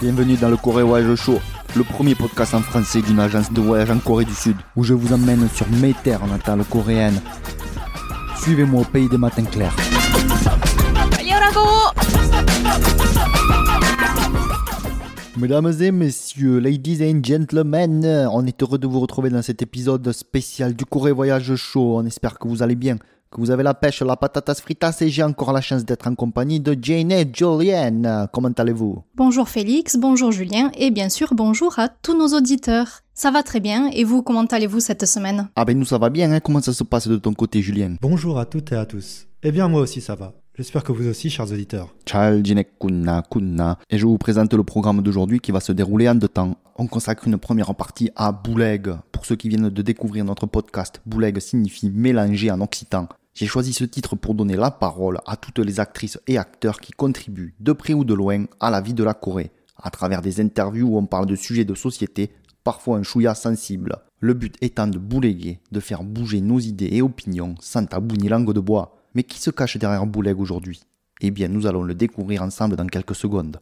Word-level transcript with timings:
Bienvenue 0.00 0.36
dans 0.36 0.48
le 0.48 0.56
Corée 0.56 0.82
Voyage 0.82 1.14
Show, 1.14 1.38
le 1.76 1.84
premier 1.84 2.16
podcast 2.16 2.52
en 2.52 2.60
français 2.60 3.00
d'une 3.00 3.20
agence 3.20 3.52
de 3.52 3.60
voyage 3.60 3.92
en 3.92 3.98
Corée 3.98 4.24
du 4.24 4.34
Sud, 4.34 4.56
où 4.74 4.82
je 4.82 4.92
vous 4.92 5.12
emmène 5.12 5.48
sur 5.54 5.68
mes 5.80 5.94
terres 5.94 6.26
natales 6.26 6.64
coréennes. 6.64 7.20
Suivez-moi 8.42 8.80
au 8.80 8.84
pays 8.84 9.08
des 9.08 9.18
matins 9.18 9.44
clairs. 9.44 9.76
Mesdames 15.36 15.72
et 15.80 15.92
messieurs, 15.92 16.58
ladies 16.58 17.04
and 17.04 17.20
gentlemen, 17.22 18.28
on 18.32 18.44
est 18.46 18.60
heureux 18.60 18.78
de 18.78 18.88
vous 18.88 18.98
retrouver 18.98 19.30
dans 19.30 19.42
cet 19.42 19.62
épisode 19.62 20.10
spécial 20.10 20.74
du 20.74 20.84
Corée 20.84 21.12
Voyage 21.12 21.54
Show. 21.54 21.98
On 21.98 22.04
espère 22.04 22.40
que 22.40 22.48
vous 22.48 22.64
allez 22.64 22.74
bien 22.74 22.96
que 23.30 23.40
vous 23.40 23.50
avez 23.50 23.62
la 23.62 23.74
pêche, 23.74 24.02
la 24.02 24.16
patatas 24.16 24.56
fritas 24.56 24.96
et 25.00 25.08
j'ai 25.08 25.22
encore 25.22 25.52
la 25.52 25.60
chance 25.60 25.84
d'être 25.84 26.06
en 26.06 26.14
compagnie 26.14 26.60
de 26.60 26.76
Jane 26.80 27.12
et 27.12 27.30
Julienne. 27.32 28.28
Comment 28.32 28.50
allez-vous? 28.56 29.02
Bonjour 29.14 29.48
Félix, 29.48 29.96
bonjour 29.96 30.32
Julien 30.32 30.70
et 30.76 30.90
bien 30.90 31.08
sûr 31.08 31.34
bonjour 31.34 31.78
à 31.78 31.88
tous 31.88 32.16
nos 32.16 32.36
auditeurs. 32.36 33.00
Ça 33.14 33.30
va 33.30 33.42
très 33.42 33.60
bien 33.60 33.90
et 33.92 34.04
vous, 34.04 34.22
comment 34.22 34.44
allez-vous 34.44 34.80
cette 34.80 35.06
semaine? 35.06 35.48
Ah 35.56 35.64
ben 35.64 35.78
nous 35.78 35.84
ça 35.84 35.98
va 35.98 36.08
bien, 36.08 36.32
hein 36.32 36.40
comment 36.40 36.62
ça 36.62 36.72
se 36.72 36.84
passe 36.84 37.08
de 37.08 37.16
ton 37.16 37.34
côté 37.34 37.60
Julien? 37.62 37.96
Bonjour 38.00 38.38
à 38.38 38.46
toutes 38.46 38.72
et 38.72 38.76
à 38.76 38.86
tous. 38.86 39.26
Eh 39.42 39.52
bien 39.52 39.68
moi 39.68 39.82
aussi 39.82 40.00
ça 40.00 40.14
va. 40.14 40.34
J'espère 40.58 40.82
que 40.82 40.90
vous 40.90 41.06
aussi, 41.06 41.30
chers 41.30 41.52
auditeurs. 41.52 41.94
Jinek 42.04 42.80
Kunna 42.80 43.22
Kunna. 43.30 43.78
Et 43.90 43.96
je 43.96 44.04
vous 44.06 44.18
présente 44.18 44.52
le 44.52 44.64
programme 44.64 45.02
d'aujourd'hui 45.02 45.38
qui 45.38 45.52
va 45.52 45.60
se 45.60 45.70
dérouler 45.70 46.08
en 46.08 46.16
deux 46.16 46.26
temps. 46.26 46.56
On 46.74 46.88
consacre 46.88 47.28
une 47.28 47.38
première 47.38 47.72
partie 47.76 48.10
à 48.16 48.32
Bouleg. 48.32 48.90
Pour 49.12 49.24
ceux 49.24 49.36
qui 49.36 49.48
viennent 49.48 49.68
de 49.68 49.82
découvrir 49.82 50.24
notre 50.24 50.46
podcast, 50.46 51.00
Bouleg 51.06 51.38
signifie 51.38 51.90
mélanger 51.90 52.50
en 52.50 52.60
occitan. 52.60 53.06
J'ai 53.38 53.46
choisi 53.46 53.72
ce 53.72 53.84
titre 53.84 54.16
pour 54.16 54.34
donner 54.34 54.56
la 54.56 54.72
parole 54.72 55.20
à 55.24 55.36
toutes 55.36 55.60
les 55.60 55.78
actrices 55.78 56.18
et 56.26 56.38
acteurs 56.38 56.80
qui 56.80 56.90
contribuent, 56.90 57.54
de 57.60 57.70
près 57.70 57.94
ou 57.94 58.02
de 58.02 58.12
loin, 58.12 58.46
à 58.58 58.68
la 58.68 58.80
vie 58.80 58.94
de 58.94 59.04
la 59.04 59.14
Corée, 59.14 59.52
à 59.80 59.90
travers 59.90 60.22
des 60.22 60.40
interviews 60.40 60.88
où 60.88 60.98
on 60.98 61.06
parle 61.06 61.26
de 61.26 61.36
sujets 61.36 61.64
de 61.64 61.76
société, 61.76 62.32
parfois 62.64 62.98
un 62.98 63.04
chouïa 63.04 63.36
sensible. 63.36 63.94
Le 64.18 64.34
but 64.34 64.56
étant 64.60 64.88
de 64.88 64.98
bouléguer, 64.98 65.60
de 65.70 65.78
faire 65.78 66.02
bouger 66.02 66.40
nos 66.40 66.58
idées 66.58 66.88
et 66.90 67.00
opinions 67.00 67.54
sans 67.60 67.86
tabou 67.86 68.16
ni 68.16 68.28
langue 68.28 68.52
de 68.52 68.58
bois. 68.58 68.96
Mais 69.14 69.22
qui 69.22 69.38
se 69.38 69.50
cache 69.50 69.76
derrière 69.76 70.04
Bouleg 70.04 70.40
aujourd'hui? 70.40 70.80
Eh 71.20 71.30
bien, 71.30 71.46
nous 71.46 71.68
allons 71.68 71.84
le 71.84 71.94
découvrir 71.94 72.42
ensemble 72.42 72.74
dans 72.74 72.88
quelques 72.88 73.14
secondes. 73.14 73.60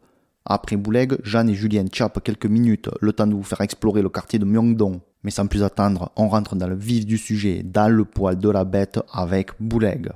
Après 0.49 0.77
Bouleg, 0.77 1.19
Jeanne 1.25 1.49
et 1.49 1.55
Julien 1.55 1.87
tchapent 1.87 2.23
quelques 2.23 2.47
minutes, 2.47 2.89
le 3.01 3.13
temps 3.13 3.27
de 3.27 3.35
vous 3.35 3.43
faire 3.43 3.61
explorer 3.63 4.01
le 4.01 4.09
quartier 4.09 4.39
de 4.39 4.45
Myeongdong. 4.45 5.01
Mais 5.25 5.33
sans 5.33 5.49
plus 5.49 5.65
attendre, 5.65 6.13
on 6.15 6.29
rentre 6.29 6.55
dans 6.55 6.69
le 6.69 6.77
vif 6.77 7.05
du 7.05 7.19
sujet, 7.19 7.65
dans 7.65 7.93
le 7.93 8.05
poil 8.05 8.39
de 8.39 8.49
la 8.49 8.65
bête 8.65 9.01
avec 9.13 9.51
Bouleg. 9.59 10.13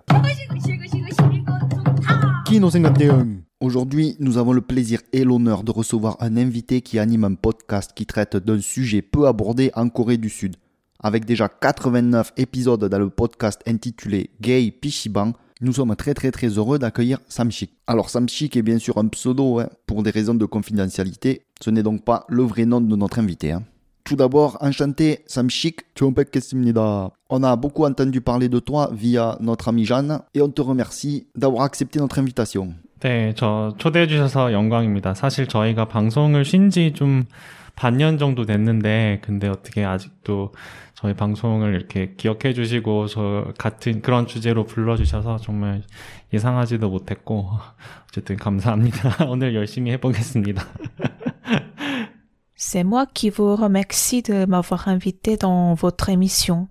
Kino 2.46 2.70
51 2.70 3.26
Aujourd'hui, 3.60 4.16
nous 4.20 4.38
avons 4.38 4.52
le 4.52 4.60
plaisir 4.60 5.00
et 5.12 5.24
l'honneur 5.24 5.64
de 5.64 5.72
recevoir 5.72 6.16
un 6.20 6.36
invité 6.36 6.80
qui 6.80 7.00
anime 7.00 7.24
un 7.24 7.34
podcast 7.34 7.90
qui 7.92 8.06
traite 8.06 8.36
d'un 8.36 8.60
sujet 8.60 9.02
peu 9.02 9.26
abordé 9.26 9.72
en 9.74 9.88
Corée 9.88 10.16
du 10.16 10.30
Sud. 10.30 10.54
Avec 11.02 11.24
déjà 11.24 11.48
89 11.48 12.34
épisodes 12.36 12.84
dans 12.84 12.98
le 12.98 13.10
podcast 13.10 13.60
intitulé 13.66 14.30
Gay 14.40 14.70
Pichiban, 14.70 15.32
nous 15.62 15.74
sommes 15.74 15.94
très 15.94 16.14
très 16.14 16.30
très 16.30 16.48
heureux 16.48 16.78
d'accueillir 16.78 17.18
Samchik. 17.28 17.72
Alors 17.86 18.08
Samchik 18.08 18.56
est 18.56 18.62
bien 18.62 18.78
sûr 18.78 18.96
un 18.96 19.08
pseudo 19.08 19.58
hein, 19.58 19.68
pour 19.86 20.02
des 20.02 20.10
raisons 20.10 20.34
de 20.34 20.46
confidentialité. 20.46 21.42
Ce 21.60 21.68
n'est 21.68 21.82
donc 21.82 22.02
pas 22.02 22.24
le 22.28 22.44
vrai 22.44 22.64
nom 22.64 22.80
de 22.80 22.96
notre 22.96 23.18
invité. 23.18 23.52
Hein. 23.52 23.62
Tout 24.04 24.16
d'abord, 24.16 24.56
enchanté, 24.62 25.20
Samchik. 25.26 25.80
On 26.00 27.42
a 27.42 27.56
beaucoup 27.56 27.84
entendu 27.84 28.22
parler 28.22 28.48
de 28.48 28.58
toi 28.58 28.90
via 28.92 29.36
notre 29.40 29.68
ami 29.68 29.84
Jeanne 29.84 30.22
et 30.32 30.40
on 30.40 30.48
te 30.48 30.62
remercie 30.62 31.26
d'avoir 31.36 31.64
accepté 31.64 31.98
notre 31.98 32.18
invitation. 32.18 32.74
네, 33.00 33.32
저 33.34 33.74
초대해 33.78 34.06
주셔서 34.06 34.52
영광입니다. 34.52 35.14
사실 35.14 35.46
저희가 35.46 35.86
방송을 35.86 36.44
쉰 36.44 36.70
지 36.70 36.92
좀 36.94 37.24
반년 37.76 38.18
정도 38.18 38.44
됐는데, 38.44 39.20
근데 39.24 39.48
어떻게 39.48 39.84
아직도 39.84 40.52
저희 40.94 41.14
방송을 41.14 41.74
이렇게 41.74 42.14
기억해 42.16 42.52
주시고, 42.52 43.06
저 43.06 43.54
같은 43.56 44.02
그런 44.02 44.26
주제로 44.26 44.64
불러 44.64 44.96
주셔서 44.98 45.38
정말 45.38 45.82
예상하지도 46.34 46.90
못했고, 46.90 47.48
어쨌든 48.08 48.36
감사합니다. 48.36 49.24
오늘 49.28 49.54
열심히 49.54 49.92
해 49.92 49.96
보겠습니다. 49.98 50.62
C'est 52.54 52.84
moi 52.84 53.06
qui 53.14 53.30
vous 53.30 53.56
remercie 53.56 54.22
de 54.22 54.44
m'avoir 54.44 54.86
invité 54.88 55.38
dans 55.38 55.72
votre 55.74 56.10
émission. 56.10 56.68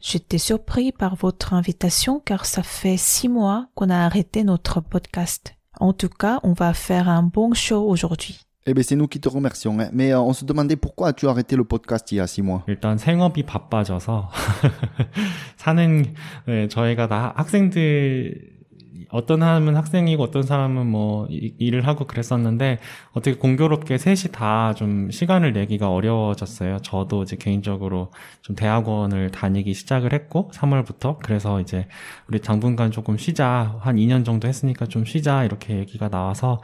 J'étais 0.00 0.38
surpris 0.38 0.90
par 0.90 1.14
votre 1.14 1.54
invitation 1.54 2.18
car 2.18 2.44
ça 2.44 2.64
fait 2.64 2.96
six 2.96 3.28
mois 3.28 3.68
qu'on 3.76 3.90
a 3.90 3.98
arrêté 3.98 4.42
notre 4.42 4.80
podcast. 4.80 5.54
En 5.80 5.92
tout 5.92 6.08
cas, 6.08 6.40
on 6.42 6.52
va 6.52 6.72
faire 6.74 7.08
un 7.08 7.22
bon 7.22 7.54
show 7.54 7.88
aujourd'hui. 7.88 8.40
Eh 8.66 8.74
bien, 8.74 8.82
c'est 8.82 8.96
nous 8.96 9.08
qui 9.08 9.18
te 9.20 9.28
remercions. 9.28 9.78
hein. 9.80 9.88
Mais 9.92 10.12
euh, 10.12 10.20
on 10.20 10.32
se 10.34 10.44
demandait 10.44 10.76
pourquoi 10.76 11.08
as-tu 11.08 11.26
arrêté 11.26 11.56
le 11.56 11.64
podcast 11.64 12.10
il 12.12 12.16
y 12.16 12.20
a 12.20 12.26
six 12.26 12.42
mois 12.42 12.62
일단 12.68 12.98
생업이 12.98 13.44
바빠져서 13.44 14.28
사는 15.56 16.04
네, 16.46 16.68
저희가 16.68 17.08
다 17.08 17.32
학생들 17.36 18.57
어떤 19.10 19.40
사람은 19.40 19.76
학생이고 19.76 20.22
어떤 20.22 20.42
사람은 20.42 20.86
뭐 20.86 21.26
이- 21.30 21.54
일을 21.58 21.86
하고 21.86 22.06
그랬었는데 22.06 22.78
어떻게 23.12 23.36
공교롭게 23.36 23.96
셋이 23.98 24.32
다 24.32 24.74
좀 24.76 25.10
시간을 25.10 25.52
내기가 25.52 25.90
어려워졌어요. 25.90 26.78
저도 26.82 27.22
이제 27.22 27.36
개인적으로 27.36 28.10
좀 28.42 28.54
대학원을 28.56 29.30
다니기 29.30 29.74
시작을 29.74 30.12
했고 30.12 30.50
3월부터 30.54 31.18
그래서 31.22 31.60
이제 31.60 31.86
우리 32.28 32.40
당분간 32.40 32.90
조금 32.90 33.16
쉬자 33.16 33.76
한 33.80 33.96
2년 33.96 34.24
정도 34.24 34.46
했으니까 34.48 34.86
좀 34.86 35.04
쉬자 35.04 35.44
이렇게 35.44 35.78
얘기가 35.78 36.08
나와서 36.08 36.60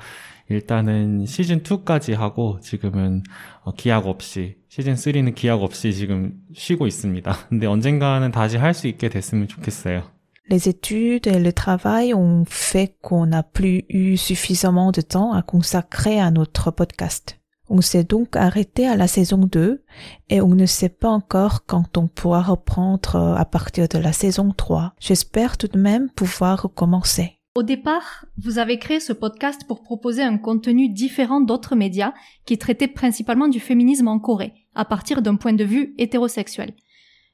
일단은 0.50 1.24
시즌 1.26 1.62
2까지 1.62 2.12
하고 2.14 2.58
지금은 2.60 3.22
어, 3.62 3.72
기약 3.74 4.06
없이 4.06 4.56
시즌 4.68 4.94
3는 4.96 5.34
기약 5.34 5.62
없이 5.62 5.92
지금 5.94 6.34
쉬고 6.54 6.86
있습니다. 6.86 7.32
근데 7.48 7.66
언젠가는 7.66 8.30
다시 8.30 8.56
할 8.58 8.74
수 8.74 8.86
있게 8.88 9.08
됐으면 9.08 9.48
좋겠어요. 9.48 10.13
Les 10.48 10.68
études 10.68 11.26
et 11.26 11.38
le 11.38 11.52
travail 11.54 12.12
ont 12.12 12.44
fait 12.46 12.96
qu'on 13.00 13.26
n'a 13.26 13.42
plus 13.42 13.84
eu 13.88 14.18
suffisamment 14.18 14.92
de 14.92 15.00
temps 15.00 15.32
à 15.32 15.40
consacrer 15.40 16.20
à 16.20 16.30
notre 16.30 16.70
podcast. 16.70 17.38
On 17.70 17.80
s'est 17.80 18.04
donc 18.04 18.36
arrêté 18.36 18.86
à 18.86 18.94
la 18.94 19.08
saison 19.08 19.38
2 19.38 19.82
et 20.28 20.42
on 20.42 20.54
ne 20.54 20.66
sait 20.66 20.90
pas 20.90 21.08
encore 21.08 21.64
quand 21.64 21.96
on 21.96 22.08
pourra 22.08 22.42
reprendre 22.42 23.16
euh, 23.16 23.34
à 23.34 23.46
partir 23.46 23.88
de 23.88 23.98
la 23.98 24.12
saison 24.12 24.52
3. 24.54 24.92
J'espère 25.00 25.56
tout 25.56 25.68
de 25.68 25.78
même 25.78 26.10
pouvoir 26.10 26.62
recommencer. 26.62 27.40
Au 27.54 27.62
départ, 27.62 28.26
vous 28.36 28.58
avez 28.58 28.78
créé 28.78 29.00
ce 29.00 29.14
podcast 29.14 29.62
pour 29.66 29.82
proposer 29.82 30.22
un 30.22 30.36
contenu 30.36 30.90
différent 30.90 31.40
d'autres 31.40 31.74
médias 31.74 32.12
qui 32.44 32.58
traitaient 32.58 32.88
principalement 32.88 33.48
du 33.48 33.60
féminisme 33.60 34.08
en 34.08 34.18
Corée, 34.18 34.52
à 34.74 34.84
partir 34.84 35.22
d'un 35.22 35.36
point 35.36 35.52
de 35.54 35.64
vue 35.64 35.94
hétérosexuel. 35.96 36.74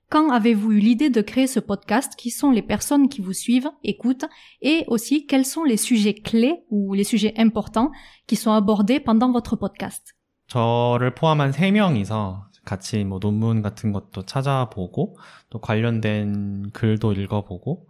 Quand 0.09 0.29
avez-vous 0.29 0.71
eu 0.71 0.79
l'idée 0.79 1.09
de 1.09 1.21
créer 1.21 1.47
ce 1.47 1.59
podcast 1.59 2.13
Qui 2.15 2.29
sont 2.29 2.51
les 2.51 2.61
personnes 2.61 3.09
qui 3.09 3.21
vous 3.21 3.33
suivent, 3.33 3.69
écoutent 3.83 4.25
Et 4.61 4.83
aussi, 4.87 5.25
quels 5.25 5.45
sont 5.45 5.63
les 5.63 5.77
sujets 5.77 6.13
clés 6.13 6.63
ou 6.69 6.93
les 6.93 7.03
sujets 7.03 7.33
importants 7.37 7.91
qui 8.27 8.35
sont 8.35 8.51
abordés 8.51 8.99
pendant 8.99 9.31
votre 9.31 9.55
podcast 9.55 10.13
저를 10.47 11.15
포함한 11.15 11.51
3명이서 11.51 12.43
같이 12.65 13.03
뭐 13.03 13.19
논문 13.19 13.61
같은 13.63 13.91
것도 13.91 14.25
찾아보고 14.25 15.17
또 15.49 15.59
관련된 15.59 16.69
글도 16.71 17.13
읽어보고 17.13 17.87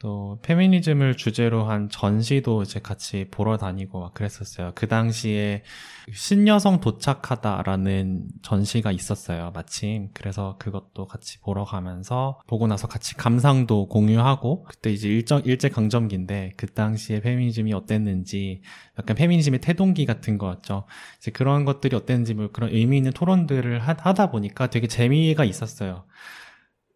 또 0.00 0.38
페미니즘을 0.40 1.18
주제로 1.18 1.64
한 1.64 1.90
전시도 1.90 2.62
이제 2.62 2.80
같이 2.80 3.26
보러 3.30 3.58
다니고 3.58 4.00
막 4.00 4.14
그랬었어요. 4.14 4.72
그 4.74 4.88
당시에 4.88 5.62
신여성 6.10 6.80
도착하다라는 6.80 8.24
전시가 8.40 8.92
있었어요. 8.92 9.50
마침. 9.54 10.08
그래서 10.14 10.56
그것도 10.58 11.06
같이 11.06 11.38
보러 11.40 11.64
가면서 11.66 12.40
보고 12.46 12.66
나서 12.66 12.88
같이 12.88 13.14
감상도 13.14 13.88
공유하고 13.88 14.64
그때 14.64 14.90
이제 14.90 15.06
일정 15.06 15.42
일제 15.44 15.68
강점기인데 15.68 16.54
그 16.56 16.66
당시에 16.66 17.20
페미니즘이 17.20 17.74
어땠는지 17.74 18.62
약간 18.98 19.14
페미니즘의 19.14 19.60
태동기 19.60 20.06
같은 20.06 20.38
거였죠. 20.38 20.84
이제 21.18 21.30
그런 21.30 21.66
것들이 21.66 21.94
어땠는지 21.94 22.32
뭐 22.32 22.48
그런 22.50 22.70
의미 22.72 22.96
있는 22.96 23.12
토론들을 23.12 23.80
하, 23.80 23.94
하다 23.98 24.30
보니까 24.30 24.68
되게 24.68 24.86
재미가 24.86 25.44
있었어요. 25.44 26.04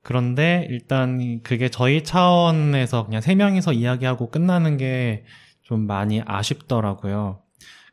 그런데 0.04 0.66
일단 0.70 1.40
그게 1.42 1.68
저희 1.68 2.04
차원에서 2.04 3.06
그냥 3.06 3.20
세 3.20 3.34
명이서 3.34 3.72
이야기하고 3.72 4.30
끝나는 4.30 4.76
게 4.76 5.24
좀 5.64 5.86
많이 5.86 6.22
아쉽더라고요. 6.24 7.42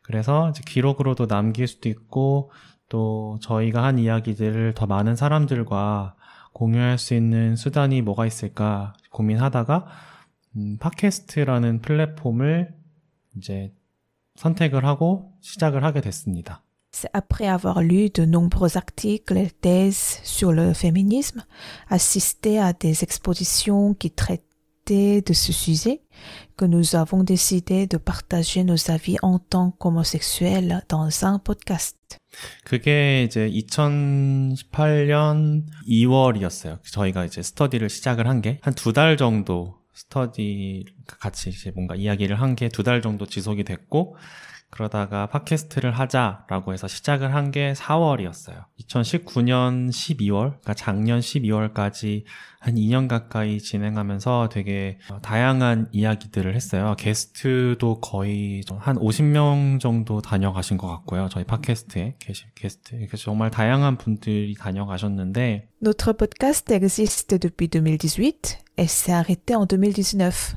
그래서 0.01 0.51
기록으로도 0.65 1.27
남길 1.27 1.67
수도 1.67 1.89
있고 1.89 2.51
또 2.89 3.39
저희가 3.41 3.83
한 3.83 3.97
이야기들을 3.97 4.73
더 4.73 4.85
많은 4.85 5.15
사람들과 5.15 6.15
공유할 6.53 6.97
수 6.97 7.15
있는 7.15 7.55
수단이 7.55 8.01
뭐가 8.01 8.25
있을까 8.25 8.93
고민하다가 9.11 9.87
음, 10.57 10.77
팟캐스트라는 10.79 11.79
플랫폼을 11.81 12.75
이제 13.37 13.73
선택을 14.35 14.83
하고 14.85 15.33
시작을 15.39 15.85
하게 15.85 16.01
됐습니다. 16.01 16.61
C'est 16.92 17.10
après 17.12 17.46
avoir 17.46 17.82
lu 17.82 18.08
de 18.08 18.24
nombreux 18.24 18.76
articles 18.76 19.36
et 19.36 19.50
thèses 19.50 20.20
sur 20.24 20.52
le 20.52 20.72
féminisme, 20.72 21.44
assisté 21.90 22.58
à 22.58 22.72
des 22.72 23.02
expositions 23.02 23.92
qui 23.94 24.10
traitent 24.10 24.42
traiter 24.86 25.20
de 25.22 25.32
ce 25.32 25.52
sujet 25.52 26.00
que 26.56 26.64
nous 26.64 26.94
avons 26.96 27.22
décidé 27.24 27.86
de 27.86 27.96
partager 27.98 28.64
nos 28.64 28.90
avis 28.90 29.16
en 29.22 29.38
tant 29.38 29.70
qu'homosexuels 29.72 30.82
dans 30.88 31.08
un 31.24 31.38
podcast. 31.38 31.96
그게 32.64 33.24
이제 33.24 33.48
2018년 33.50 35.64
2월이었어요. 35.88 36.78
저희가 36.84 37.24
이제 37.24 37.42
스터디를 37.42 37.88
시작을 37.90 38.26
한 38.28 38.40
게 38.42 38.60
한 38.64 38.74
두 38.74 38.92
달 38.92 39.16
정도 39.16 39.74
스터디 39.94 40.84
같이 41.18 41.50
이제 41.50 41.70
뭔가 41.74 41.94
이야기를 41.96 42.40
한 42.40 42.54
게 42.54 42.68
두 42.68 42.82
달 42.82 43.00
정도 43.02 43.26
지속이 43.26 43.64
됐고 43.64 44.16
그러다가 44.71 45.27
팟캐스트를 45.27 45.91
하자라고 45.91 46.73
해서 46.73 46.87
시작을 46.87 47.35
한 47.35 47.51
게 47.51 47.73
4월이었어요. 47.73 48.63
2019년 48.79 49.89
12월, 49.89 50.51
그러니까 50.61 50.73
작년 50.73 51.19
12월까지 51.19 52.23
한 52.59 52.75
2년 52.75 53.07
가까이 53.09 53.59
진행하면서 53.59 54.49
되게 54.51 54.99
다양한 55.21 55.89
이야기들을 55.91 56.55
했어요. 56.55 56.95
게스트도 56.97 57.99
거의 57.99 58.63
한 58.77 58.95
50명 58.97 59.79
정도 59.79 60.21
다녀가신 60.21 60.77
것 60.77 60.87
같고요. 60.87 61.27
저희 61.29 61.43
팟캐스트에 61.43 62.15
계신 62.19 62.47
게스트. 62.55 62.95
그래서 63.07 63.17
정말 63.17 63.51
다양한 63.51 63.97
분들이 63.97 64.55
다녀가셨는데 64.57 65.67
Notre 65.83 66.13
podcast 66.13 66.73
existe 66.73 67.37
depuis 67.39 67.67
2018 67.69 68.59
et 68.77 68.85
s'est 68.87 69.11
arrêté 69.11 69.55
en 69.55 69.65
2019. 69.65 70.55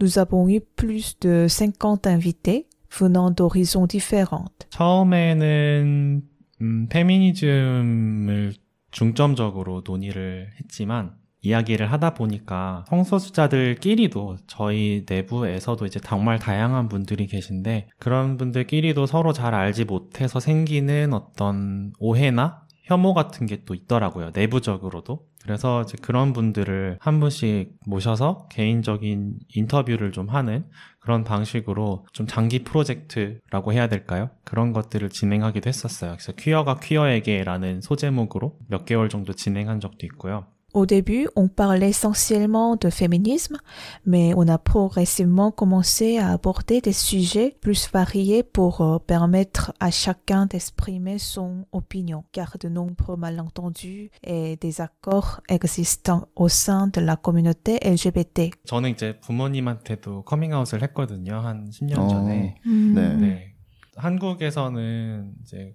Nous 0.00 0.18
avons 0.18 0.48
eu 0.48 0.60
plus 0.76 1.18
de 1.20 1.46
50 1.48 2.06
invités 2.06 2.66
venant 2.92 3.34
d'horizons 3.34 3.88
différents. 3.88 4.66
처음에는 4.70 6.22
음, 6.60 6.86
페미니즘을 6.88 8.54
중점적으로 8.90 9.82
논의를 9.84 10.50
했지만 10.60 11.14
이야기를 11.44 11.90
하다 11.90 12.14
보니까 12.14 12.84
성소수자들끼리도 12.88 14.36
저희 14.46 15.04
내부에서도 15.08 15.86
이제 15.86 15.98
정말 15.98 16.38
다양한 16.38 16.88
분들이 16.88 17.26
계신데 17.26 17.88
그런 17.98 18.36
분들끼리도 18.36 19.06
서로 19.06 19.32
잘 19.32 19.52
알지 19.52 19.86
못해서 19.86 20.38
생기는 20.38 21.12
어떤 21.12 21.92
오해나 21.98 22.62
혐오 22.92 23.14
같은 23.14 23.46
게 23.46 23.62
또 23.64 23.74
있더라고요. 23.74 24.30
내부적으로도. 24.34 25.26
그래서 25.42 25.82
이제 25.82 25.96
그런 26.00 26.32
분들을 26.32 26.98
한 27.00 27.20
분씩 27.20 27.72
모셔서 27.86 28.46
개인적인 28.50 29.38
인터뷰를 29.48 30.12
좀 30.12 30.28
하는 30.28 30.66
그런 31.00 31.24
방식으로 31.24 32.06
좀 32.12 32.26
장기 32.26 32.62
프로젝트라고 32.62 33.72
해야 33.72 33.88
될까요? 33.88 34.30
그런 34.44 34.72
것들을 34.72 35.08
진행하기도 35.08 35.68
했었어요. 35.68 36.12
그래서 36.12 36.32
퀴어가 36.32 36.76
퀴어에게라는 36.80 37.80
소제목으로 37.80 38.58
몇 38.68 38.84
개월 38.84 39.08
정도 39.08 39.32
진행한 39.32 39.80
적도 39.80 40.06
있고요. 40.06 40.46
Au 40.73 40.85
début, 40.85 41.27
on 41.35 41.47
parlait 41.47 41.89
essentiellement 41.89 42.75
de 42.75 42.91
féminisme, 42.91 43.57
mais 44.05 44.33
on 44.35 44.47
a 44.47 44.59
progressivement 44.59 45.49
commencé 45.49 46.19
à 46.19 46.33
aborder 46.33 46.81
des 46.81 46.93
sujets 46.93 47.55
plus 47.61 47.89
variés 47.91 48.43
pour 48.43 48.81
euh, 48.81 48.99
permettre 48.99 49.73
à 49.79 49.89
chacun 49.89 50.45
d'exprimer 50.45 51.17
son 51.17 51.65
opinion, 51.71 52.25
car 52.31 52.57
de 52.59 52.69
nombreux 52.69 53.15
malentendus 53.15 54.11
et 54.23 54.57
désaccords 54.57 55.41
existent 55.49 56.27
au 56.35 56.47
sein 56.47 56.87
de 56.87 57.01
la 57.01 57.15
communauté 57.15 57.79
LGBT. 57.81 58.51
저는 58.65 58.91
이제 58.91 59.19
부모님한테도 59.21 60.25
커밍아웃을 60.25 60.83
했거든요. 60.83 61.39
한 61.39 61.71
10년 61.71 61.97
어. 61.97 62.07
전에. 62.07 62.55
네. 62.65 63.15
네. 63.15 63.53
한국에서는 63.95 65.33
이제 65.41 65.73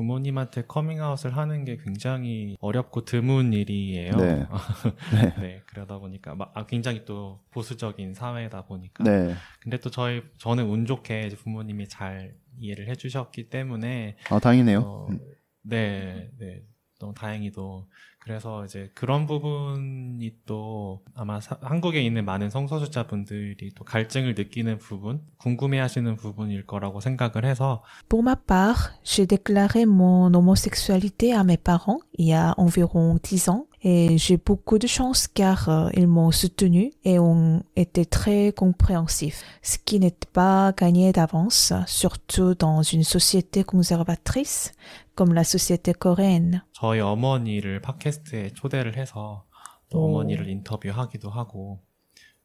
부모님한테 0.00 0.62
커밍아웃을 0.62 1.36
하는 1.36 1.66
게 1.66 1.76
굉장히 1.76 2.56
어렵고 2.60 3.04
드문 3.04 3.52
일이에요. 3.52 4.16
네. 4.16 4.46
네. 5.12 5.34
네, 5.38 5.62
그러다 5.66 5.98
보니까 5.98 6.34
막 6.34 6.52
아, 6.54 6.64
굉장히 6.64 7.04
또 7.04 7.38
보수적인 7.50 8.14
사회다 8.14 8.64
보니까. 8.64 9.04
네. 9.04 9.34
근데 9.60 9.78
또 9.78 9.90
저희 9.90 10.22
저는 10.38 10.64
운 10.64 10.86
좋게 10.86 11.28
부모님이 11.36 11.86
잘 11.86 12.34
이해를 12.58 12.88
해주셨기 12.88 13.50
때문에 13.50 14.16
아, 14.30 14.38
다행이네요. 14.38 14.78
어, 14.78 15.08
음. 15.10 15.20
네, 15.62 16.30
네, 16.38 16.62
너무 16.98 17.12
다행히도 17.12 17.86
그래서 18.20 18.64
이제 18.66 18.90
그런 18.94 19.26
부분이 19.26 20.30
또 20.46 21.02
아마 21.14 21.40
사- 21.40 21.58
한국에 21.62 22.02
있는 22.02 22.24
많은 22.24 22.50
성소수자 22.50 23.06
분들이 23.06 23.70
또 23.74 23.84
갈증을 23.84 24.34
느끼는 24.36 24.78
부분, 24.78 25.22
궁금해하시는 25.38 26.16
부분일 26.16 26.66
거라고 26.66 27.00
생각을 27.00 27.44
해서 27.44 27.82
Pour 28.08 28.22
ma 28.22 28.36
part, 28.36 28.92
j'ai 29.04 29.26
déclaré 29.26 29.82
mon 29.86 30.32
homosexualité 30.34 31.32
à 31.32 31.42
mes 31.44 31.56
parents 31.56 32.00
il 32.18 32.26
y 32.28 32.32
a 32.34 32.54
environ 32.58 33.18
10 33.22 33.48
ans 33.48 33.66
et 33.82 34.18
j'ai 34.18 34.36
beaucoup 34.36 34.78
de 34.78 34.86
chance 34.86 35.26
car 35.26 35.68
euh, 35.68 35.88
ils 35.94 36.06
m'ont 36.06 36.30
soutenu 36.30 36.92
et 37.04 37.18
ont 37.18 37.62
été 37.76 38.04
très 38.04 38.52
compréhensifs, 38.52 39.42
ce 39.62 39.78
qui 39.78 39.98
n'est 39.98 40.14
pas 40.32 40.72
gagné 40.76 41.12
d'avance, 41.12 41.72
surtout 41.86 42.54
dans 42.54 42.82
une 42.82 43.04
société 43.04 43.64
conservatrice 43.64 44.72
comme 45.14 45.32
la 45.34 45.44
société 45.44 45.92
coréenne. 45.94 46.62
저희 46.72 47.00
어머니를 47.00 47.80
팟캐스트에 47.80 48.50
초대를 48.54 48.96
해서 48.96 49.44
또 49.90 49.98
오. 50.00 50.04
어머니를 50.08 50.48
인터뷰하기도 50.48 51.30
하고 51.30 51.80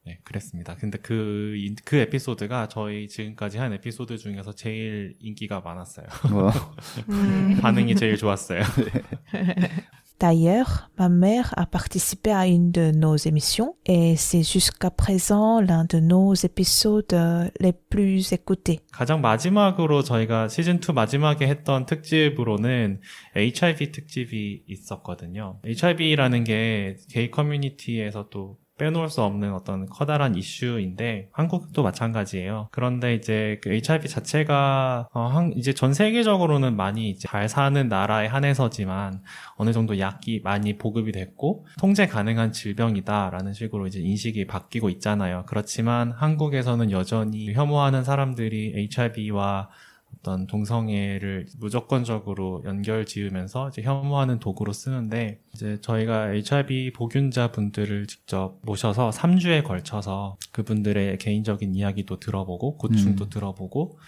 네 0.05 0.19
그랬습니다. 0.23 0.75
근데 0.75 0.97
그, 0.99 1.55
인- 1.57 1.75
그 1.83 1.95
에피소드가 1.95 2.67
저희 2.67 3.07
지금까지 3.07 3.57
한 3.57 3.73
에피소드 3.73 4.17
중에서 4.17 4.53
제일 4.53 5.15
인기가 5.19 5.61
많았어요. 5.61 6.05
뭐, 6.31 6.51
반응이 7.61 7.95
제일 7.95 8.15
좋았어요. 8.17 8.61
D'ailleurs, 10.19 10.89
ma 10.97 11.09
mère 11.09 11.53
a 11.57 11.65
participé 11.65 12.31
à 12.31 12.47
une 12.47 12.71
de 12.71 12.91
nos 12.91 13.17
émissions 13.17 13.75
et 13.85 14.15
c'est 14.15 14.43
jusqu'à 14.43 14.89
présent 14.89 15.59
l'un 15.59 15.83
de 15.83 15.99
nos 15.99 16.33
épisodes 16.33 17.13
euh, 17.13 17.49
les 17.59 17.73
plus 17.73 18.31
écoutés. 18.31 18.79
가장 18.93 19.19
마지막으로 19.21 20.03
저희가 20.03 20.47
시즌 20.47 20.79
2 20.79 20.93
마지막에 20.93 21.47
했던 21.47 21.85
특집으로는 21.85 23.01
HIV 23.35 23.91
특집이 23.91 24.63
있었거든요. 24.67 25.59
HIV라는 25.65 26.45
게 26.45 26.95
게이 27.11 27.29
커뮤니티에서 27.31 28.29
또 28.29 28.57
빼놓을 28.77 29.09
수 29.09 29.21
없는 29.23 29.53
어떤 29.53 29.85
커다란 29.85 30.35
이슈인데 30.35 31.29
한국도 31.31 31.81
마찬가지예요. 31.83 32.67
그런데 32.71 33.13
이제 33.15 33.59
그 33.63 33.69
HIV 33.71 34.09
자체가 34.09 35.07
어, 35.13 35.27
한- 35.27 35.53
이제 35.55 35.73
전 35.73 35.93
세계적으로는 35.93 36.75
많이 36.75 37.09
이제 37.09 37.27
잘 37.27 37.47
사는 37.47 37.87
나라에 37.87 38.27
한해서지만 38.27 39.21
어느 39.55 39.71
정도 39.71 39.97
약이 39.99 40.41
많이 40.43 40.77
보급이 40.77 41.11
됐고 41.11 41.65
통제 41.79 42.05
가능한 42.07 42.51
질병이다라는 42.51 43.53
식으로 43.53 43.87
이제 43.87 43.99
인식이 43.99 44.45
바뀌고 44.47 44.89
있잖아요. 44.89 45.43
그렇지만 45.47 46.11
한국에서는 46.11 46.91
여전히 46.91 47.53
혐오하는 47.53 48.03
사람들이 48.03 48.73
HIV와 48.75 49.69
어떤 50.25 50.47
동성애를 50.47 51.45
무조건적으로 51.59 52.63
연결 52.65 53.05
지으면서 53.05 53.69
이제 53.69 53.83
혐오하는 53.83 54.39
도구로 54.39 54.73
쓰는데 54.73 55.39
이제 55.53 55.77
저희가 55.81 56.29
HIV 56.29 56.93
보균자 56.93 57.51
분들을 57.51 58.07
직접 58.07 58.57
모셔서 58.63 59.11
3주에 59.11 59.63
걸쳐서 59.63 60.37
그분들의 60.51 61.19
개인적인 61.19 61.75
이야기도 61.75 62.19
들어보고 62.19 62.77
고충도 62.77 63.25
음. 63.25 63.29
들어보고 63.29 63.99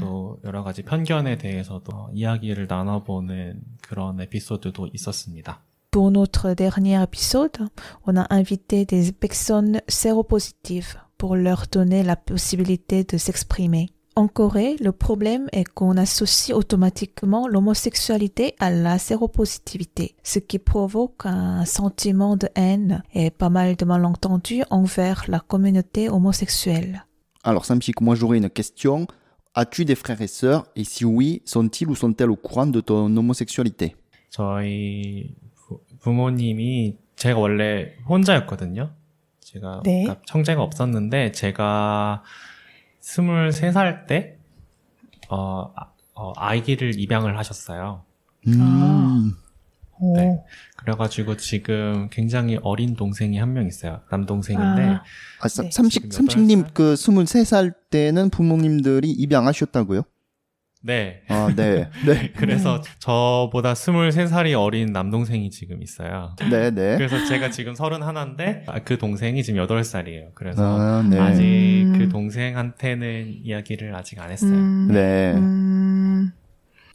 또 0.00 0.38
여러 0.44 0.62
가지 0.64 0.82
편견에 0.82 1.38
대해서도 1.38 2.10
이야기를 2.12 2.66
나눠보는 2.68 3.60
그런 3.82 4.20
에피소드도 4.20 4.88
있었습니다. 4.92 5.62
Pour 5.92 6.10
notre 6.10 6.54
dernier 6.54 7.02
épisode, 7.02 7.68
on 8.06 8.16
a 8.16 8.26
invité 8.30 8.84
des 8.84 9.12
personnes 9.12 9.80
séropositives 9.88 10.98
pour 11.18 11.36
leur 11.36 11.66
donner 11.70 12.02
la 12.02 12.16
possibilité 12.16 13.04
de 13.04 13.16
s'exprimer. 13.16 13.95
En 14.15 14.27
Corée, 14.27 14.75
le 14.81 14.91
problème 14.91 15.47
est 15.53 15.63
qu'on 15.63 15.95
associe 15.95 16.55
automatiquement 16.55 17.47
l'homosexualité 17.47 18.55
à 18.59 18.69
la 18.69 18.99
séropositivité, 18.99 20.15
ce 20.21 20.39
qui 20.39 20.59
provoque 20.59 21.25
un 21.25 21.63
sentiment 21.63 22.35
de 22.35 22.49
haine 22.55 23.03
et 23.13 23.31
pas 23.31 23.49
mal 23.49 23.77
de 23.77 23.85
malentendus 23.85 24.63
envers 24.69 25.23
la 25.29 25.39
communauté 25.39 26.09
homosexuelle. 26.09 27.05
Alors, 27.43 27.63
Samchik, 27.63 28.01
moi 28.01 28.15
j'aurais 28.15 28.37
une 28.37 28.49
question. 28.49 29.07
As-tu 29.55 29.85
des 29.85 29.95
frères 29.95 30.21
et 30.21 30.27
sœurs 30.27 30.65
Et 30.75 30.83
si 30.83 31.05
oui, 31.05 31.41
sont-ils 31.45 31.87
ou 31.87 31.95
sont-elles 31.95 32.31
au 32.31 32.35
courant 32.35 32.67
de 32.67 32.81
ton 32.81 33.15
homosexualité 33.15 33.95
저희 34.31 35.35
부, 35.55 35.81
부모님이 35.99 36.97
제가 37.17 37.37
원래 37.37 37.95
혼자였거든요. 38.07 38.91
제가 39.41 39.81
네. 39.83 40.03
그러니까 40.03 40.21
형제가 40.27 40.63
없었는데 40.63 41.33
제가 41.33 42.23
23살 43.06 44.06
때 44.06 44.36
어, 45.28 45.72
아- 45.76 45.92
어, 46.14 46.32
아이를 46.36 46.98
입양을 46.98 47.38
하셨어요. 47.38 48.02
음. 48.48 49.32
네. 50.14 50.42
그래가지고 50.76 51.36
지금 51.38 52.08
굉장히 52.10 52.58
어린 52.62 52.96
동생이 52.96 53.38
한 53.38 53.52
명 53.54 53.66
있어요. 53.66 54.00
남동생인데 54.10 54.82
아. 54.84 55.02
아, 55.40 55.48
사- 55.48 55.62
네. 55.62 55.70
삼식, 55.70 56.02
지금 56.10 56.10
삼식님? 56.28 56.64
그 56.74 56.94
23살 56.94 57.74
때는 57.90 58.28
부모님들이 58.30 59.10
입양하셨다고요? 59.10 60.02
네. 60.86 61.22
아, 61.26 61.52
네. 61.54 61.88
네. 62.06 62.30
그래서 62.36 62.80
저보다 63.00 63.74
23살이 63.74 64.58
어린 64.58 64.92
남동생이 64.92 65.50
지금 65.50 65.82
있어요. 65.82 66.36
네, 66.48 66.70
네. 66.70 66.96
그래서 66.96 67.24
제가 67.26 67.50
지금 67.50 67.74
31인데 67.74 68.62
아, 68.68 68.78
그 68.84 68.96
동생이 68.96 69.42
지금 69.42 69.66
8살이에요. 69.66 70.28
그래서 70.34 70.62
아, 70.62 71.02
네. 71.02 71.18
아직 71.18 71.42
음. 71.42 71.98
그 71.98 72.08
동생한테는 72.08 73.40
이야기를 73.42 73.96
아직 73.96 74.20
안 74.20 74.30
했어요. 74.30 74.52
Hmm. 74.52 74.92
네. 74.92 75.32
Hmm. 75.34 76.30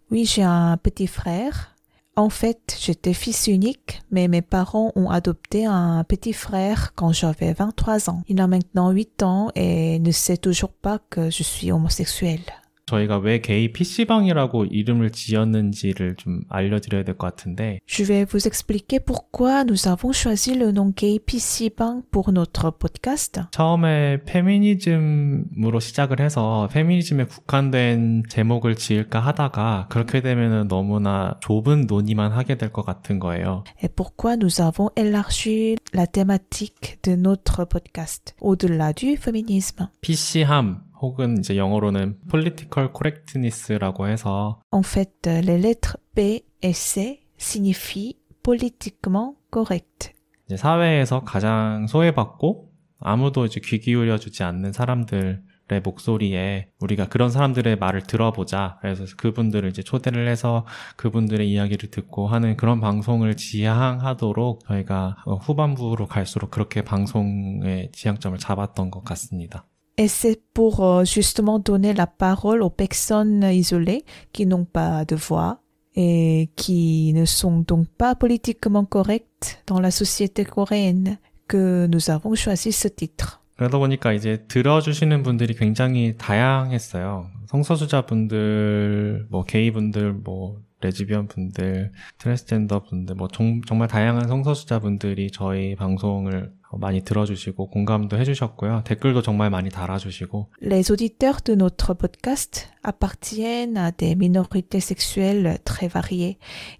Oui, 0.09 0.25
j'ai 0.25 0.43
un 0.43 0.77
petit 0.77 1.07
frère. 1.07 1.75
En 2.15 2.29
fait, 2.29 2.77
j'étais 2.79 3.13
fils 3.13 3.47
unique, 3.47 4.01
mais 4.11 4.27
mes 4.27 4.41
parents 4.41 4.91
ont 4.95 5.09
adopté 5.09 5.65
un 5.65 6.03
petit 6.03 6.33
frère 6.33 6.93
quand 6.95 7.13
j'avais 7.13 7.53
23 7.53 8.09
ans. 8.09 8.23
Il 8.27 8.39
a 8.41 8.47
maintenant 8.47 8.91
8 8.91 9.23
ans 9.23 9.49
et 9.55 9.99
ne 9.99 10.11
sait 10.11 10.37
toujours 10.37 10.73
pas 10.73 10.99
que 11.09 11.29
je 11.29 11.43
suis 11.43 11.71
homosexuelle. 11.71 12.43
저희가 12.91 13.17
왜 13.19 13.39
게이 13.39 13.71
PC방이라고 13.71 14.65
이름을 14.65 15.11
지었는지를 15.11 16.15
좀 16.17 16.41
알려드려야 16.49 17.03
될 17.05 17.15
것 17.15 17.27
같은데 17.27 17.79
Je 17.87 18.03
vais 18.05 18.25
vous 18.25 18.45
expliquer 18.47 18.99
pourquoi 18.99 19.63
nous 19.63 19.87
avons 19.87 20.11
choisi 20.11 20.51
le 20.55 20.71
nom 20.71 20.91
gay 20.95 21.19
PC 21.19 21.69
Bang 21.77 22.03
pour 22.11 22.31
notre 22.31 22.71
podcast. 22.71 23.41
처음에 23.51 24.23
페미니즘으로 24.25 25.79
시작을 25.79 26.19
해서 26.19 26.67
페미니즘에 26.71 27.25
국한된 27.25 28.23
제목을 28.29 28.75
지을까 28.75 29.19
하다가 29.19 29.87
그렇게 29.89 30.21
되면은 30.21 30.67
너무나 30.67 31.37
좁은 31.41 31.85
논의만 31.87 32.31
하게 32.31 32.57
될 32.57 32.71
것 32.71 32.85
같은 32.85 33.19
거예요. 33.19 33.63
et 33.83 33.93
pourquoi 33.95 34.35
nous 34.35 34.61
avons 34.61 34.89
élargi 34.95 35.75
la 35.93 36.07
thématique 36.07 36.99
de 37.03 37.15
notre 37.15 37.65
podcast 37.65 38.33
au-delà 38.41 38.93
du 38.93 39.15
féminisme. 39.17 39.87
PC함 40.01 40.81
혹은 41.01 41.39
이제 41.39 41.57
영어로는 41.57 42.19
political 42.29 42.91
correctness라고 42.93 44.07
해서 44.07 44.61
En 44.73 44.83
fait, 44.83 45.11
les 45.27 45.57
lettres 45.57 45.97
B 46.15 46.43
et 46.63 46.73
C 46.73 47.21
signifient 47.39 48.19
politiquement 48.43 49.35
correct. 49.53 50.13
이제 50.45 50.57
사회에서 50.57 51.23
가장 51.23 51.87
소외받고 51.87 52.69
아무도 52.99 53.45
이제 53.45 53.59
귀 53.63 53.79
기울여 53.79 54.19
주지 54.19 54.43
않는 54.43 54.73
사람들의 54.73 55.39
목소리에 55.83 56.69
우리가 56.79 57.07
그런 57.07 57.31
사람들의 57.31 57.77
말을 57.77 58.03
들어보자. 58.03 58.77
그래서 58.81 59.05
그분들을 59.17 59.67
이제 59.69 59.81
초대를 59.81 60.27
해서 60.27 60.67
그분들의 60.97 61.49
이야기를 61.49 61.89
듣고 61.89 62.27
하는 62.27 62.57
그런 62.57 62.79
방송을 62.79 63.37
지향하도록 63.37 64.67
저희가 64.67 65.17
어, 65.25 65.35
후반부로 65.35 66.05
갈수록 66.05 66.51
그렇게 66.51 66.83
방송의 66.83 67.91
지향점을 67.91 68.37
잡았던 68.37 68.91
것 68.91 69.03
같습니다. 69.03 69.65
Et 70.00 70.08
c'est 70.08 70.40
pour 70.52 70.84
euh, 70.84 71.04
justement 71.04 71.58
donner 71.58 71.94
la 71.94 72.06
parole 72.06 72.62
aux 72.62 72.70
personnes 72.70 73.44
isolées 73.44 74.04
qui 74.32 74.44
n'ont 74.44 74.66
pas 74.66 75.04
de 75.06 75.16
voix 75.16 75.60
et 75.94 76.50
qui 76.56 77.12
ne 77.14 77.24
sont 77.24 77.60
donc 77.60 77.86
pas 77.96 78.14
politiquement 78.14 78.84
correctes 78.84 79.62
dans 79.66 79.80
la 79.80 79.90
société 79.90 80.44
coréenne 80.44 81.18
que 81.48 81.86
nous 81.86 82.10
avons 82.10 82.34
choisi 82.34 82.72
ce 82.72 82.88
titre. 82.88 83.40
그러다 83.56 83.78
보니까 83.78 84.12
이제 84.12 84.44
들어주시는 84.48 85.22
분들이 85.22 85.54
굉장히 85.54 86.14
다양했어요. 86.18 87.30
성소수자 87.46 88.02
분들, 88.02 89.28
뭐 89.30 89.44
게이 89.44 89.70
분들, 89.70 90.12
뭐 90.12 90.60
레즈비언 90.81 91.27
분들, 91.27 91.91
트랜스젠더 92.17 92.83
분들, 92.83 93.15
뭐 93.15 93.27
정, 93.27 93.61
정말 93.61 93.87
다양한 93.87 94.27
성소수자 94.27 94.79
분들이 94.79 95.29
저희 95.31 95.75
방송을 95.75 96.51
많이 96.79 97.01
들어주시고 97.01 97.69
공감도 97.69 98.17
해주셨고요. 98.17 98.83
댓글도 98.85 99.21
정말 99.21 99.49
많이 99.49 99.69
달아주시고 99.69 100.51
Les 100.61 100.89
auditeurs 100.91 101.43
de 101.43 101.53
notre 101.53 101.93
podcast 101.93 102.67
appartiennent 102.83 103.77
à 103.77 103.91
des 103.91 104.15
minorités 104.15 104.79
sexuelles 104.79 105.59
très 105.65 105.87
variées, 105.87 106.37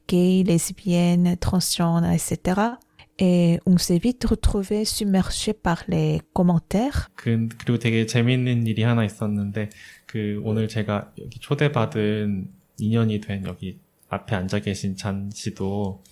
gays, 0.07 0.43
lesbiennes, 0.43 1.37
transgenres, 1.39 2.11
etc. 2.11 2.77
Et 3.19 3.59
on 3.67 3.77
s'est 3.77 3.99
vite 3.99 4.25
retrouvé 4.25 4.83
submergé 4.83 5.53
par 5.53 5.83
les 5.87 6.21
commentaires. 6.33 7.09
그, 7.15 7.49
그리고 7.59 7.77
되게 7.77 8.05
재밌는 8.05 8.65
일이 8.65 8.83
하나 8.83 9.03
있었는데 9.05 9.69
그 10.07 10.41
오늘 10.43 10.67
제가 10.67 11.11
여기 11.19 11.39
초대받은 11.39 12.47
인연이 12.79 13.21
된 13.21 13.45
여기 13.45 13.79
앞에 14.11 14.35
앉아 14.35 14.59
계신 14.59 14.95
잔 14.95 15.29
씨도 15.33 16.03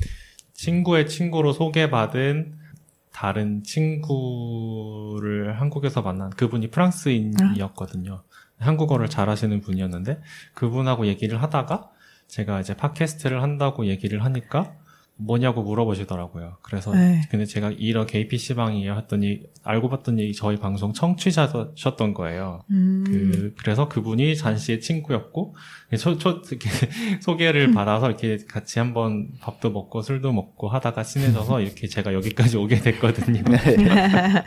친구의 0.53 1.07
친구로 1.07 1.53
소개받은 1.53 2.57
다른 3.11 3.63
친구를 3.63 5.59
한국에서 5.59 6.01
만난 6.01 6.29
그분이 6.29 6.71
프랑스인이었거든요. 6.71 8.23
한국어를 8.57 9.09
잘하시는 9.09 9.61
분이었는데 9.61 10.21
그분하고 10.53 11.07
얘기를 11.07 11.41
하다가 11.41 11.91
제가 12.27 12.61
이제 12.61 12.75
팟캐스트를 12.75 13.41
한다고 13.41 13.87
얘기를 13.87 14.23
하니까 14.23 14.75
뭐냐고 15.19 15.63
물어보시더라고요. 15.63 16.57
그래서 16.61 16.93
네. 16.93 17.21
근데 17.29 17.45
제가 17.45 17.71
이런 17.77 18.07
게이 18.07 18.27
PC방이에요 18.29 18.95
했더니 18.95 19.41
알고 19.63 19.89
봤더니 19.89 20.33
저희 20.33 20.55
방송 20.57 20.93
청취자셨던 20.93 22.13
거예요. 22.13 22.63
그, 22.69 23.53
그래서 23.57 23.89
그분이 23.89 24.37
잔 24.37 24.57
씨의 24.57 24.79
친구였고, 24.79 25.55
초, 25.99 26.17
초, 26.17 26.41
이렇게 26.49 26.69
소개를 27.21 27.71
받아서 27.73 28.07
이렇게 28.07 28.37
같이 28.47 28.79
한번 28.79 29.29
밥도 29.41 29.71
먹고 29.71 30.01
술도 30.01 30.31
먹고 30.31 30.69
하다가 30.69 31.03
친해져서 31.03 31.59
이렇게 31.61 31.87
제가 31.87 32.13
여기까지 32.13 32.57
오게 32.57 32.79
됐거든요. 32.79 33.43
그러니까 33.43 34.43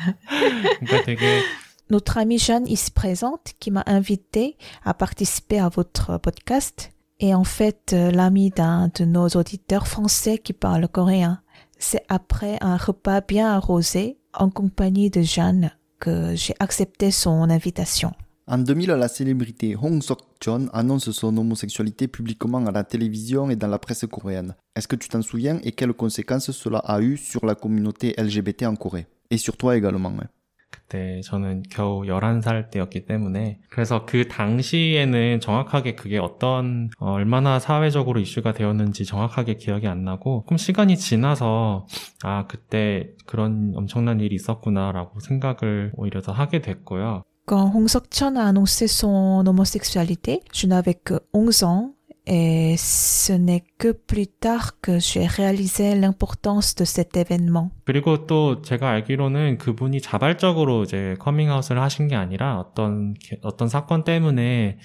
되게 1.04 1.42
Notre 1.90 2.22
amie 2.22 2.38
Jeanne 2.38 2.66
ici 2.66 2.90
présente 2.90 3.52
qui 3.60 3.70
m'a 3.70 3.82
invité 3.86 4.56
à 4.82 4.94
participer 4.94 5.58
à 5.58 5.68
votre 5.68 6.18
podcast 6.18 6.90
est 7.22 7.34
en 7.34 7.44
fait 7.44 7.92
euh, 7.92 8.10
l'amie 8.10 8.50
d'un 8.50 8.90
de 8.94 9.04
nos 9.04 9.28
auditeurs 9.28 9.86
français 9.86 10.38
qui 10.38 10.52
parle 10.52 10.88
coréen. 10.88 11.40
C'est 11.78 12.04
après 12.08 12.58
un 12.60 12.76
repas 12.76 13.20
bien 13.20 13.48
arrosé 13.48 14.18
en 14.34 14.50
compagnie 14.50 15.10
de 15.10 15.22
Jeanne 15.22 15.70
que 15.98 16.34
j'ai 16.34 16.54
accepté 16.58 17.10
son 17.10 17.48
invitation. 17.48 18.12
En 18.48 18.58
2000, 18.58 18.90
la 18.90 19.06
célébrité 19.08 19.76
Hong 19.80 20.02
Sok-cheon 20.02 20.68
annonce 20.72 21.10
son 21.12 21.36
homosexualité 21.36 22.08
publiquement 22.08 22.66
à 22.66 22.72
la 22.72 22.82
télévision 22.82 23.48
et 23.50 23.56
dans 23.56 23.68
la 23.68 23.78
presse 23.78 24.04
coréenne. 24.10 24.56
Est-ce 24.74 24.88
que 24.88 24.96
tu 24.96 25.08
t'en 25.08 25.22
souviens 25.22 25.60
et 25.62 25.72
quelles 25.72 25.92
conséquences 25.92 26.50
cela 26.50 26.78
a 26.78 27.00
eu 27.00 27.16
sur 27.16 27.46
la 27.46 27.54
communauté 27.54 28.14
LGBT 28.18 28.64
en 28.66 28.74
Corée? 28.74 29.06
Et 29.30 29.38
sur 29.38 29.56
toi 29.56 29.76
également. 29.76 30.12
hein. 30.20 30.26
그때 30.72 31.20
저는 31.24 31.62
겨우 31.70 32.02
11살 32.02 32.70
때였기 32.70 33.06
때문에 33.06 33.60
그래서 33.70 34.04
그 34.06 34.26
당시에는 34.26 35.40
정확하게 35.40 35.94
그게 35.94 36.18
어떤 36.18 36.90
어, 36.98 37.12
얼마나 37.12 37.60
사회적으로 37.60 38.18
이슈가 38.18 38.52
되었는지 38.52 39.04
정확하게 39.04 39.54
기억이 39.54 39.86
안 39.86 40.04
나고 40.04 40.42
조금 40.42 40.56
시간이 40.56 40.96
지나서 40.96 41.86
아 42.22 42.46
그때 42.46 43.10
그런 43.26 43.72
엄청난 43.74 44.20
일이 44.20 44.34
있었구나라고 44.34 45.20
생각을 45.20 45.92
오히려 45.94 46.20
더 46.20 46.32
하게 46.32 46.60
됐고요. 46.60 47.22
Quand 47.46 47.74
Hong 47.74 47.86
Sok-cheon 47.86 48.36
a 48.36 48.48
annoncé 48.48 48.86
son 48.86 49.44
homosexualité, 49.46 50.40
je 50.52 50.66
n'avais 50.68 50.94
que 50.94 51.18
11 51.32 51.64
ans 51.64 51.94
et 52.26 52.76
ce 52.78 53.32
n'est 53.32 53.64
que 53.78 53.92
plus 53.92 54.26
tard 54.28 54.80
que 54.80 54.98
j'ai 55.00 55.26
réalisé 55.26 55.94
l'importance 55.96 56.74
de 56.76 56.84
cet 56.84 57.16
événement. 57.16 57.70
그리고 57.84 58.26
또 58.26 58.62
제가 58.62 58.90
알기로는 58.90 59.58
그분이 59.58 60.00
자발적으로 60.00 60.84
이제 60.84 61.16
커밍아웃을 61.18 61.80
하신 61.80 62.08
게 62.08 62.14
아니라 62.16 62.58
어떤 62.60 63.14
게- 63.14 63.38
어떤 63.42 63.68
사건 63.68 64.04
때문에 64.04 64.78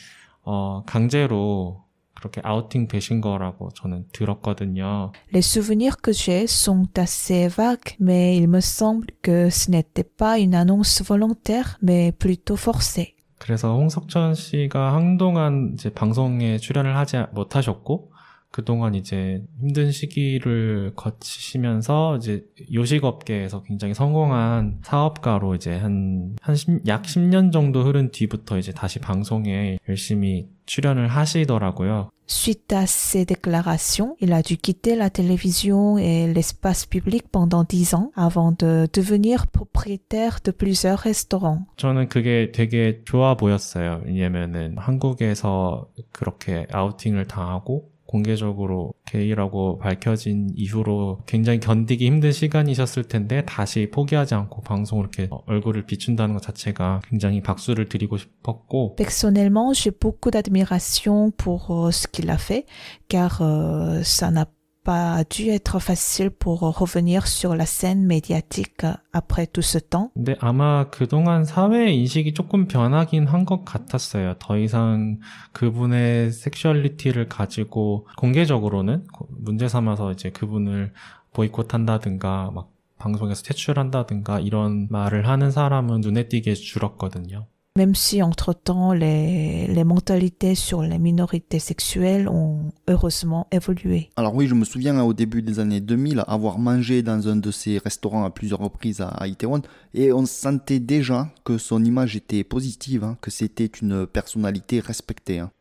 어 0.44 0.84
강제로 0.86 1.84
그렇게 2.16 2.42
아우팅 2.44 2.88
되신 2.88 3.22
거라고 3.22 3.70
저는 3.76 4.06
들었거든요. 4.12 5.12
Les 5.32 5.46
souvenirs 5.46 5.98
que 6.02 6.12
j'ai 6.14 6.46
sont 6.48 6.88
assez 6.98 7.48
vagues, 7.48 7.96
mais 8.02 8.36
il 8.36 8.48
me 8.48 8.58
semble 8.60 9.06
que 9.22 9.50
ce 9.52 9.70
n'était 9.70 10.04
pas 10.18 10.40
une 10.40 10.56
annonce 10.56 11.04
volontaire, 11.04 11.78
mais 11.84 12.12
plutôt 12.12 12.56
forcée. 12.58 13.14
그래서 13.48 13.74
홍석천 13.78 14.36
씨가 14.36 14.94
한동안 14.94 15.72
이제 15.74 15.90
방송에 15.90 16.58
출연을 16.58 16.98
하지 16.98 17.16
못하셨고 17.32 18.12
그동안 18.52 18.94
이제 18.94 19.42
힘든 19.62 19.90
시기를 19.92 20.92
거치시면서 20.98 22.18
이제 22.18 22.44
요식업계에서 22.74 23.64
굉장히 23.64 23.94
성공한 23.94 24.80
사업가로 24.84 25.56
이제 25.56 25.78
한, 25.78 26.36
한 26.42 26.56
약 26.88 27.04
10년 27.04 27.54
정도 27.54 27.84
흐른 27.84 28.12
뒤부터 28.12 28.58
이제 28.58 28.74
다시 28.74 29.00
방송에 29.00 29.78
열심히 29.88 30.50
출연을 30.66 31.08
하시더라고요. 31.08 32.10
Suite 32.27 32.73
à 32.73 32.87
ces 32.87 33.27
déclarations, 33.27 34.17
il 34.21 34.33
a 34.33 34.41
dû 34.43 34.57
quitter 34.57 34.97
la 34.97 35.11
télévision 35.11 35.99
et 35.99 36.33
l'espace 36.33 36.87
public 36.87 37.25
pendant 37.31 37.63
dix 37.63 37.95
ans 37.95 38.11
avant 38.15 38.53
de 38.53 38.89
devenir 38.93 39.47
propriétaire 39.49 40.39
de 40.43 40.51
plusieurs 40.51 41.01
restaurants. 41.01 41.67
저는 41.77 42.09
그게 42.09 42.51
되게 42.53 43.03
좋아 43.05 43.37
보였어요. 43.37 44.01
왜냐면은 44.07 44.77
한국에서 44.79 45.89
그렇게 46.13 46.67
아우팅을 46.73 47.27
당하고 47.27 47.91
공개적으로 48.08 48.94
게이라고 49.06 49.80
밝혀진 49.80 50.50
이후로 50.56 51.20
굉장히 51.26 51.60
견디기 51.60 52.06
힘든 52.06 52.32
시간이셨을 52.32 53.04
텐데 53.04 53.44
다시 53.46 53.90
포기하지 53.92 54.36
않고 54.36 54.62
방송을 54.62 55.04
이렇게 55.04 55.30
얼굴을 55.46 55.86
비춘다는 55.86 56.34
것 56.34 56.42
자체가 56.42 57.02
굉장히 57.10 57.42
박수를 57.42 57.90
드리고 57.90 58.18
싶었고 58.18 58.96
Personnellement, 58.96 59.74
j'ai 59.74 59.92
beaucoup 59.92 60.32
d'admiration 60.32 61.32
pour 61.38 61.72
euh, 61.72 61.92
ce 61.92 62.08
qu'il 62.08 62.30
a 62.30 62.38
fait, 62.38 62.66
car 63.10 63.42
euh, 63.42 64.02
ça 64.04 64.32
n'a 64.32 64.46
pas 64.88 65.26
dû 65.30 65.50
être 65.50 65.80
facile 65.80 66.30
pour 66.32 66.62
revenir 66.62 67.28
sur 67.28 67.56
la 67.56 67.66
scène 67.66 68.06
médiatique 68.06 68.86
après 69.12 69.46
tout 69.46 69.62
ce 69.62 69.80
temps. 69.80 70.12
근데 70.14 70.38
아마 70.40 70.90
그동안 70.90 71.44
사회 71.44 71.92
인식이 71.92 72.34
조금 72.34 72.68
변하긴 72.70 73.28
한 73.28 73.44
것 73.44 73.66
같았어요. 73.66 74.36
더 74.40 74.58
이상 74.58 75.20
그분의 75.52 76.32
섹슈얼리티를 76.32 77.28
가지고 77.28 78.08
공개적으로는 78.16 79.06
문제 79.30 79.68
삼아서 79.68 80.14
이제 80.14 80.30
그분을 80.30 80.94
보이콧한다든가 81.34 82.52
막 82.56 82.72
방송에서 82.98 83.44
퇴출한다든가 83.44 84.40
이런 84.40 84.88
말을 84.90 85.28
하는 85.28 85.52
사람은 85.52 86.00
눈에 86.00 86.30
띄게 86.30 86.54
줄었거든요. 86.54 87.46
Même 87.78 87.94
si 87.94 88.24
entre-temps 88.24 88.92
les, 88.92 89.68
les 89.68 89.84
mentalités 89.84 90.56
sur 90.56 90.82
les 90.82 90.98
minorités 90.98 91.60
sexuelles 91.60 92.28
ont 92.28 92.72
heureusement 92.88 93.46
évolué. 93.52 94.10
Alors 94.16 94.34
oui, 94.34 94.48
je 94.48 94.56
me 94.56 94.66
souviens 94.66 95.00
au 95.04 95.14
début 95.14 95.44
des 95.44 95.60
années 95.60 95.80
2000 95.80 96.24
avoir 96.28 96.58
mangé 96.58 97.04
dans 97.04 97.28
un 97.28 97.36
de 97.36 97.52
ces 97.52 97.78
restaurants 97.78 98.26
à 98.26 98.32
plusieurs 98.32 98.62
reprises 98.62 99.00
à, 99.00 99.10
à 99.10 99.28
Itaewon 99.28 99.62
et 99.94 100.12
on 100.12 100.26
sentait 100.26 100.80
déjà 100.80 101.30
que 101.44 101.60
son 101.60 101.84
image 101.84 102.16
était 102.16 102.44
positive, 102.44 103.04
hein, 103.04 103.16
que 103.22 103.30
c'était 103.30 103.68
une 103.68 104.08
personnalité 104.08 104.80
respectée. 104.80 105.38
Hein. 105.38 105.52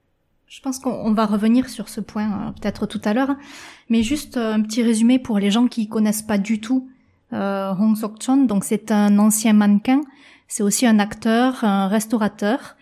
Je 0.46 0.62
pense 0.62 0.78
qu'on 0.78 1.12
va 1.12 1.26
revenir 1.26 1.68
sur 1.68 1.90
ce 1.90 2.00
point 2.00 2.30
euh, 2.30 2.50
peut-être 2.52 2.86
tout 2.86 3.00
à 3.04 3.12
l'heure, 3.12 3.36
mais 3.90 4.02
juste 4.02 4.38
euh, 4.38 4.54
un 4.54 4.62
petit 4.62 4.82
résumé 4.82 5.18
pour 5.18 5.38
les 5.38 5.50
gens 5.50 5.66
qui 5.66 5.86
connaissent 5.86 6.22
pas 6.22 6.38
du 6.38 6.60
tout 6.62 6.88
euh, 7.34 7.74
Hong 7.78 7.94
Sok-chon. 7.94 8.44
Donc 8.44 8.64
c'est 8.64 8.90
un 8.90 9.18
ancien 9.18 9.52
mannequin 9.52 10.00
c'est 10.47 10.63
aussi 10.63 10.85
un 10.85 10.99
acteur, 10.99 11.63
un 11.63 11.87
restaurateur. 11.87 12.75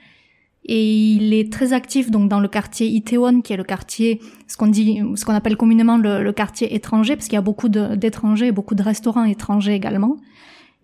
Et 0.66 1.14
il 1.14 1.34
est 1.34 1.52
très 1.52 1.74
actif 1.74 2.12
donc 2.12 2.30
dans 2.30 2.40
le 2.40 2.48
quartier 2.48 2.88
Itaewon, 2.88 3.42
qui 3.42 3.54
est 3.54 3.58
le 3.58 3.64
quartier, 3.64 4.22
ce 4.48 4.58
qu'on 4.58 4.68
dit, 4.68 5.02
ce 5.16 5.26
qu'on 5.26 5.34
appelle 5.34 5.58
communément 5.58 5.98
le, 5.98 6.32
quartier 6.32 6.76
étranger, 6.76 7.16
parce 7.16 7.28
qu'il 7.28 7.36
y 7.36 7.38
a 7.38 7.42
beaucoup 7.42 7.70
d'étrangers, 7.70 8.52
beaucoup 8.52 8.76
de 8.76 8.84
restaurants 8.84 9.24
étrangers 9.24 9.74
également. 9.74 10.18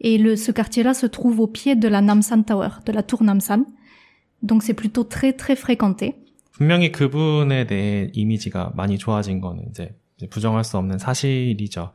Et 0.01 0.17
le, 0.17 0.36
ce 0.36 0.51
quartier-là 0.51 0.93
se 0.93 1.05
trouve 1.05 1.39
au 1.39 1.48
pied 1.48 1.75
de 1.75 1.88
la 1.88 2.01
Namsan 2.01 2.43
Tower, 2.43 2.69
de 2.86 2.91
la 2.91 3.03
tour 3.03 3.24
Namsan. 3.24 3.65
Donc 4.41 4.63
c'est 4.63 4.74
plutôt 4.74 5.03
très 5.03 5.34
très 5.34 5.55
fréquenté. 5.55 6.15
분명히 6.57 6.89
그분에 6.91 7.67
대해 7.67 8.10
이미지가 8.13 8.74
많이 8.75 8.98
좋아진 8.98 9.41
거는 9.41 9.65
이제 9.72 9.93
부정할 10.29 10.63
수 10.63 10.77
없는 10.77 10.98
사실이죠. 11.00 11.91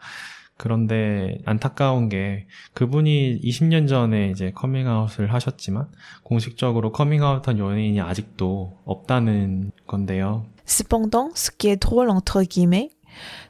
그런데 0.57 1.39
안타까운 1.45 2.09
게 2.09 2.47
그분이 2.73 3.41
20년 3.41 3.87
전에 3.87 4.29
이제 4.29 4.51
커밍아웃을 4.51 5.33
하셨지만 5.33 5.87
공식적으로 6.23 6.91
커밍아웃한 6.91 7.59
연예인이 7.59 7.99
아직도 8.01 8.77
없다는 8.85 9.71
건데요. 9.87 10.45
Cependant, 10.65 11.31
ce 11.35 11.51
qui 11.51 11.69
est 11.69 11.79
drôle 11.79 12.09
entre 12.09 12.43
guillemets, 12.43 12.89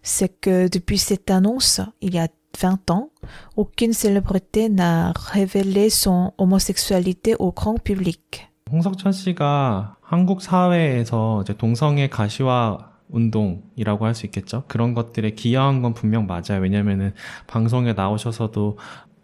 c'est 0.04 0.40
que 0.42 0.68
depuis 0.70 0.98
cette 0.98 1.32
annonce, 1.32 1.82
il 2.02 2.14
y 2.16 2.20
a 2.20 2.28
20 2.58 2.90
ans, 2.92 3.10
aucune 3.56 3.94
célébrité 3.94 4.70
n'a 4.70 5.14
révélé 5.16 5.90
son 5.90 6.34
homosexualité 6.38 7.36
au 7.40 7.52
grand 7.52 7.82
public. 7.82 8.48
홍석천 8.72 9.12
씨가 9.12 9.98
한국 10.02 10.42
사회에서 10.42 11.42
이제 11.44 11.56
동성애 11.56 12.10
가시화 12.10 12.95
운동이라고 13.10 14.06
할 14.06 14.14
수 14.16 14.26
있겠죠. 14.26 14.64
그런 14.68 14.94
것들에 14.94 15.32
기여한 15.32 15.82
건 15.82 15.94
분명 15.94 16.26
맞아요. 16.28 16.62
왜냐면은 16.62 17.14
방송에 17.48 17.94
나오셔서도 17.94 18.78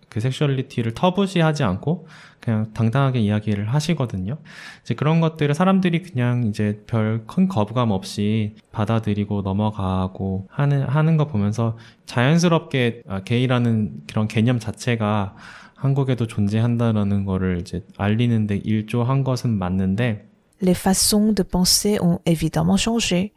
그 0.09 0.19
섹슈얼리티를 0.19 0.93
터부시하지 0.93 1.63
않고 1.63 2.05
그냥 2.41 2.73
당당하게 2.73 3.19
이야기를 3.21 3.73
하시거든요. 3.73 4.37
이제 4.81 4.93
그런 4.93 5.21
것들을 5.21 5.55
사람들이 5.55 6.01
그냥 6.01 6.43
이제 6.47 6.83
별 6.85 7.23
큰 7.27 7.47
거부감 7.47 7.91
없이 7.91 8.55
받아들이고 8.73 9.41
넘어가고 9.43 10.47
하는 10.49 10.83
하는 10.83 11.15
거 11.15 11.27
보면서 11.27 11.77
자연스럽게 12.07 13.03
아, 13.07 13.21
게이라는 13.23 14.01
그런 14.09 14.27
개념 14.27 14.59
자체가 14.59 15.35
한국에도 15.75 16.27
존재한다라는 16.27 17.23
거를 17.25 17.59
이제 17.61 17.83
알리는 17.97 18.47
데 18.47 18.57
일조한 18.57 19.23
것은 19.23 19.51
맞는데 19.57 20.27
les 20.61 20.77
façons 20.77 21.33
de 21.33 21.43
penser 21.43 21.97
ont 22.03 22.19
évidemment 22.27 22.77
changé. 22.77 23.31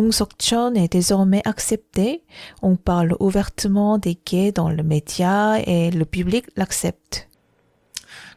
Hong 0.00 0.12
est 0.76 0.90
désormais 0.90 1.42
accepté, 1.44 2.24
on 2.62 2.76
parle 2.76 3.14
ouvertement 3.20 3.98
des 3.98 4.18
gays 4.24 4.50
dans 4.50 4.70
le 4.70 4.82
média 4.82 5.60
et 5.66 5.90
le 5.90 6.06
public 6.06 6.46
l'accepte. 6.56 7.28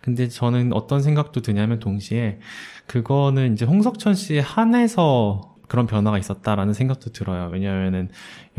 근데 0.02 0.28
저는 0.28 0.74
어떤 0.74 1.02
생각도 1.02 1.42
드냐면 1.42 1.80
동시에 1.80 2.40
그거는 2.88 3.54
이제 3.54 3.64
홍석천 3.64 4.14
씨에 4.14 4.42
한해서 4.42 5.53
그런 5.74 5.88
변화가 5.88 6.20
있었다라는 6.20 6.76
생각도 6.76 7.12
들어요. 7.12 7.50
왜냐하면은 7.52 8.10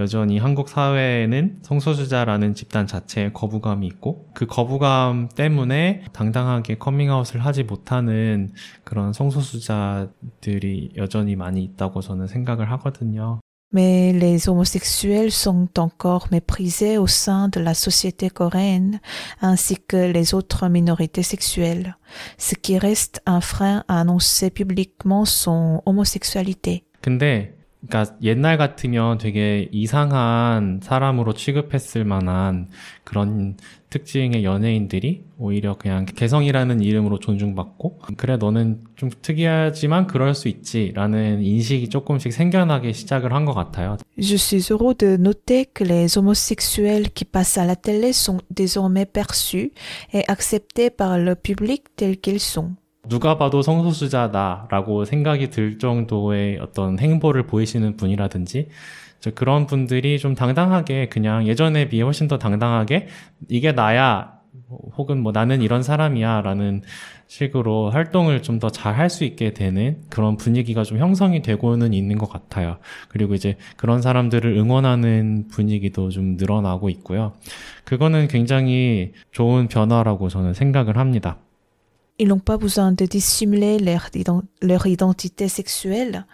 여전히 0.01 0.39
한국 0.39 0.69
사회에는 0.69 1.59
성소수자라는 1.63 2.55
집단 2.55 2.89
자체에 2.89 3.31
거부감이 3.31 3.87
있고 3.87 4.27
그 4.35 4.47
거부감 4.47 5.29
때문에 5.29 6.03
당당하게 6.13 6.75
커밍아웃을 6.75 7.39
하지 7.39 7.63
못하는 7.63 8.51
그런 8.83 9.13
성소수자들이 9.13 10.95
여전히 10.97 11.37
많이 11.37 11.63
있다고 11.63 12.01
저는 12.01 12.27
생각을 12.27 12.73
하거든요. 12.73 13.39
Mais 13.73 14.13
les 14.13 14.49
homosexuels 14.49 15.31
sont 15.31 15.79
encore 15.79 16.27
méprisés 16.33 16.99
au 16.99 17.07
sein 17.07 17.49
de 17.49 17.61
la 17.61 17.75
société 17.75 18.29
coréenne, 18.29 19.01
ainsi 19.41 19.77
que 19.77 20.13
les 20.13 20.35
autres 20.35 20.69
minorités 20.69 21.25
sexuelles, 21.25 21.97
ce 22.39 22.57
qui 22.57 22.77
reste 22.77 23.21
un 23.27 23.41
frein 23.41 23.85
à 23.87 24.01
annoncer 24.01 24.51
publiquement 24.51 25.25
son 25.25 25.81
homosexualité. 25.87 26.84
근데 27.05 27.53
그러니까 27.87 28.17
옛날 28.23 28.57
같으면 28.57 29.19
되게 29.19 29.69
이상한 29.71 30.81
사람으로 30.83 31.35
취급했을 31.35 32.03
만한 32.07 32.71
그런 33.05 33.59
특징의 33.91 34.43
연예인들이 34.43 35.23
오히려 35.37 35.77
그냥 35.77 36.07
개성이라는 36.07 36.81
이름으로 36.81 37.19
존중받고 37.19 37.99
그래 38.17 38.39
너는 38.39 38.85
좀 38.97 39.11
특이하지만 39.21 40.07
그럴 40.07 40.35
수 40.35 40.49
있지라는 40.49 41.43
인식이 41.43 41.91
조금씩 41.91 42.33
생겨나기 42.33 42.95
시작을 42.95 43.35
한 43.35 43.45
것 43.45 43.53
같아요. 43.53 43.99
Je 44.19 44.37
suis 44.39 44.71
heureux 44.71 44.97
de 44.97 45.19
noter 45.21 45.67
que 45.75 45.85
les 45.85 46.17
homosexuels 46.17 47.11
qui 47.13 47.27
passent 47.27 47.59
à 47.59 47.67
la 47.67 47.77
télé 47.77 48.15
sont 48.15 48.39
désormais 48.49 49.05
perçus 49.05 49.73
et 50.15 50.25
acceptés 50.27 50.89
par 50.89 51.19
le 51.19 51.35
public 51.35 51.83
tels 51.97 52.17
qu'ils 52.19 52.41
sont. 52.41 52.77
누가 53.09 53.37
봐도 53.39 53.63
성소수자다라고 53.63 55.05
생각이 55.05 55.51
들 55.51 55.79
정도의 55.79 56.59
어떤 56.59 56.99
행보를 56.99 57.47
보이시는 57.47 57.97
분이라든지 57.97 58.69
그런 59.35 59.67
분들이 59.67 60.19
좀 60.19 60.35
당당하게 60.35 61.09
그냥 61.09 61.47
예전에 61.47 61.89
비해 61.89 62.03
훨씬 62.03 62.29
더 62.29 62.39
당당하게 62.39 63.09
이게 63.49 63.73
나야 63.73 64.35
혹은 64.97 65.21
뭐 65.23 65.33
나는 65.33 65.63
이런 65.63 65.83
사람이야 65.83 66.43
라는 66.43 66.83
식으로 67.27 67.91
활동을 67.91 68.43
좀 68.43 68.59
더 68.61 68.69
잘 68.71 68.95
할 68.95 69.09
수 69.11 69.25
있게 69.25 69.53
되는 69.55 70.03
그런 70.11 70.37
분위기가 70.37 70.85
좀 70.85 70.99
형성이 70.99 71.43
되고는 71.43 71.93
있는 71.95 72.19
것 72.19 72.29
같아요. 72.31 72.77
그리고 73.09 73.35
이제 73.35 73.57
그런 73.77 74.03
사람들을 74.03 74.57
응원하는 74.57 75.49
분위기도 75.51 76.11
좀 76.11 76.37
늘어나고 76.37 76.89
있고요. 76.91 77.33
그거는 77.85 78.29
굉장히 78.29 79.13
좋은 79.33 79.69
변화라고 79.69 80.29
저는 80.29 80.53
생각을 80.55 80.97
합니다. 80.99 81.39
Ils 82.22 82.28
n'ont 82.28 82.40
pas 82.40 82.58
besoin 82.58 82.92
de 82.92 83.06
dissimuler 83.06 83.80
leur, 83.80 84.10
leur, 84.62 84.86
identité 84.88 85.48
sexuelle 85.48 86.26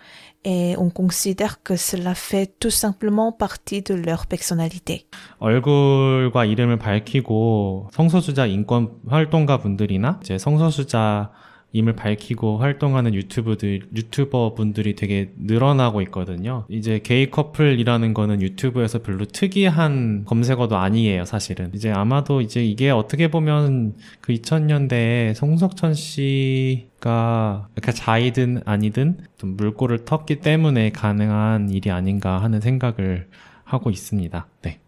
et 0.44 0.76
on 0.80 0.90
considère 0.90 1.62
que 1.62 1.76
cela 1.76 2.16
fait 2.16 2.56
tout 2.60 2.72
simplement 2.72 3.32
partie 3.32 3.84
de 3.84 3.94
leur 3.94 4.26
personnalité. 4.26 5.06
얼굴과 5.40 6.46
이름을 6.46 6.80
밝히고 6.80 7.90
성소수자 7.94 8.48
인권 8.48 8.90
활동가 9.08 9.60
분들이나 9.60 10.20
이제 10.24 10.40
성소수자 10.40 11.32
임을 11.73 11.95
밝히고 11.95 12.59
활동하는 12.59 13.15
유튜브들, 13.15 13.83
유튜버 13.95 14.55
분들이 14.55 14.97
되게 14.97 15.31
늘어나고 15.39 16.03
있거든요. 16.03 16.65
이제 16.69 17.01
게이 17.03 17.31
커플이라는 17.31 18.13
거는 18.13 18.43
유튜브에서 18.43 19.03
별로 19.03 19.25
특이한 19.25 20.25
검색어도 20.25 20.77
아니에요, 20.77 21.25
사실은. 21.25 21.71
이제 21.75 21.91
아마도 21.91 22.41
이제 22.41 22.65
이게 22.65 22.91
어떻게 22.91 23.29
보면 23.29 23.95
그 24.21 24.33
2000년대에 24.33 25.35
송석천 25.35 25.95
씨가 25.95 27.69
그러니까 27.75 27.93
자이든 27.93 28.63
아니든 28.65 29.19
좀 29.39 29.57
물꼬를 29.57 29.99
텄기 29.99 30.43
때문에 30.43 30.91
가능한 30.91 31.71
일이 31.71 31.91
아닌가 31.91 32.43
하는 32.43 32.61
생각을 32.61 33.29
하고 33.65 33.91
있습니다. 33.91 34.47
네. 34.63 34.80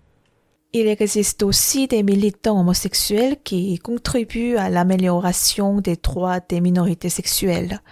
Il 0.74 0.86
existe 0.86 1.42
aussi 1.42 1.86
des 1.86 2.02
militants 2.02 2.58
homosexuels 2.58 3.36
qui 3.44 3.78
contribuent 3.78 4.56
à 4.56 4.70
l'amélioration 4.70 5.82
des 5.82 5.96
droits 5.96 6.40
des 6.40 6.62
minorités 6.62 7.10
sexuelles. 7.10 7.82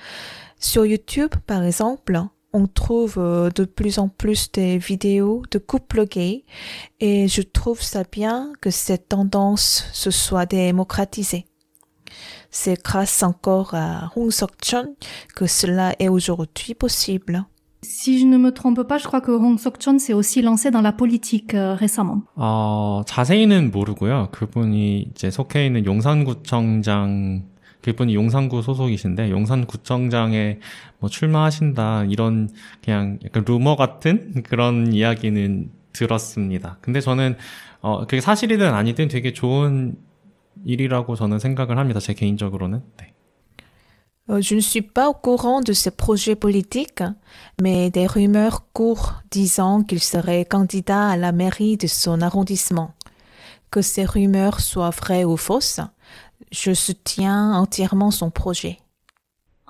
Sur 0.58 0.86
YouTube, 0.86 1.34
par 1.46 1.62
exemple, 1.62 2.22
on 2.54 2.66
trouve 2.66 3.16
euh, 3.18 3.50
de 3.50 3.64
plus 3.64 3.98
en 3.98 4.08
plus 4.08 4.50
des 4.50 4.78
vidéos 4.78 5.42
de 5.50 5.58
couples 5.58 6.06
gays 6.06 6.44
et 7.00 7.28
je 7.28 7.42
trouve 7.42 7.82
ça 7.82 8.02
bien 8.10 8.50
que 8.62 8.70
cette 8.70 9.10
tendance 9.10 9.84
se 9.92 10.10
soit 10.10 10.46
démocratisée. 10.46 11.44
C'est 12.50 12.82
grâce 12.82 13.22
encore 13.22 13.74
à 13.74 14.10
Hong 14.16 14.30
Sok-chun 14.30 14.88
que 15.36 15.46
cela 15.46 15.94
est 15.98 16.08
aujourd'hui 16.08 16.74
possible. 16.74 17.44
Si 17.82 18.18
je 18.18 18.26
ne 18.26 18.36
me 18.36 18.50
trompe 18.50 18.82
pas, 18.82 18.98
je 18.98 19.06
crois 19.06 19.22
que 19.22 19.30
Hong 19.32 19.58
Sok-chun 19.58 19.98
s'est 19.98 20.12
aussi 20.12 20.42
lancé 20.42 20.70
dans 20.70 20.82
la 20.82 20.92
politique 20.92 21.54
euh, 21.54 21.74
récemment. 21.74 22.22
어, 22.36 23.02
자세히는 23.06 23.70
모르고요. 23.70 24.28
그분이 24.32 25.08
이제 25.10 25.30
속해 25.30 25.66
있는 25.66 25.86
용산구청장 25.86 27.44
그분이 27.82 28.14
용산구 28.14 28.62
소속이신데 28.62 29.30
용산구청장에 29.30 30.58
뭐 30.98 31.08
출마하신다 31.08 32.04
이런 32.10 32.50
그냥 32.84 33.18
약간 33.24 33.44
루머 33.46 33.76
같은 33.76 34.42
그런 34.44 34.92
이야기는 34.92 35.70
들었습니다. 35.92 36.78
근데 36.82 37.00
저는 37.00 37.36
어 37.80 38.00
그게 38.00 38.20
사실이든 38.20 38.72
아니든 38.72 39.08
되게 39.08 39.32
좋은 39.32 39.96
일이라고 40.64 41.16
저는 41.16 41.38
생각을 41.38 41.78
합니다. 41.78 42.00
제 42.00 42.12
개인적으로는. 42.12 42.82
네. 42.98 43.09
Euh, 44.30 44.40
Je 44.40 44.54
ne 44.54 44.60
suis 44.60 44.82
pas 44.82 45.08
au 45.08 45.14
courant 45.14 45.60
de 45.60 45.72
ces 45.72 45.90
projets 45.90 46.36
politiques, 46.36 47.02
mais 47.60 47.90
des 47.90 48.06
rumeurs 48.06 48.64
courent 48.72 49.14
disant 49.30 49.82
qu'il 49.82 50.00
serait 50.00 50.44
candidat 50.44 51.08
à 51.08 51.16
la 51.16 51.32
mairie 51.32 51.76
de 51.76 51.86
son 51.86 52.20
arrondissement. 52.20 52.92
Que 53.70 53.82
ces 53.82 54.04
rumeurs 54.04 54.60
soient 54.60 54.90
vraies 54.90 55.24
ou 55.24 55.36
fausses, 55.36 55.80
je 56.50 56.72
soutiens 56.72 57.52
entièrement 57.54 58.10
son 58.10 58.30
projet. 58.30 58.78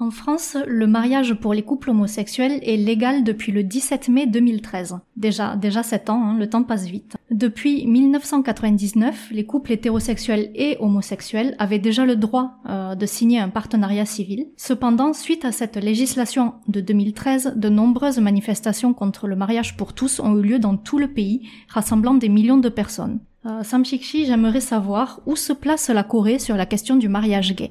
En 0.00 0.10
France, 0.10 0.56
le 0.66 0.86
mariage 0.86 1.34
pour 1.34 1.52
les 1.52 1.60
couples 1.60 1.90
homosexuels 1.90 2.58
est 2.62 2.78
légal 2.78 3.22
depuis 3.22 3.52
le 3.52 3.62
17 3.62 4.08
mai 4.08 4.26
2013. 4.26 4.98
Déjà, 5.18 5.56
déjà 5.56 5.82
7 5.82 6.08
ans, 6.08 6.24
hein, 6.24 6.38
le 6.38 6.48
temps 6.48 6.62
passe 6.62 6.86
vite. 6.86 7.18
Depuis 7.30 7.86
1999, 7.86 9.28
les 9.30 9.44
couples 9.44 9.72
hétérosexuels 9.72 10.52
et 10.54 10.78
homosexuels 10.80 11.54
avaient 11.58 11.78
déjà 11.78 12.06
le 12.06 12.16
droit 12.16 12.52
euh, 12.66 12.94
de 12.94 13.04
signer 13.04 13.40
un 13.40 13.50
partenariat 13.50 14.06
civil. 14.06 14.46
Cependant, 14.56 15.12
suite 15.12 15.44
à 15.44 15.52
cette 15.52 15.76
législation 15.76 16.54
de 16.66 16.80
2013, 16.80 17.52
de 17.56 17.68
nombreuses 17.68 18.20
manifestations 18.20 18.94
contre 18.94 19.28
le 19.28 19.36
mariage 19.36 19.76
pour 19.76 19.92
tous 19.92 20.18
ont 20.18 20.34
eu 20.38 20.42
lieu 20.42 20.58
dans 20.58 20.78
tout 20.78 20.98
le 20.98 21.08
pays, 21.08 21.46
rassemblant 21.68 22.14
des 22.14 22.30
millions 22.30 22.56
de 22.56 22.70
personnes. 22.70 23.20
Euh, 23.44 23.62
Sam 23.64 23.84
Shikshi, 23.84 24.24
j'aimerais 24.24 24.60
savoir 24.60 25.20
où 25.26 25.36
se 25.36 25.52
place 25.52 25.90
la 25.90 26.04
Corée 26.04 26.38
sur 26.38 26.56
la 26.56 26.64
question 26.64 26.96
du 26.96 27.10
mariage 27.10 27.54
gay. 27.54 27.70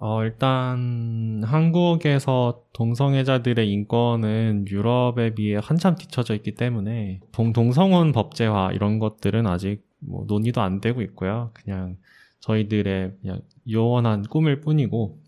어, 0.00 0.22
일단 0.22 1.42
한국에서 1.44 2.62
동성애자들의 2.72 3.68
인권은 3.70 4.66
유럽에 4.68 5.34
비해 5.34 5.58
한참 5.60 5.96
뒤처져 5.96 6.34
있기 6.36 6.54
때문에 6.54 7.20
동, 7.32 7.52
동성혼 7.52 8.12
법제화 8.12 8.72
이런 8.72 9.00
것들은 9.00 9.46
아직 9.46 9.82
뭐 9.98 10.24
논의도 10.28 10.60
안 10.60 10.80
되고 10.80 11.02
있고요. 11.02 11.50
그냥 11.52 11.96
저희들의 12.40 13.14
그냥 13.20 13.40
요원한 13.68 14.22
꿈일 14.22 14.60
뿐이고 14.60 15.18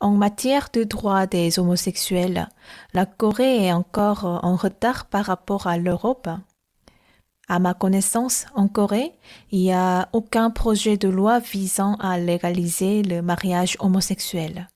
En 0.00 0.18
matière 0.18 0.70
de 0.70 0.84
droits 0.84 1.26
des 1.26 1.58
homosexuels, 1.58 2.48
la 2.92 3.06
Corée 3.06 3.66
est 3.66 3.72
encore 3.72 4.26
euh, 4.26 4.38
en 4.42 4.56
retard 4.56 5.06
par 5.06 5.24
rapport 5.24 5.66
à 5.66 5.78
l'Europe. 5.78 6.28
À 7.47 7.57
ma 7.59 7.73
connaissance, 7.73 8.45
en 8.53 8.67
Corée, 8.67 9.13
il 9.51 9.59
n'y 9.59 9.73
a 9.73 10.07
aucun 10.13 10.51
projet 10.51 10.97
de 10.97 11.09
loi 11.09 11.39
visant 11.39 11.95
à 11.95 12.19
légaliser 12.19 13.01
le 13.01 13.21
mariage 13.23 13.75
homosexuel. 13.79 14.67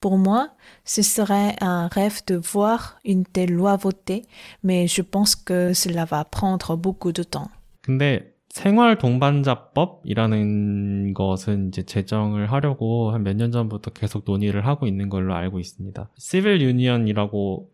Pour 0.00 0.18
moi, 0.18 0.50
ce 0.84 1.02
serait 1.02 1.56
un 1.60 1.88
rêve 1.88 2.20
de 2.26 2.36
voir 2.36 2.98
une 3.04 3.24
telle 3.24 3.52
loi 3.52 3.76
votée, 3.76 4.22
mais 4.62 4.86
je 4.86 5.02
pense 5.02 5.34
que 5.36 5.72
cela 5.74 6.04
va 6.04 6.24
prendre 6.24 6.76
beaucoup 6.76 7.12
de 7.12 7.22
temps. 7.24 7.48
근데 7.82 8.32
생활 8.50 8.98
동반자법이라는 8.98 11.14
것은 11.14 11.68
이제 11.68 11.82
제정을 11.84 12.50
하려고 12.52 13.10
한 13.12 13.22
몇 13.22 13.36
년 13.36 13.50
전부터 13.52 13.92
계속 13.92 14.24
논의를 14.26 14.66
하고 14.66 14.86
있는 14.86 15.08
걸로 15.08 15.34
알고 15.34 15.58
있습니다. 15.58 16.10
시빌 16.18 16.60
유니언이라고 16.62 17.68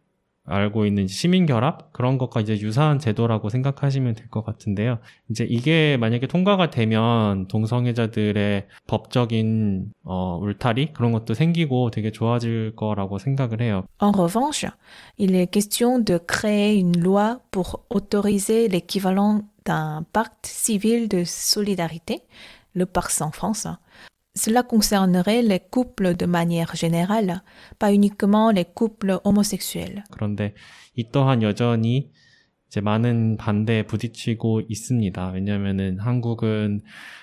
알고 0.46 0.86
있는 0.86 1.08
시민 1.08 1.46
결합 1.46 1.94
그런 1.94 2.18
것과 2.18 2.42
이제 2.42 2.60
유사한 2.60 3.00
제도라고 3.00 3.50
생각하시면 3.50 4.16
될 4.16 4.28
것 4.30 4.44
같은데요. 4.44 5.00
이제 5.30 5.46
이게 5.50 5.96
만약에 5.98 6.28
통과가 6.28 6.70
되면 6.70 7.48
동성애자들의 7.48 8.68
법적인 8.88 9.92
어, 10.04 10.38
울타리 10.42 10.94
그런 10.94 11.12
것도 11.12 11.34
생기고 11.34 11.92
되게 11.92 12.12
좋아질 12.12 12.74
거라고 12.76 13.20
생각을 13.20 13.62
해요. 13.62 13.84
En 14.02 14.12
revanche, 14.12 14.70
il 15.18 15.36
est 15.36 15.52
question 15.52 16.04
de 16.04 16.18
créer 16.18 16.76
une 16.78 17.00
loi 17.02 17.40
pour 17.52 17.86
autoriser 17.90 18.68
l'équivalent 18.68 19.42
d'un 19.66 20.04
pacte 20.12 20.46
civil 20.46 21.08
de 21.08 21.24
solidarité, 21.24 22.24
le 22.74 22.86
PARS 22.86 23.22
en 23.22 23.32
France. 23.32 23.68
Cela 24.36 24.64
concernerait 24.64 25.44
les 25.44 25.60
couples 25.60 26.16
de 26.16 26.26
manière 26.26 26.76
générale, 26.76 27.44
pas 27.78 27.94
uniquement 27.94 28.52
les 28.52 28.66
couples 28.66 29.20
homosexuels. 29.24 30.04
그런데 30.12 30.56
이 30.96 31.12
또한 31.12 31.44
여전히 31.44 32.12
이제 32.68 32.82
많은 32.82 33.38
반대에 33.38 33.84
부딪히고 33.84 34.62
있습니다. 34.68 35.30
왜냐면은 35.30 36.00
한국은 36.00 36.82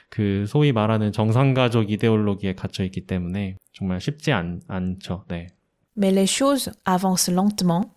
그 0.08 0.44
소위 0.46 0.70
말하는 0.70 1.10
정상가족 1.10 1.90
이데올로기에 1.90 2.54
갇혀 2.54 2.84
있기 2.84 3.06
때문에 3.06 3.56
정말 3.72 4.00
쉽지 4.00 4.30
않, 4.30 4.60
않죠. 4.68 5.24
네. 5.28 5.48
Mais 5.96 6.14
les 6.14 6.26
choses 6.26 6.70
avancent 6.86 7.32
lentement, 7.32 7.90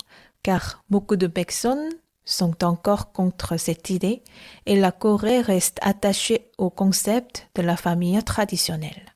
car 0.44 0.82
beaucoup 0.90 1.18
de 1.18 1.28
personnes 1.28 2.03
sont 2.26 2.64
encore 2.64 3.12
contre 3.12 3.58
cette 3.58 3.90
idée 3.90 4.24
et 4.66 4.80
la 4.80 4.92
Corée 4.92 5.42
reste 5.42 5.80
attachée 5.82 6.52
au 6.58 6.70
concept 6.70 7.50
de 7.56 7.62
la 7.62 7.76
famille 7.78 8.22
traditionnelle. 8.24 9.14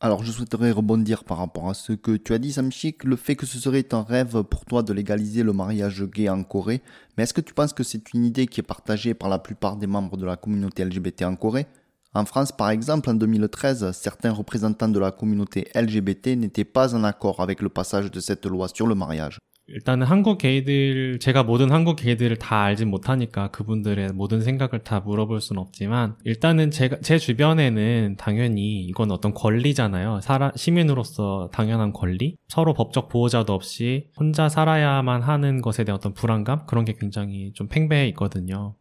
Alors, 0.00 0.22
je 0.22 0.30
souhaiterais 0.30 0.70
rebondir 0.70 1.24
par 1.24 1.38
rapport 1.38 1.68
à 1.68 1.74
ce 1.74 1.92
que 1.92 2.16
tu 2.16 2.32
as 2.32 2.38
dit, 2.38 2.52
Samchik, 2.52 3.02
le 3.02 3.16
fait 3.16 3.34
que 3.34 3.46
ce 3.46 3.58
serait 3.58 3.92
un 3.92 4.02
rêve 4.02 4.44
pour 4.44 4.64
toi 4.64 4.84
de 4.84 4.92
légaliser 4.92 5.42
le 5.42 5.52
mariage 5.52 6.04
gay 6.04 6.28
en 6.28 6.44
Corée. 6.44 6.82
Mais 7.16 7.24
est-ce 7.24 7.34
que 7.34 7.40
tu 7.40 7.52
penses 7.52 7.72
que 7.72 7.82
c'est 7.82 8.14
une 8.14 8.24
idée 8.24 8.46
qui 8.46 8.60
est 8.60 8.62
partagée 8.62 9.14
par 9.14 9.28
la 9.28 9.40
plupart 9.40 9.76
des 9.76 9.88
membres 9.88 10.16
de 10.16 10.24
la 10.24 10.36
communauté 10.36 10.84
LGBT 10.84 11.22
en 11.22 11.34
Corée? 11.34 11.66
En 12.14 12.24
France, 12.24 12.52
par 12.52 12.70
exemple, 12.70 13.10
en 13.10 13.14
2013, 13.14 13.90
certains 13.90 14.30
représentants 14.30 14.88
de 14.88 15.00
la 15.00 15.10
communauté 15.10 15.68
LGBT 15.74 16.28
n'étaient 16.36 16.64
pas 16.64 16.94
en 16.94 17.02
accord 17.02 17.40
avec 17.40 17.60
le 17.60 17.68
passage 17.68 18.12
de 18.12 18.20
cette 18.20 18.46
loi 18.46 18.68
sur 18.68 18.86
le 18.86 18.94
mariage. 18.94 19.40
일단은 19.70 20.06
한국 20.06 20.38
게이들 20.38 21.18
제가 21.20 21.42
모든 21.42 21.70
한국 21.70 21.96
게이들을 21.96 22.38
다 22.38 22.62
알진 22.62 22.88
못하니까 22.88 23.50
그분들의 23.50 24.12
모든 24.14 24.40
생각을 24.40 24.82
다 24.82 25.00
물어볼 25.00 25.42
수는 25.42 25.60
없지만 25.60 26.16
일단은 26.24 26.70
제가 26.70 27.00
제 27.02 27.18
주변에는 27.18 28.16
당연히 28.18 28.84
이건 28.86 29.10
어떤 29.10 29.34
권리잖아요. 29.34 30.20
사람 30.22 30.52
시민으로서 30.56 31.50
당연한 31.52 31.92
권리. 31.92 32.36
서로 32.48 32.72
법적 32.72 33.10
보호자도 33.10 33.52
없이 33.52 34.06
혼자 34.18 34.48
살아야만 34.48 35.22
하는 35.22 35.60
것에 35.60 35.84
대한 35.84 35.98
어떤 35.98 36.14
불안감 36.14 36.64
그런 36.66 36.86
게 36.86 36.94
굉장히 36.98 37.52
좀 37.52 37.68
팽배해 37.68 38.08
있거든요. 38.08 38.74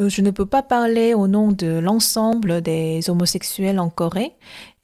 Euh, 0.00 0.08
Je 0.08 0.22
ne 0.22 0.30
peux 0.30 0.46
pas 0.46 0.62
parler 0.62 1.12
au 1.12 1.28
nom 1.28 1.52
de 1.52 1.78
l'ensemble 1.78 2.62
des 2.62 3.10
homosexuels 3.10 3.78
en 3.78 3.90
Corée 3.90 4.36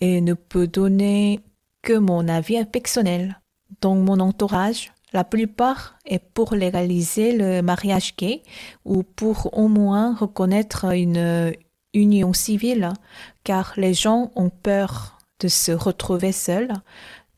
et 0.02 0.20
ne 0.20 0.34
peux 0.34 0.66
donner 0.66 1.40
que 1.82 1.94
mon 1.94 2.28
avis 2.28 2.62
personnel. 2.70 3.40
Dans 3.82 3.94
mon 3.94 4.18
entourage, 4.20 4.90
la 5.13 5.23
plupart 5.23 5.95
est 6.05 6.23
pour 6.33 6.55
légaliser 6.55 7.37
le 7.37 7.61
mariage 7.61 8.15
gay 8.17 8.41
ou 8.83 9.03
pour 9.03 9.57
au 9.57 9.67
moins 9.67 10.15
reconnaître 10.15 10.85
une 10.93 11.53
union 11.93 12.33
civile, 12.33 12.89
car 13.43 13.73
les 13.77 13.93
gens 13.93 14.31
ont 14.35 14.49
peur 14.49 15.17
de 15.39 15.47
se 15.47 15.71
retrouver 15.71 16.31
seuls, 16.31 16.73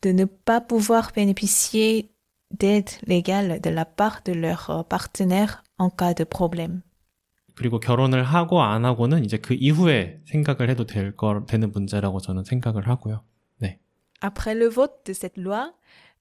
de 0.02 0.12
ne 0.12 0.26
pas 0.26 0.62
pouvoir 0.62 1.12
bénéficier 1.14 2.12
d'aide 2.52 2.90
légale 3.06 3.60
de 3.60 3.70
la 3.70 3.86
part 3.86 4.22
de 4.24 4.32
leur 4.32 4.86
partenaire 4.88 5.64
en 5.78 5.90
cas 5.90 6.14
de 6.14 6.24
problème. 6.24 6.82
그리고 7.56 7.80
결혼을 7.80 8.24
하고 8.24 8.62
안 8.62 8.84
하고는 8.84 9.24
이제 9.24 9.38
그 9.38 9.54
이후에 9.54 10.20
생각을 10.26 10.70
해도 10.70 10.86
될 10.86 11.16
거, 11.16 11.46
되는 11.48 11.72
문제라고 11.72 12.20
저는 12.20 12.44
생각을 12.44 12.88
하고요. 12.88 13.24
네. 13.62 13.80
Après 14.20 14.54
le 14.54 14.68
vote 14.68 15.06
de 15.06 15.14
cette 15.14 15.40
loi, 15.42 15.72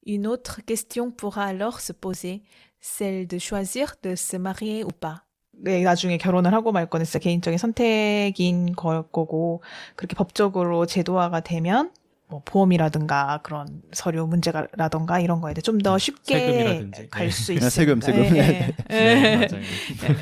une 0.06 0.28
autre 0.28 0.62
question 0.66 1.12
pourra 1.12 1.44
alors 1.46 1.80
se 1.80 1.94
poser, 1.94 2.42
celle 2.80 3.28
de 3.28 3.38
choisir 3.40 3.96
de 4.04 4.16
se 4.16 4.38
marier 4.38 4.84
ou 4.84 4.90
pas. 4.92 5.22
네, 5.62 5.84
나중에 5.84 6.18
결혼을 6.18 6.54
하고 6.54 6.72
말 6.72 6.90
거는 6.90 7.06
진짜 7.06 7.20
개인적인 7.20 7.58
선택인 7.58 8.74
걸 8.76 9.04
거고 9.12 9.62
그렇게 9.98 10.16
법적으로 10.16 10.86
제도화가 10.86 11.42
되면 11.42 11.92
뭐 12.30 12.42
보험이라든가 12.46 13.42
그런 13.44 13.82
서류 13.92 14.26
문제라던가 14.28 15.20
이런 15.20 15.42
거에 15.42 15.54
대해 15.54 15.62
좀 15.62 15.80
더 15.80 15.98
쉽게. 15.98 16.90
갈수 17.10 17.48
네. 17.48 17.56
있습니다. 17.56 17.70
세금, 17.70 18.00
세금. 18.02 18.24
예, 18.38 18.40
예. 18.40 18.76
네, 18.90 19.24
예. 19.32 19.48
맞아요. 19.48 19.62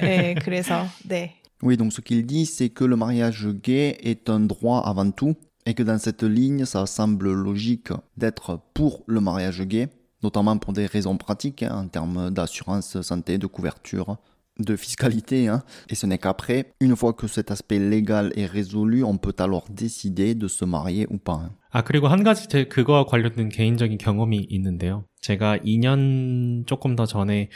예, 0.03 0.35
그래서 0.41 0.85
네. 1.07 1.35
Oui, 1.61 1.75
donc 1.75 1.91
ce 1.91 2.01
qu'il 2.01 2.25
dit, 2.25 2.45
c'est 2.45 2.69
que 2.69 2.83
le 2.85 2.95
mariage 2.95 3.47
gay 3.63 3.97
est 4.03 4.29
un 4.29 4.41
droit 4.47 4.79
avant 4.85 5.09
tout, 5.11 5.35
et 5.66 5.74
que 5.74 5.82
dans 5.82 5.98
cette 5.98 6.22
ligne, 6.22 6.64
ça 6.64 6.86
semble 6.86 7.32
logique 7.32 7.90
d'être 8.16 8.60
pour 8.74 9.04
le 9.06 9.20
mariage 9.20 9.62
gay, 9.62 9.88
notamment 10.22 10.58
pour 10.58 10.72
des 10.72 10.86
raisons 10.86 11.16
pratiques, 11.16 11.62
hein, 11.62 11.84
en 11.84 11.88
termes 11.88 12.30
d'assurance 12.30 13.00
santé, 13.02 13.38
de 13.38 13.46
couverture, 13.46 14.16
de 14.58 14.76
fiscalité. 14.76 15.48
Hein. 15.48 15.62
Et 15.88 15.94
ce 15.94 16.06
n'est 16.06 16.18
qu'après, 16.18 16.72
une 16.80 16.96
fois 16.96 17.12
que 17.12 17.26
cet 17.26 17.50
aspect 17.50 17.78
légal 17.78 18.32
est 18.36 18.46
résolu, 18.46 19.04
on 19.04 19.16
peut 19.18 19.34
alors 19.38 19.64
décider 19.70 20.34
de 20.34 20.48
se 20.48 20.64
marier 20.64 21.06
ou 21.10 21.18
pas. 21.18 21.34
hein. 21.34 21.50
아, 21.74 21.82
그리고 21.82 22.08
한 22.08 22.22
가지 22.22 22.48
제 22.48 22.64
그거와 22.64 23.06
관련된 23.06 23.48
개인적인 23.48 23.96
경험이 23.96 24.46
있는데요. 24.50 25.04
제가 25.22 25.56
2년 25.58 26.66
조금 26.66 26.96
더 26.96 27.06
전에 27.06 27.48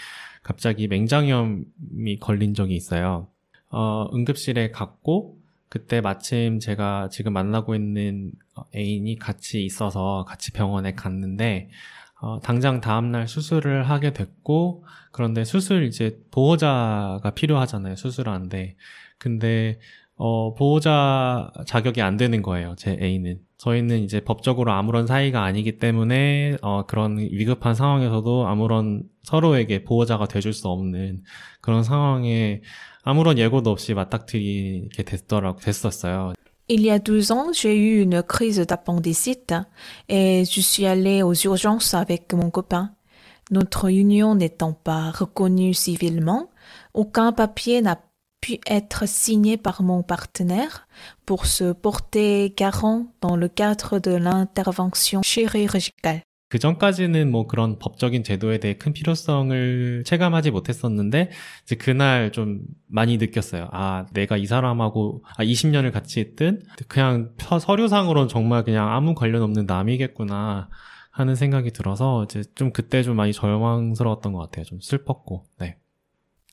갑자기 0.42 0.88
맹장염이 0.88 2.18
걸린 2.20 2.54
적이 2.54 2.76
있어요. 2.76 3.28
어, 3.70 4.08
응급실에 4.14 4.70
갔고, 4.70 5.36
그때 5.71 6.01
마침 6.01 6.59
제가 6.59 7.07
지금 7.09 7.31
만나고 7.31 7.75
있는 7.75 8.33
애인이 8.75 9.17
같이 9.17 9.63
있어서 9.63 10.25
같이 10.27 10.51
병원에 10.51 10.95
갔는데, 10.95 11.69
어, 12.19 12.41
당장 12.41 12.81
다음날 12.81 13.29
수술을 13.29 13.89
하게 13.89 14.11
됐고, 14.11 14.83
그런데 15.13 15.45
수술 15.45 15.85
이제 15.85 16.19
보호자가 16.29 17.21
필요하잖아요. 17.33 17.95
수술하는데. 17.95 18.75
근데, 19.17 19.79
어, 20.17 20.53
보호자 20.55 21.53
자격이 21.65 22.01
안 22.01 22.17
되는 22.17 22.41
거예요. 22.41 22.75
제 22.77 22.97
애인은. 23.01 23.39
저희는 23.57 24.03
이제 24.03 24.19
법적으로 24.19 24.73
아무런 24.73 25.07
사이가 25.07 25.41
아니기 25.41 25.77
때문에, 25.79 26.57
어, 26.61 26.85
그런 26.85 27.17
위급한 27.17 27.75
상황에서도 27.75 28.45
아무런 28.45 29.03
서로에게 29.23 29.85
보호자가 29.85 30.27
돼줄 30.27 30.51
수 30.51 30.67
없는 30.67 31.23
그런 31.61 31.83
상황에 31.83 32.61
아무런 33.02 33.38
예고도 33.38 33.70
없이 33.70 33.94
맞닥뜨리게 33.94 35.02
됐더라고, 35.04 35.60
됐었어요. 35.60 36.34
Il 36.68 36.80
y 36.80 36.90
a 36.90 36.98
12 36.98 37.30
ans, 37.30 37.52
j'ai 37.52 37.76
eu 37.76 38.02
une 38.02 38.24
crise 38.24 38.58
d'appendicite 38.58 39.54
et 40.08 40.44
je 40.44 40.60
suis 40.60 40.84
allée 40.84 41.22
aux 41.22 41.34
urgences 41.34 41.94
avec 41.94 42.32
mon 42.34 42.50
copain. 42.50 42.90
Notre 43.52 43.88
union 43.88 44.34
n'étant 44.34 44.72
pas 44.72 45.12
reconnue 45.12 45.74
civilement, 45.74 46.50
aucun 46.92 47.30
papier 47.30 47.82
n'a 47.82 48.00
pu 48.40 48.58
être 48.66 49.06
signé 49.06 49.56
par 49.56 49.82
mon 49.82 50.02
partenaire 50.02 50.88
pour 51.24 51.46
se 51.46 51.72
porter 51.72 52.52
garant 52.56 53.06
dans 53.20 53.36
le 53.36 53.46
cadre 53.46 54.00
de 54.00 54.10
l'intervention 54.10 55.22
chirurgicale. 55.22 56.22
그 56.51 56.59
전까지는 56.59 57.31
뭐 57.31 57.47
그런 57.47 57.79
법적인 57.79 58.25
제도에 58.25 58.57
대해 58.57 58.73
큰 58.73 58.91
필요성을 58.91 60.03
체감하지 60.05 60.51
못했었는데, 60.51 61.29
이제 61.63 61.75
그날 61.75 62.33
좀 62.33 62.59
많이 62.87 63.15
느꼈어요. 63.15 63.69
아, 63.71 64.05
내가 64.11 64.35
이 64.35 64.45
사람하고, 64.45 65.23
아, 65.37 65.43
20년을 65.45 65.91
같이 65.93 66.19
있든, 66.19 66.59
그냥 66.89 67.31
서- 67.39 67.57
서류상으로는 67.57 68.27
정말 68.27 68.65
그냥 68.65 68.89
아무 68.91 69.15
관련 69.15 69.43
없는 69.43 69.65
남이겠구나 69.65 70.67
하는 71.11 71.35
생각이 71.35 71.71
들어서, 71.71 72.25
이제 72.25 72.43
좀 72.53 72.73
그때 72.73 73.01
좀 73.01 73.15
많이 73.15 73.31
절망스러웠던 73.31 74.33
것 74.33 74.39
같아요. 74.39 74.65
좀 74.65 74.81
슬펐고, 74.81 75.45
네. 75.61 75.77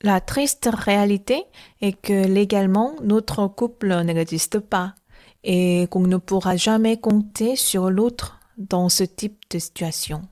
La 0.01 0.21
triste 0.21 0.69
réalité 0.85 1.43
est 1.81 1.99
que 2.01 2.13
légalement, 2.25 2.95
notre 3.03 3.53
couple 3.53 3.93
n'existe 4.05 4.61
pas 4.61 4.95
et 5.43 5.87
qu'on 5.89 6.07
ne 6.07 6.15
pourra 6.15 6.55
jamais 6.55 6.95
compter 6.95 7.57
sur 7.57 7.89
l'autre 7.89 8.38
dans 8.58 8.88
ce 8.88 9.04
type 9.04 9.38
de 9.50 9.58
situation. 9.58 10.22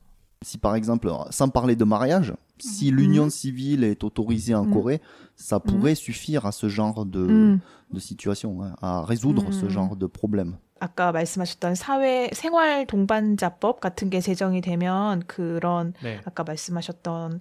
Si 0.42 0.58
par 0.58 0.74
exemple, 0.74 1.10
sans 1.30 1.48
parler 1.48 1.76
de 1.76 1.84
mariage, 1.84 2.34
si 2.58 2.90
l'union 2.90 3.30
civile 3.30 3.84
est 3.84 4.02
autorisée 4.04 4.54
en 4.54 4.64
Mhm. 4.64 4.72
Corée, 4.72 5.00
ça 5.36 5.60
pourrait 5.60 5.94
suffire 5.94 6.46
à 6.46 6.52
ce 6.52 6.68
genre 6.68 7.04
de, 7.06 7.20
음. 7.20 7.60
de 7.92 7.98
situation, 8.00 8.62
hein, 8.62 8.74
à 8.82 9.02
résoudre 9.04 9.52
ce 9.52 9.66
Mhm. 9.66 9.70
genre 9.70 9.96
de 9.96 10.06
problème. 10.06 10.56
아까 10.80 11.12
말씀하셨던 11.12 11.76
사회 11.76 12.28
생활 12.32 12.86
동반자법 12.88 13.78
같은 13.80 14.10
게 14.10 14.20
제정이 14.20 14.60
되면 14.62 15.22
그런 15.28 15.94
네. 16.02 16.20
아까 16.24 16.42
말씀하셨던 16.42 17.40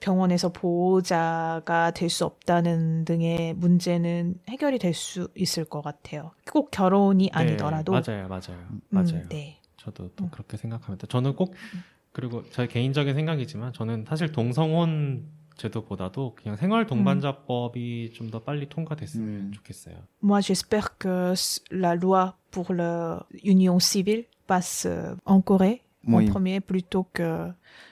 병원에서 0.00 0.48
보호자가 0.50 1.90
될 1.92 2.08
수 2.08 2.24
없다는 2.24 3.04
등의 3.04 3.54
문제는 3.54 4.40
해결이 4.48 4.78
될 4.78 4.94
수 4.94 5.28
있을 5.36 5.64
것 5.66 5.82
같아요. 5.82 6.32
꼭 6.50 6.70
결혼이 6.70 7.28
아니더라도. 7.32 7.92
네, 8.00 8.00
맞아요, 8.00 8.28
맞아요. 8.28 8.58
음, 8.70 8.80
맞아요. 8.90 9.28
네. 9.28 9.58
저도 9.83 10.09
또 10.15 10.25
음. 10.25 10.29
그렇게 10.31 10.57
생각합니다. 10.57 11.07
저는 11.07 11.35
꼭 11.35 11.55
그리고 12.11 12.43
제 12.51 12.67
개인적인 12.67 13.13
생각이지만 13.15 13.73
저는 13.73 14.05
사실 14.07 14.31
동성혼 14.31 15.25
제도보다도 15.57 16.35
그냥 16.35 16.55
생활 16.57 16.87
동반자법이 16.87 18.11
좀더 18.13 18.39
빨리 18.39 18.67
통과됐으면 18.69 19.27
음. 19.27 19.51
좋겠어요. 19.53 19.95
Moi, 20.23 20.39
j'espère 20.41 20.97
que 20.97 21.33
la 21.71 21.95
loi 21.95 22.33
pour 22.51 22.73
l'union 22.73 23.79
civile 23.79 24.25
passe 24.47 24.87
euh, 24.87 25.15
en 25.25 25.41
Corée 25.41 25.82
Oui. 26.05 26.27
en 26.27 26.31
premier 26.31 26.59
plutôt 26.59 27.05
que 27.13 27.47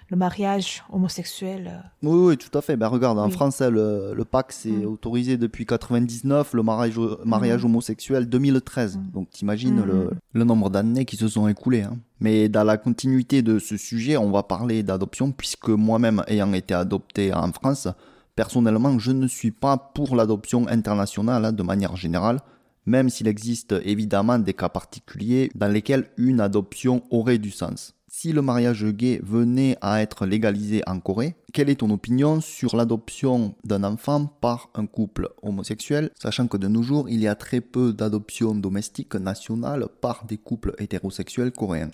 le 0.10 0.18
mariage 0.18 0.84
homosexuel. 0.92 1.72
euh. 1.74 1.88
Oui, 2.04 2.28
oui, 2.30 2.38
tout 2.38 2.56
à 2.58 2.62
fait. 2.62 2.76
Ben, 2.76 2.88
regarde, 2.88 3.18
en 3.20 3.28
Oui. 3.28 3.32
France, 3.32 3.62
le, 3.62 4.14
le 4.14 4.26
PAC, 4.26 4.52
c'est 4.52 4.70
Mm. 4.70 4.86
autorisé 4.86 5.38
depuis 5.38 5.66
99, 5.66 6.54
le 6.54 6.64
mariage, 6.64 7.00
mariage 7.24 7.64
homosexuel 7.64 8.28
2013. 8.28 8.98
Mm. 8.98 9.12
Donc, 9.14 9.30
t'imagines 9.30 9.80
Mm. 9.82 9.86
le, 9.86 10.10
le 10.34 10.44
nombre 10.44 10.70
d'années 10.70 11.06
qui 11.06 11.16
se 11.16 11.28
sont 11.28 11.48
écoulées. 11.48 11.84
hein. 11.84 11.98
Mais 12.20 12.50
dans 12.50 12.64
la 12.66 12.78
continuité 12.78 13.42
de 13.42 13.58
ce 13.60 13.78
sujet, 13.78 14.18
on 14.18 14.30
va 14.32 14.44
parler 14.44 14.84
d'adoption, 14.84 15.32
puisque 15.32 15.70
moi-même, 15.70 16.22
ayant 16.28 16.52
été 16.54 16.74
adopté 16.74 17.34
en 17.34 17.52
France, 17.54 17.88
personnellement, 18.36 19.00
je 19.00 19.12
ne 19.12 19.28
suis 19.28 19.52
pas 19.52 19.78
pour 19.78 20.16
l'adoption 20.16 20.68
internationale 20.68 21.46
hein, 21.46 21.52
de 21.54 21.64
manière 21.64 21.96
générale, 21.96 22.40
même 22.86 23.10
s'il 23.10 23.28
existe 23.28 23.76
évidemment 23.84 24.40
des 24.40 24.54
cas 24.54 24.70
particuliers 24.70 25.52
dans 25.56 25.68
lesquels 25.72 26.10
une 26.18 26.40
adoption 26.42 27.04
aurait 27.12 27.38
du 27.38 27.52
sens 27.52 27.94
Si 28.21 28.33
le 28.33 28.41
mariage 28.41 28.85
gay 28.87 29.21
venait 29.23 29.77
à 29.81 30.01
être 30.01 30.27
légalisé 30.27 30.83
en 30.87 31.01
Corée, 31.01 31.35
quelle 31.53 31.69
est 31.69 31.81
ton 31.81 31.91
opinion 31.91 32.41
sur 32.41 32.77
l'adoption 32.77 33.55
d'un 33.65 33.85
enfant 33.85 34.27
par 34.27 34.71
un 34.75 34.87
couple 34.87 35.29
homosexuel, 35.43 36.11
sachant 36.15 36.47
que 36.47 36.57
de 36.57 36.69
nos 36.69 36.83
jours, 36.83 37.09
il 37.09 37.21
y 37.21 37.29
a 37.29 37.35
très 37.35 37.61
peu 37.61 37.93
d'adoptions 37.93 38.55
domestiques 38.55 39.17
nationales 39.17 39.87
par 40.01 40.25
des 40.27 40.39
couples 40.39 40.75
hétérosexuels 40.79 41.53
coréens 41.53 41.91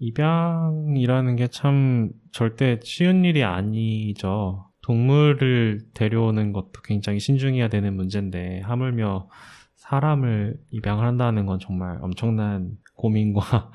입양이라는 0.00 1.36
게 1.36 1.48
참 1.48 2.10
절대 2.32 2.80
쉬운 2.82 3.24
일이 3.24 3.44
아니죠. 3.44 4.70
동물을 4.82 5.88
데려오는 5.92 6.52
것도 6.52 6.80
굉장히 6.82 7.20
신중해야 7.20 7.68
되는 7.68 7.94
문제인데 7.94 8.60
하물며 8.60 9.28
사람을 9.76 10.56
입양을 10.70 11.06
한다는 11.06 11.44
건 11.46 11.58
정말 11.60 11.98
엄청난 12.00 12.78
고민과 12.94 13.70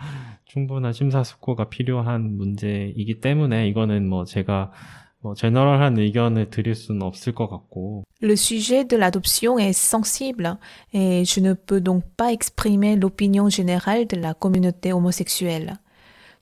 충분한 0.49 0.93
심사숙고가 0.93 1.69
필요한 1.69 2.37
문제이기 2.37 3.19
때문에 3.19 3.67
이거는 3.67 4.07
뭐 4.07 4.25
제가 4.25 4.71
뭐 5.19 5.33
제너럴한 5.33 5.97
의견을 5.97 6.51
드릴 6.51 6.75
수는 6.75 7.01
없을 7.01 7.33
것 7.33 7.47
같고 7.47 8.03
Le 8.21 8.33
sujet 8.33 8.85
de 8.87 8.95
l'adoption 8.95 9.57
est 9.57 9.73
sensible 9.73 10.57
et 10.93 11.25
je 11.25 11.39
ne 11.41 11.53
peux 11.53 11.81
donc 11.81 12.03
pas 12.15 12.31
exprimer 12.31 12.95
l'opinion 12.95 13.49
générale 13.49 14.05
de 14.07 14.17
la 14.17 14.33
communauté 14.33 14.93
homosexuelle. 14.93 15.77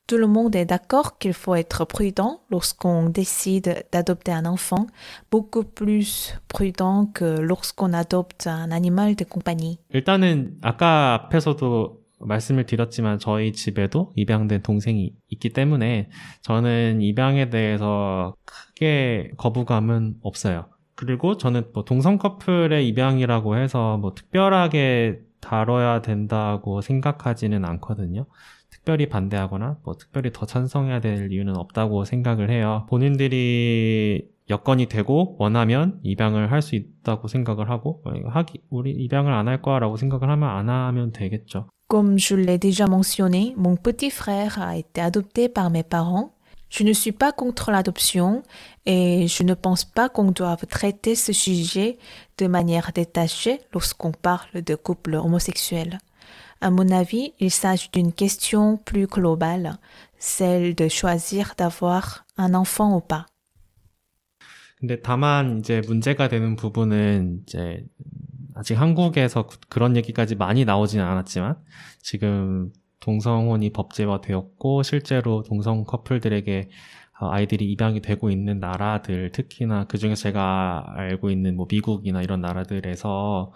Tout 0.06 0.18
le 0.18 0.28
monde 0.28 0.54
est 0.58 0.66
d'accord 0.66 1.18
qu'il 1.18 1.32
faut 1.34 1.56
être 1.56 1.86
prudent 1.86 2.42
lorsqu'on 2.52 3.10
décide 3.10 3.86
d'adopter 3.94 4.34
un 4.34 4.46
enfant, 4.46 4.88
beaucoup 5.32 5.64
plus 5.64 6.38
prudent 6.50 7.06
que 7.06 7.40
lorsqu'on 7.40 7.94
adopte 7.94 8.48
un 8.48 8.72
animal 8.72 9.16
de 9.16 9.24
compagnie. 9.24 9.80
일단은 9.94 10.58
아까 10.62 11.14
앞에서도 11.14 12.04
말씀을 12.21 12.67
드렸지만 12.67 13.19
저희 13.19 13.53
집에도 13.53 14.13
입양된 14.17 14.63
동생이 14.63 15.13
있기 15.29 15.51
때문에 15.51 16.11
저는 16.43 17.01
입양에 17.03 17.51
대해서 17.51 18.35
크게 18.45 19.33
거부감은 19.37 20.17
없어요. 20.23 20.67
그리고 20.95 21.37
저는 21.37 21.71
뭐 21.75 21.85
동성 21.85 22.19
커플의 22.19 22.89
입양이라고 22.89 23.57
해서 23.57 23.99
뭐 23.99 24.15
특별하게 24.15 25.21
다뤄야 25.41 26.03
된다고 26.03 26.81
생각하지는 26.81 27.65
않거든요. 27.65 28.27
특별히 28.71 29.09
반대하거나 29.09 29.79
뭐 29.85 29.95
특별히 29.97 30.31
더 30.33 30.47
찬성해야 30.47 31.01
될 31.01 31.33
이유는 31.33 31.57
없다고 31.57 32.05
생각을 32.05 32.51
해요. 32.51 32.87
본인들이 32.89 34.29
여건이 34.51 34.87
되고 34.87 35.37
원하면 35.39 36.01
입양을 36.03 36.51
할 36.51 36.63
수 36.63 36.75
있다고 36.75 37.29
생각을 37.29 37.71
하고 37.71 38.03
어, 38.05 38.11
하기 38.31 38.63
우리 38.71 38.91
입양을 38.93 39.33
안 39.33 39.47
할 39.49 39.63
거라고 39.63 39.97
생각을 39.97 40.29
하면 40.31 40.49
안 40.49 40.69
하면 40.69 41.13
되겠죠. 41.13 41.69
Comme 41.88 42.18
je 42.18 42.36
l'ai 42.36 42.58
déjà 42.58 42.88
mentionné, 42.88 43.54
mon 43.58 43.76
petit 43.76 44.10
frère 44.10 44.62
a 44.62 44.78
été 44.78 45.02
adopté 45.02 45.50
par 45.50 45.70
mes 45.70 45.84
parents. 45.84 46.34
Je 46.70 46.84
ne 46.84 46.94
suis 46.94 47.12
pas 47.12 47.32
contre 47.32 47.70
l'adoption 47.70 48.42
et 48.88 49.28
je 49.28 49.44
ne 49.44 49.54
pense 49.54 49.86
pas 49.86 50.10
qu'on 50.10 50.32
doive 50.32 50.66
traiter 50.66 51.14
ce 51.14 51.32
sujet 51.32 52.00
de 52.40 52.48
manière 52.48 52.92
détachée 52.94 53.62
lorsqu'on 53.74 54.12
parle 54.12 54.64
de 54.64 54.76
couples 54.76 55.16
homosexuels. 55.16 56.00
À 56.62 56.72
mon 56.72 56.90
avis, 56.90 57.34
il 57.40 57.52
s'agit 57.52 57.90
d'une 57.94 58.12
question 58.12 58.78
plus 58.78 59.06
globale, 59.06 59.78
celle 60.18 60.74
de 60.74 60.88
choisir 60.88 61.54
d'avoir 61.58 62.26
un 62.38 62.54
enfant 62.56 62.96
ou 62.96 63.02
pas. 63.02 63.28
근데 64.80 65.00
다만 65.02 65.60
이제 65.60 65.82
문제가 65.88 66.28
되는 66.28 66.58
부분은 66.58 67.44
이제 67.44 67.86
아직 68.59 68.75
한국에서 68.75 69.47
그- 69.47 69.59
그런 69.69 69.97
얘기까지 69.97 70.35
많이 70.35 70.65
나오지는 70.65 71.05
않았지만 71.05 71.57
지금 72.01 72.73
동성혼이 73.01 73.71
법제화되었고 73.73 74.83
실제로 74.83 75.45
동성 75.45 75.85
커플들에게 75.85 76.69
아이들이 77.21 77.71
입양이 77.71 78.01
되고 78.01 78.31
있는 78.31 78.59
나라들, 78.59 79.31
특히나 79.31 79.85
그 79.85 79.99
중에 79.99 80.15
제가 80.15 80.85
알고 80.97 81.31
있는 81.31 81.57
뭐 81.57 81.67
미국이나 81.71 82.23
이런 82.23 82.41
나라들에서 82.41 83.53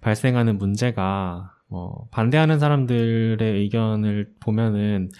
발생하는 0.00 0.58
문제가 0.58 1.52
뭐 1.68 2.08
반대하는 2.10 2.58
사람들의 2.58 3.40
의견을 3.40 4.34
보면은 4.40 5.10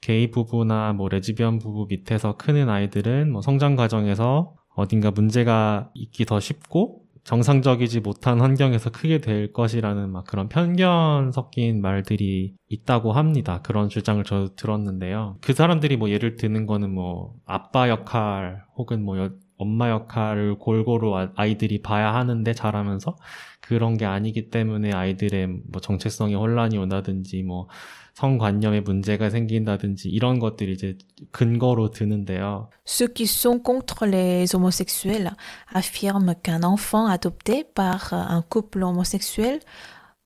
게이 0.00 0.30
부부나 0.30 0.92
뭐 0.92 1.08
레즈비언 1.08 1.58
부부 1.58 1.86
밑에서 1.88 2.36
크는 2.36 2.68
아이들은 2.68 3.30
뭐 3.30 3.40
성장 3.40 3.76
과정에서 3.76 4.54
어딘가 4.74 5.10
문제가 5.10 5.90
있기 5.94 6.24
더 6.24 6.40
쉽고 6.40 7.01
정상적이지 7.24 8.00
못한 8.00 8.40
환경에서 8.40 8.90
크게 8.90 9.18
될 9.18 9.52
것이라는 9.52 10.10
막 10.10 10.24
그런 10.24 10.48
편견 10.48 11.30
섞인 11.32 11.80
말들이 11.80 12.54
있다고 12.68 13.12
합니다. 13.12 13.60
그런 13.62 13.88
주장을 13.88 14.22
저 14.24 14.50
들었는데요. 14.56 15.36
그 15.40 15.52
사람들이 15.52 15.96
뭐 15.96 16.10
예를 16.10 16.36
드는 16.36 16.66
거는 16.66 16.92
뭐 16.92 17.34
아빠 17.46 17.88
역할 17.88 18.64
혹은 18.76 19.04
뭐 19.04 19.18
여, 19.18 19.30
엄마 19.56 19.90
역할을 19.90 20.58
골고루 20.58 21.16
아, 21.16 21.30
아이들이 21.36 21.80
봐야 21.80 22.12
하는데 22.12 22.52
자라면서 22.52 23.16
그런 23.60 23.96
게 23.96 24.04
아니기 24.04 24.50
때문에 24.50 24.92
아이들의 24.92 25.46
뭐 25.46 25.80
정체성에 25.80 26.34
혼란이 26.34 26.76
온다든지 26.76 27.44
뭐 27.44 27.68
성관념에 28.14 28.80
문제가 28.80 29.30
생긴다든지 29.30 30.08
이런 30.08 30.38
것들이 30.38 30.72
이제 30.72 30.98
근거로 31.30 31.90
드는데요. 31.90 32.68
Ceux 32.84 33.08
qui 33.12 33.26
sont 33.26 33.62
contre 33.62 34.06
les 34.06 34.54
homosexuels 34.54 35.30
affirment 35.74 36.34
qu'un 36.42 36.62
enfant 36.62 37.06
adopté 37.06 37.64
par 37.64 38.12
un 38.12 38.42
couple 38.42 38.82
homosexuel 38.82 39.60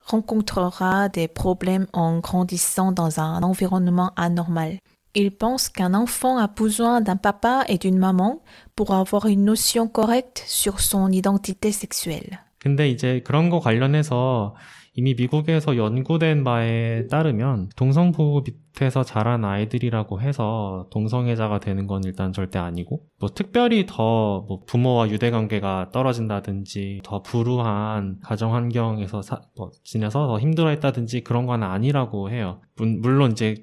rencontrera 0.01 1.09
des 1.09 1.29
problèmes 1.29 1.87
en 1.93 2.19
grandissant 2.19 2.93
dans 2.93 3.21
un 3.21 3.43
environnement 3.43 4.13
anormal. 4.17 4.79
Ils 5.15 5.31
pensent 5.31 5.69
qu'un 5.71 5.95
enfant 5.95 6.37
a 6.37 6.47
besoin 6.47 7.01
d'un 7.01 7.17
papa 7.17 7.65
et 7.69 7.79
d'une 7.79 7.99
maman 7.99 8.43
pour 8.75 8.93
avoir 8.93 9.27
une 9.27 9.45
notion 9.45 9.89
correcte 9.89 10.45
sur 10.47 10.81
son 10.81 11.11
identité 11.11 11.73
sexuelle. 11.73 12.39
근데 12.59 12.89
이제 12.89 13.23
그런 13.25 13.49
거 13.49 13.61
관련해서 13.61 14.55
이미 14.97 15.15
미국에서 15.15 15.77
연구된 15.77 16.43
바에 16.43 17.07
따르면 17.07 17.69
동성 17.77 18.13
부부 18.13 18.43
밑에서 18.47 19.05
자란 19.05 19.45
아이들이라고 19.45 20.21
해서 20.21 20.89
동성애자가 20.91 21.61
되는 21.61 21.87
건 21.87 22.03
일단 22.05 22.33
절대 22.33 22.59
아니고 22.59 23.03
뭐 23.21 23.29
특별히 23.29 23.87
더 23.87 24.47
뭐 24.47 24.61
부모와 24.67 25.11
유대 25.11 25.31
관계가 25.31 25.91
떨어진다든지 25.93 27.01
더 27.05 27.23
불우한 27.23 28.19
가정 28.23 28.55
환경에서 28.55 29.23
사, 29.23 29.41
뭐 29.57 29.71
지내서 29.85 30.27
더 30.27 30.39
힘들어했다든지 30.39 31.23
그런 31.23 31.47
건 31.47 31.63
아니라고 31.63 32.31
해요. 32.31 32.61
물론 32.77 33.33
이제 33.33 33.57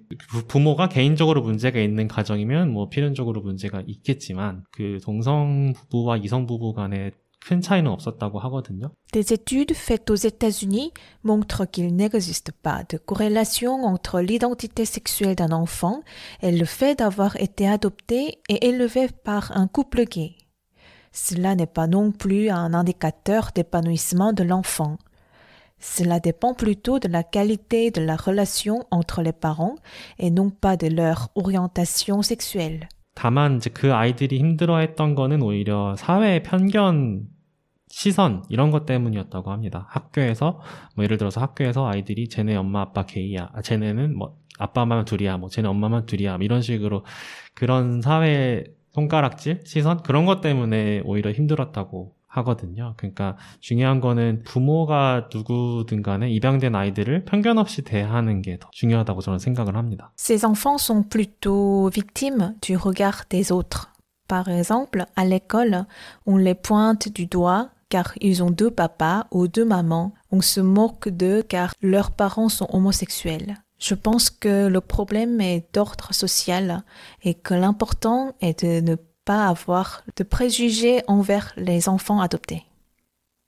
부모가 0.47 0.89
개인적으로 0.89 1.41
문제가 1.41 1.79
있는 1.79 2.07
가정이면 2.07 2.71
뭐 2.71 2.89
필연적으로 2.89 3.41
문제가 3.41 3.81
있겠지만 3.85 4.63
그 4.71 4.99
동성 5.03 5.73
부부와 5.73 6.17
이성 6.17 6.45
부부 6.47 6.73
간의 6.73 7.11
Des 9.12 9.32
études 9.32 9.74
faites 9.74 10.10
aux 10.10 10.14
États-Unis 10.14 10.92
montrent 11.24 11.64
qu'il 11.64 11.94
n'existe 11.96 12.52
pas 12.52 12.82
de 12.90 12.98
corrélation 12.98 13.84
entre 13.84 14.20
l'identité 14.20 14.84
sexuelle 14.84 15.36
d'un 15.36 15.52
enfant 15.52 16.02
et 16.42 16.52
le 16.52 16.66
fait 16.66 16.98
d'avoir 16.98 17.36
été 17.36 17.66
adopté 17.66 18.40
et 18.48 18.68
élevé 18.68 19.08
par 19.24 19.56
un 19.56 19.66
couple 19.66 20.04
gay. 20.04 20.34
Cela 21.12 21.54
n'est 21.54 21.66
pas 21.66 21.86
non 21.86 22.12
plus 22.12 22.50
un 22.50 22.74
indicateur 22.74 23.50
d'épanouissement 23.54 24.32
de 24.34 24.42
l'enfant. 24.42 24.98
Cela 25.80 26.20
dépend 26.20 26.54
plutôt 26.54 26.98
de 26.98 27.08
la 27.08 27.22
qualité 27.22 27.90
de 27.90 28.02
la 28.02 28.16
relation 28.16 28.84
entre 28.90 29.22
les 29.22 29.32
parents 29.32 29.76
et 30.18 30.30
non 30.30 30.50
pas 30.50 30.76
de 30.76 30.88
leur 30.88 31.30
orientation 31.34 32.20
sexuelle. 32.22 32.88
다만 33.18 33.56
이제 33.56 33.68
그 33.70 33.92
아이들이 33.92 34.38
힘들어했던 34.38 35.16
거는 35.16 35.42
오히려 35.42 35.96
사회의 35.96 36.44
편견 36.44 37.26
시선 37.95 38.43
이런 38.49 38.71
것 38.71 38.87
때문이었다고 38.87 39.51
합니다. 39.51 39.85
학교에서 39.89 40.59
뭐 40.95 41.03
예를 41.05 41.19
들어서 41.19 41.39
학교에서 41.39 41.87
아이들이 41.87 42.27
쟤네 42.27 42.55
엄마 42.55 42.81
아빠 42.81 43.05
게이야, 43.05 43.51
아, 43.53 43.61
쟤네는 43.61 44.17
뭐 44.17 44.35
아빠만 44.57 45.05
둘이야, 45.05 45.37
뭐 45.37 45.47
쟤네 45.47 45.67
엄마만 45.67 46.07
둘이야, 46.07 46.37
뭐 46.37 46.43
이런 46.43 46.63
식으로 46.63 47.05
그런 47.53 48.01
사회 48.01 48.63
손가락질 48.93 49.61
시선 49.65 50.01
그런 50.01 50.25
것 50.25 50.41
때문에 50.41 51.01
오히려 51.05 51.31
힘들었다고 51.31 52.15
하거든요. 52.27 52.95
그러니까 52.97 53.37
중요한 53.59 54.01
거는 54.01 54.41
부모가 54.43 55.29
누구든 55.31 56.01
간에 56.01 56.31
입양된 56.31 56.73
아이들을 56.73 57.25
편견 57.25 57.59
없이 57.59 57.83
대하는 57.83 58.41
게 58.41 58.57
더 58.59 58.69
중요하다고 58.71 59.21
저는 59.21 59.37
생각을 59.37 59.75
합니다. 59.77 60.11
Ces 60.17 60.43
enfants 60.43 60.83
sont 60.83 61.07
plutôt 61.09 61.91
victimes 61.93 62.55
du 62.59 62.75
regard 62.75 63.29
des 63.29 63.51
autres. 63.51 63.93
Par 64.27 64.47
exemple, 64.47 65.05
à 65.15 65.25
l'école, 65.25 65.85
on 66.25 66.37
les 66.37 66.55
pointe 66.55 67.13
du 67.13 67.27
doigt 67.27 67.69
car 67.92 68.12
ils 68.20 68.42
ont 68.42 68.50
deux 68.50 68.70
papas 68.70 69.26
ou 69.30 69.48
deux 69.48 69.64
mamans. 69.64 70.12
On 70.30 70.40
se 70.40 70.60
moque 70.60 71.08
d'eux 71.08 71.42
car 71.42 71.74
leurs 71.82 72.10
parents 72.10 72.48
sont 72.48 72.68
homosexuels. 72.72 73.56
Je 73.78 73.94
pense 73.94 74.30
que 74.30 74.66
le 74.66 74.80
problème 74.80 75.40
est 75.40 75.72
d'ordre 75.72 76.12
social 76.12 76.82
et 77.22 77.34
que 77.34 77.54
l'important 77.54 78.34
est 78.40 78.64
de 78.64 78.80
ne 78.80 78.96
pas 79.24 79.46
avoir 79.46 80.02
de 80.16 80.24
préjugés 80.24 81.02
envers 81.06 81.52
les 81.56 81.88
enfants 81.88 82.20
adoptés. 82.20 82.64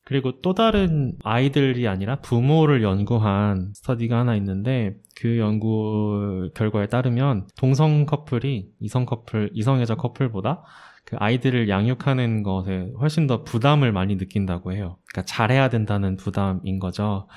그리고 0.05 0.41
또 0.41 0.55
다른 0.55 1.13
아이들이 1.23 1.87
아니라 1.87 2.17
부모를 2.17 2.83
연구한 2.83 3.71
스터디가 3.75 4.19
하나 4.19 4.35
있는데 4.37 4.97
그 5.15 5.39
연구 5.39 6.51
결과에 6.55 6.89
따르면 6.89 7.47
동성 7.57 8.07
커플이 8.07 8.73
이성 8.81 9.07
커플, 9.07 9.51
이성애자 9.55 9.95
커플보다 9.95 10.65
그 11.06 11.16
아이들을 11.20 11.70
양육하는 11.70 12.44
것에 12.44 12.92
훨씬 13.00 13.28
더 13.28 13.44
부담을 13.44 13.92
많이 13.92 14.18
느낀다고 14.18 14.74
해요. 14.74 14.98
그러니까 15.08 15.26
잘해야 15.26 15.70
된다는 15.70 16.18
부담인 16.18 16.80
거죠. 16.80 17.28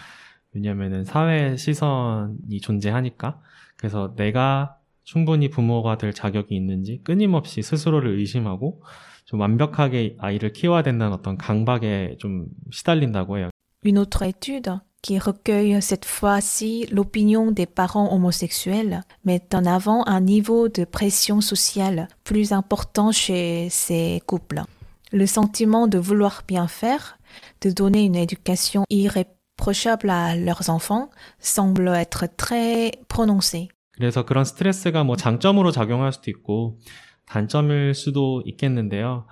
왜냐면은 0.53 1.05
사회 1.05 1.57
시선이 1.57 2.61
존재하니까. 2.63 3.41
그래서 3.77 4.15
내가 4.17 4.79
충분히 5.05 5.49
부모가 5.51 5.99
될 5.99 6.13
자격이 6.13 6.55
있는지 6.55 7.01
끊임없이 7.05 7.63
스스로를 7.63 8.19
의심하고 8.19 8.83
좀 9.25 9.41
완벽하게 9.41 10.17
아이를 10.19 10.53
키워야 10.53 10.83
된다는 10.83 11.13
어떤 11.13 11.37
강박에 11.37 12.17
좀 12.19 12.47
시달린다고 12.71 13.39
해요. 13.39 13.51
Une 13.85 13.99
autre 13.99 14.29
étude 14.29 14.81
qui 15.04 15.20
recueille 15.20 15.82
cette 15.82 16.06
fois-ci 16.06 16.88
l'opinion 16.90 17.52
des 17.52 17.66
parents 17.66 18.14
homosexuels, 18.14 19.02
met 19.26 19.44
en 19.54 19.66
avant 19.66 20.08
un 20.08 20.22
niveau 20.22 20.70
de 20.70 20.86
pression 20.86 21.42
sociale 21.42 22.08
plus 22.24 22.54
important 22.54 23.12
chez 23.12 23.68
ces 23.70 24.22
couples. 24.26 24.64
Le 25.12 25.26
sentiment 25.28 25.88
de 25.88 25.98
vouloir 25.98 26.44
bien 26.48 26.68
faire, 26.68 27.20
de 27.62 27.70
donner 27.70 28.06
une 28.06 28.16
éducation 28.16 28.86
irréprochable 28.90 30.10
à 30.10 30.36
leurs 30.36 30.70
enfants, 30.70 31.10
semble 31.40 31.90
être 31.90 32.28
très 32.38 32.92
prononcé. 33.10 33.68
그래서 33.92 34.26
그런 34.26 34.44
스트레스가 34.44 35.04
뭐 35.04 35.16
장점으로 35.16 35.72
작용할 35.72 36.14
수도 36.14 36.32
있고 36.32 36.80
단점일 37.28 37.94
수도 37.94 38.42
있겠는데요. 38.46 39.28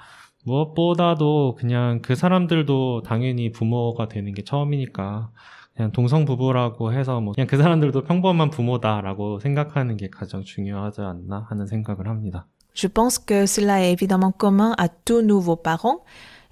무엇보다도 0.46 1.56
그냥 1.58 2.00
그 2.02 2.14
사람들도 2.14 3.02
당연히 3.02 3.50
부모가 3.50 4.08
되는 4.08 4.32
게 4.32 4.42
처음이니까 4.44 5.30
그냥 5.74 5.92
동성 5.92 6.24
부부라고 6.24 6.92
해서 6.92 7.20
뭐 7.20 7.34
그냥 7.34 7.48
그 7.48 7.56
사람들도 7.56 8.04
평범한 8.04 8.50
부모다라고 8.50 9.40
생각하는 9.40 9.96
게 9.96 10.08
가장 10.08 10.42
중요하지 10.42 11.00
않나 11.02 11.46
하는 11.50 11.66
생각을 11.66 12.08
합니다. 12.08 12.46
Je 12.74 12.88
pense 12.88 13.18
que 13.18 13.46
cela 13.46 13.80
est 13.80 13.92
évidemment 13.92 14.32
commun 14.38 14.74
à 14.78 14.88
tous 14.88 15.22
nouveaux 15.22 15.56
parents 15.56 16.04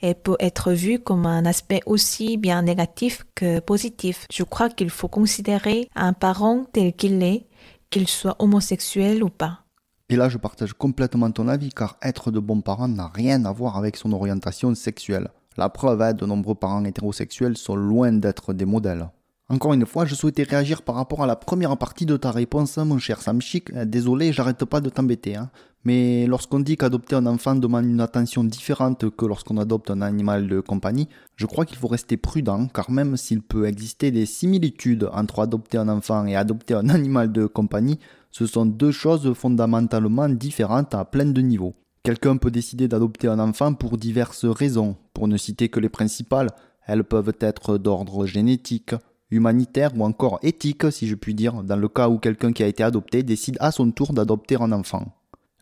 et 0.02 0.14
peut 0.14 0.36
être 0.40 0.72
vu 0.72 0.98
comme 0.98 1.26
un 1.26 1.44
aspect 1.46 1.80
aussi 1.86 2.36
bien 2.36 2.62
négatif 2.62 3.24
que 3.34 3.60
positif. 3.60 4.26
Je 4.32 4.42
crois 4.42 4.70
qu'il 4.70 4.90
faut 4.90 5.08
considérer 5.08 5.88
un 5.94 6.12
parent 6.14 6.64
tel 6.72 6.94
qu'il 6.94 7.22
est, 7.22 7.46
qu'il 7.90 8.08
soit 8.08 8.36
homosexuel 8.38 9.22
ou 9.22 9.28
pas. 9.28 9.63
Et 10.14 10.16
là, 10.16 10.28
je 10.28 10.38
partage 10.38 10.74
complètement 10.74 11.28
ton 11.32 11.48
avis, 11.48 11.70
car 11.70 11.96
être 12.00 12.30
de 12.30 12.38
bons 12.38 12.60
parents 12.60 12.86
n'a 12.86 13.08
rien 13.08 13.44
à 13.46 13.50
voir 13.50 13.76
avec 13.76 13.96
son 13.96 14.12
orientation 14.12 14.72
sexuelle. 14.76 15.30
La 15.56 15.68
preuve 15.68 16.00
est, 16.02 16.14
de 16.14 16.24
nombreux 16.24 16.54
parents 16.54 16.84
hétérosexuels 16.84 17.56
sont 17.56 17.74
loin 17.74 18.12
d'être 18.12 18.52
des 18.52 18.64
modèles. 18.64 19.08
Encore 19.48 19.74
une 19.74 19.84
fois, 19.86 20.04
je 20.04 20.14
souhaitais 20.14 20.44
réagir 20.44 20.82
par 20.82 20.94
rapport 20.94 21.24
à 21.24 21.26
la 21.26 21.34
première 21.34 21.76
partie 21.76 22.06
de 22.06 22.16
ta 22.16 22.30
réponse, 22.30 22.76
mon 22.76 22.98
cher 22.98 23.20
Samchik. 23.20 23.74
Désolé, 23.74 24.32
j'arrête 24.32 24.64
pas 24.64 24.80
de 24.80 24.88
t'embêter. 24.88 25.34
Hein. 25.34 25.50
Mais 25.84 26.26
lorsqu'on 26.28 26.60
dit 26.60 26.76
qu'adopter 26.76 27.16
un 27.16 27.26
enfant 27.26 27.56
demande 27.56 27.84
une 27.84 28.00
attention 28.00 28.44
différente 28.44 29.10
que 29.10 29.26
lorsqu'on 29.26 29.58
adopte 29.58 29.90
un 29.90 30.00
animal 30.00 30.46
de 30.46 30.60
compagnie, 30.60 31.08
je 31.34 31.46
crois 31.46 31.64
qu'il 31.64 31.76
faut 31.76 31.88
rester 31.88 32.16
prudent, 32.16 32.68
car 32.68 32.88
même 32.92 33.16
s'il 33.16 33.42
peut 33.42 33.66
exister 33.66 34.12
des 34.12 34.26
similitudes 34.26 35.08
entre 35.12 35.40
adopter 35.40 35.76
un 35.76 35.88
enfant 35.88 36.24
et 36.24 36.36
adopter 36.36 36.74
un 36.74 36.88
animal 36.88 37.32
de 37.32 37.46
compagnie, 37.46 37.98
ce 38.36 38.46
sont 38.46 38.66
deux 38.66 38.90
choses 38.90 39.32
fondamentalement 39.32 40.28
différentes 40.28 40.92
à 40.92 41.04
plein 41.04 41.26
de 41.26 41.40
niveaux. 41.40 41.76
Quelqu'un 42.02 42.36
peut 42.36 42.50
décider 42.50 42.88
d'adopter 42.88 43.28
un 43.28 43.38
enfant 43.38 43.74
pour 43.74 43.96
diverses 43.96 44.44
raisons. 44.44 44.96
Pour 45.12 45.28
ne 45.28 45.36
citer 45.36 45.68
que 45.68 45.78
les 45.78 45.88
principales, 45.88 46.50
elles 46.84 47.04
peuvent 47.04 47.36
être 47.38 47.78
d'ordre 47.78 48.26
génétique, 48.26 48.96
humanitaire 49.30 49.92
ou 49.96 50.02
encore 50.02 50.40
éthique, 50.42 50.90
si 50.90 51.06
je 51.06 51.14
puis 51.14 51.34
dire, 51.34 51.62
dans 51.62 51.76
le 51.76 51.86
cas 51.86 52.08
où 52.08 52.18
quelqu'un 52.18 52.52
qui 52.52 52.64
a 52.64 52.66
été 52.66 52.82
adopté 52.82 53.22
décide 53.22 53.56
à 53.60 53.70
son 53.70 53.92
tour 53.92 54.12
d'adopter 54.12 54.56
un 54.60 54.72
enfant. 54.72 55.14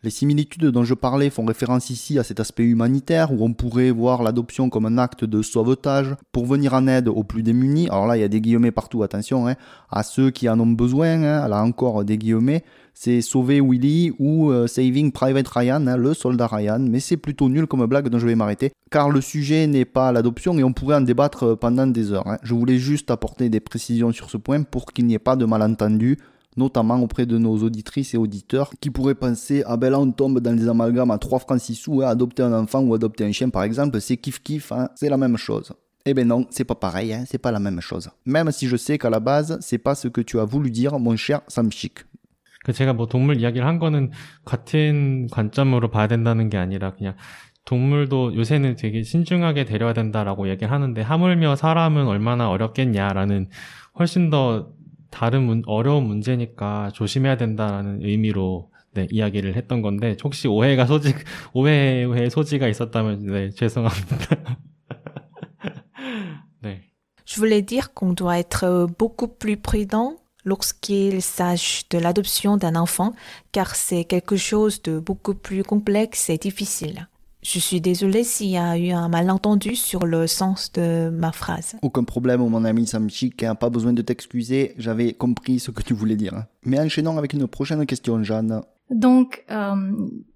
Les 0.05 0.09
similitudes 0.09 0.65
dont 0.65 0.83
je 0.83 0.95
parlais 0.95 1.29
font 1.29 1.45
référence 1.45 1.89
ici 1.89 2.19
à 2.19 2.23
cet 2.23 2.41
aspect 2.41 2.65
humanitaire 2.65 3.31
où 3.31 3.45
on 3.45 3.53
pourrait 3.53 3.89
voir 3.89 4.21
l'adoption 4.21 4.69
comme 4.69 4.85
un 4.85 4.97
acte 4.97 5.23
de 5.23 5.41
sauvetage 5.41 6.13
pour 6.33 6.45
venir 6.45 6.73
en 6.73 6.87
aide 6.87 7.07
aux 7.07 7.23
plus 7.23 7.41
démunis. 7.41 7.87
Alors 7.87 8.07
là, 8.07 8.17
il 8.17 8.19
y 8.19 8.25
a 8.25 8.27
des 8.27 8.41
guillemets 8.41 8.71
partout, 8.71 9.01
attention, 9.01 9.47
hein, 9.47 9.55
à 9.89 10.03
ceux 10.03 10.29
qui 10.29 10.49
en 10.49 10.59
ont 10.59 10.67
besoin, 10.67 11.23
hein, 11.23 11.47
là 11.47 11.63
encore 11.63 12.03
des 12.03 12.17
guillemets. 12.17 12.65
C'est 12.93 13.21
Sauver 13.21 13.61
Willy 13.61 14.11
ou 14.19 14.51
euh, 14.51 14.67
Saving 14.67 15.13
Private 15.13 15.47
Ryan, 15.47 15.87
hein, 15.87 15.95
le 15.95 16.13
soldat 16.13 16.47
Ryan, 16.47 16.79
mais 16.79 16.99
c'est 16.99 17.15
plutôt 17.15 17.47
nul 17.47 17.65
comme 17.65 17.85
blague 17.85 18.09
dont 18.09 18.19
je 18.19 18.27
vais 18.27 18.35
m'arrêter, 18.35 18.73
car 18.91 19.09
le 19.09 19.21
sujet 19.21 19.67
n'est 19.67 19.85
pas 19.85 20.11
l'adoption 20.11 20.59
et 20.59 20.65
on 20.65 20.73
pourrait 20.73 20.97
en 20.97 21.01
débattre 21.01 21.57
pendant 21.57 21.87
des 21.87 22.11
heures. 22.11 22.25
Je 22.43 22.53
voulais 22.53 22.77
juste 22.77 23.09
apporter 23.09 23.47
des 23.47 23.61
précisions 23.61 24.11
sur 24.11 24.29
ce 24.29 24.35
point 24.35 24.63
pour 24.63 24.87
qu'il 24.87 25.05
n'y 25.05 25.13
ait 25.13 25.19
pas 25.19 25.37
de 25.37 25.45
malentendu 25.45 26.17
notamment 26.56 27.00
auprès 27.00 27.26
de 27.26 27.38
nos 27.38 27.56
auditrices 27.62 28.14
et 28.14 28.18
auditeurs 28.18 28.70
qui 28.80 28.90
pourraient 28.90 29.14
penser 29.14 29.62
ah 29.66 29.76
ben 29.76 29.90
là 29.90 30.00
on 30.00 30.10
tombe 30.10 30.40
dans 30.40 30.56
les 30.56 30.68
amalgames 30.68 31.10
à 31.10 31.18
3 31.18 31.38
francs 31.38 31.60
6 31.60 31.74
sous, 31.74 32.02
hein, 32.02 32.08
adopter 32.08 32.42
un 32.42 32.52
enfant 32.52 32.80
ou 32.82 32.94
adopter 32.94 33.24
un 33.24 33.32
chien 33.32 33.48
par 33.48 33.62
exemple, 33.62 34.00
c'est 34.00 34.16
kiff 34.16 34.42
kiff, 34.42 34.72
hein, 34.72 34.88
c'est 34.94 35.08
la 35.08 35.16
même 35.16 35.36
chose. 35.36 35.72
Eh 36.04 36.14
ben 36.14 36.26
non, 36.26 36.46
c'est 36.50 36.64
pas 36.64 36.74
pareil, 36.74 37.12
hein, 37.12 37.24
c'est 37.26 37.38
pas 37.38 37.52
la 37.52 37.58
même 37.58 37.80
chose. 37.80 38.08
Même 38.24 38.50
si 38.50 38.66
je 38.66 38.76
sais 38.76 38.96
qu'à 38.98 39.10
la 39.10 39.20
base, 39.20 39.58
c'est 39.60 39.78
pas 39.78 39.94
ce 39.94 40.08
que 40.08 40.22
tu 40.22 40.40
as 40.40 40.44
voulu 40.44 40.70
dire, 40.70 40.98
mon 40.98 41.16
cher 41.16 41.42
Samchik. 41.48 42.04
그 42.64 42.72
제가 42.72 42.92
뭐 42.92 43.06
동물 43.06 43.40
이야기를 43.40 43.66
한 43.66 43.78
거는 43.78 44.10
같은 44.44 45.28
관점으로 45.30 45.90
봐야 45.90 46.06
된다는 46.06 46.50
게 46.50 46.58
아니라 46.58 46.92
그냥 46.92 47.14
동물도 47.64 48.34
요새는 48.34 48.76
되게 48.76 49.02
신중하게 49.02 49.64
데려야 49.64 49.92
된다라고 49.92 50.48
얘기를 50.48 50.70
하는데 50.70 51.00
하물며 51.00 51.56
사람은 51.56 52.06
얼마나 52.06 52.48
어렵겠냐라는 52.50 53.48
훨씬 53.98 54.30
더 54.30 54.70
다른 55.13 55.43
문, 55.43 55.61
어려운 55.67 56.07
문제니까 56.07 56.89
조심해야 56.93 57.37
된다는 57.37 57.99
의미로 58.01 58.71
네, 58.95 59.07
이야기를 59.11 59.55
했던 59.55 59.83
건데 59.83 60.17
혹시 60.23 60.47
오해가 60.47 60.87
소지 60.87 61.13
오해의 61.53 62.31
소지가 62.31 62.67
있었다면 62.67 63.27
네, 63.27 63.49
죄송합니다. 63.51 64.17
네. 66.63 66.81
Je 67.25 67.39
voulais 67.39 67.61
dire 67.61 67.93
qu'on 67.93 68.13
doit 68.13 68.39
être 68.39 68.87
beaucoup 68.97 69.27
plus 69.27 69.57
prudent 69.57 70.17
lorsqu'il 70.45 71.21
s'agit 71.21 71.85
de 71.89 71.99
l'adoption 71.99 72.57
d'un 72.57 72.75
enfant, 72.75 73.13
car 73.51 73.75
c'est 73.75 74.03
quelque 74.05 74.35
chose 74.35 74.81
de 74.81 74.99
beaucoup 74.99 75.35
plus 75.35 75.63
complexe 75.63 76.29
et 76.29 76.37
difficile. 76.37 77.07
Je 77.43 77.59
suis 77.59 77.81
désolée 77.81 78.23
s'il 78.23 78.49
y 78.49 78.57
a 78.57 78.77
eu 78.77 78.91
un 78.91 79.09
malentendu 79.09 79.75
sur 79.75 80.05
le 80.05 80.27
sens 80.27 80.71
de 80.71 81.09
ma 81.09 81.33
phrase. 81.33 81.75
Aucun 81.81 82.05
problème, 82.05 82.39
mon 82.47 82.63
ami 82.63 82.87
Samchik, 82.87 83.43
hein, 83.43 83.53
pas 83.53 83.69
besoin 83.69 83.91
de 83.91 84.01
t'excuser, 84.01 84.73
j'avais 84.77 85.13
compris 85.13 85.59
ce 85.59 85.69
que 85.69 85.83
tu 85.83 85.93
voulais 85.93 86.15
dire. 86.15 86.45
Mais 86.65 86.79
enchaînons 86.79 87.17
avec 87.17 87.33
une 87.33 87.47
prochaine 87.47 87.85
question, 87.85 88.23
Jeanne. 88.23 88.61
Donc, 88.89 89.43
euh, 89.51 89.75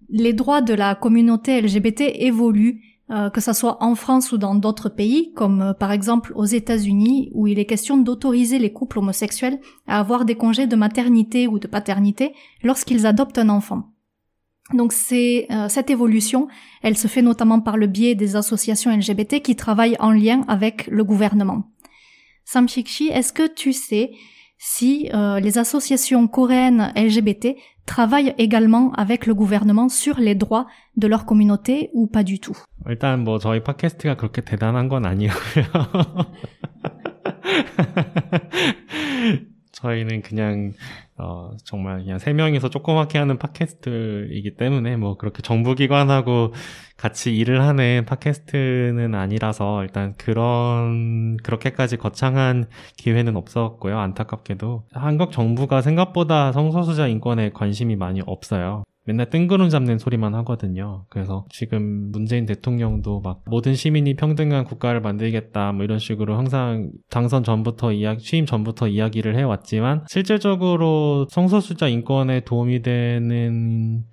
les 0.09 0.33
droits 0.33 0.61
de 0.61 0.73
la 0.73 0.95
communauté 0.95 1.61
LGBT 1.61 2.01
évoluent, 2.15 2.81
euh, 3.09 3.29
que 3.29 3.39
ce 3.39 3.53
soit 3.53 3.81
en 3.81 3.95
France 3.95 4.33
ou 4.33 4.37
dans 4.37 4.55
d'autres 4.55 4.89
pays, 4.89 5.31
comme 5.33 5.61
euh, 5.61 5.73
par 5.73 5.93
exemple 5.93 6.33
aux 6.35 6.45
États-Unis, 6.45 7.31
où 7.33 7.47
il 7.47 7.57
est 7.57 7.65
question 7.65 7.97
d'autoriser 7.97 8.59
les 8.59 8.73
couples 8.73 8.99
homosexuels 8.99 9.59
à 9.87 9.99
avoir 9.99 10.25
des 10.25 10.35
congés 10.35 10.67
de 10.67 10.75
maternité 10.75 11.47
ou 11.47 11.57
de 11.57 11.67
paternité 11.67 12.33
lorsqu'ils 12.63 13.05
adoptent 13.05 13.37
un 13.37 13.47
enfant. 13.47 13.93
Donc 14.72 14.92
c'est 14.92 15.46
euh, 15.50 15.68
cette 15.68 15.90
évolution, 15.90 16.48
elle 16.82 16.96
se 16.96 17.08
fait 17.08 17.22
notamment 17.22 17.60
par 17.60 17.76
le 17.76 17.86
biais 17.86 18.14
des 18.14 18.36
associations 18.36 18.90
LGBT 18.96 19.42
qui 19.42 19.56
travaillent 19.56 19.96
en 19.98 20.12
lien 20.12 20.44
avec 20.48 20.86
le 20.86 21.04
gouvernement. 21.04 21.64
Samshikshi, 22.44 23.08
est-ce 23.08 23.32
que 23.32 23.46
tu 23.52 23.72
sais 23.72 24.12
si 24.58 25.10
euh, 25.12 25.40
les 25.40 25.58
associations 25.58 26.28
coréennes 26.28 26.92
LGBT 26.96 27.56
travaillent 27.84 28.34
également 28.38 28.92
avec 28.92 29.26
le 29.26 29.34
gouvernement 29.34 29.88
sur 29.88 30.18
les 30.18 30.36
droits 30.36 30.66
de 30.96 31.08
leur 31.08 31.26
communauté 31.26 31.90
ou 31.92 32.06
pas 32.06 32.22
du 32.22 32.38
tout 32.38 32.56
일단 32.88 33.24
뭐 33.24 33.38
저희 33.38 33.62
팟캐스트가 33.62 34.16
그렇게 34.16 34.40
대단한 34.42 34.88
건 34.88 35.04
아니고요. 35.04 35.64
저희는 39.72 40.22
그냥 40.22 40.72
어, 41.19 41.51
정말 41.63 42.03
그냥 42.03 42.19
세 42.19 42.31
명이서 42.33 42.69
조그맣게 42.69 43.17
하는 43.17 43.37
팟캐스트이기 43.39 44.55
때문에 44.55 44.97
뭐 44.97 45.17
그렇게 45.17 45.41
정부기관하고 45.41 46.53
같이 46.95 47.35
일을 47.35 47.61
하는 47.61 48.05
팟캐스트는 48.05 49.15
아니라서 49.15 49.83
일단 49.83 50.13
그런, 50.17 51.37
그렇게까지 51.37 51.97
거창한 51.97 52.65
기회는 52.97 53.35
없었고요. 53.35 53.97
안타깝게도. 53.97 54.83
한국 54.91 55.31
정부가 55.31 55.81
생각보다 55.81 56.51
성소수자 56.51 57.07
인권에 57.07 57.49
관심이 57.51 57.95
많이 57.95 58.21
없어요. 58.25 58.83
맨날 59.07 59.29
뜬구름 59.29 59.69
잡는 59.69 59.99
소리만 59.99 60.35
하거든요. 60.35 61.05
그래서 61.09 61.45
지금 61.49 62.11
문재인 62.11 62.45
대통령도 62.45 63.21
막 63.21 63.41
모든 63.45 63.73
시민이 63.73 64.15
평등한 64.15 64.65
국가를 64.65 64.99
만들겠다 64.99 65.71
뭐 65.71 65.85
이런 65.85 65.97
식으로 65.97 66.37
항상 66.37 66.91
당선 67.09 67.43
전부터 67.43 67.93
이야기, 67.93 68.21
취임 68.21 68.45
전부터 68.45 68.89
이야기를 68.89 69.37
해왔지만 69.37 70.03
실질적으로 70.09 71.25
성소수자 71.29 71.87
인권에 71.87 72.41
도움이 72.41 72.81
되는 72.81 74.03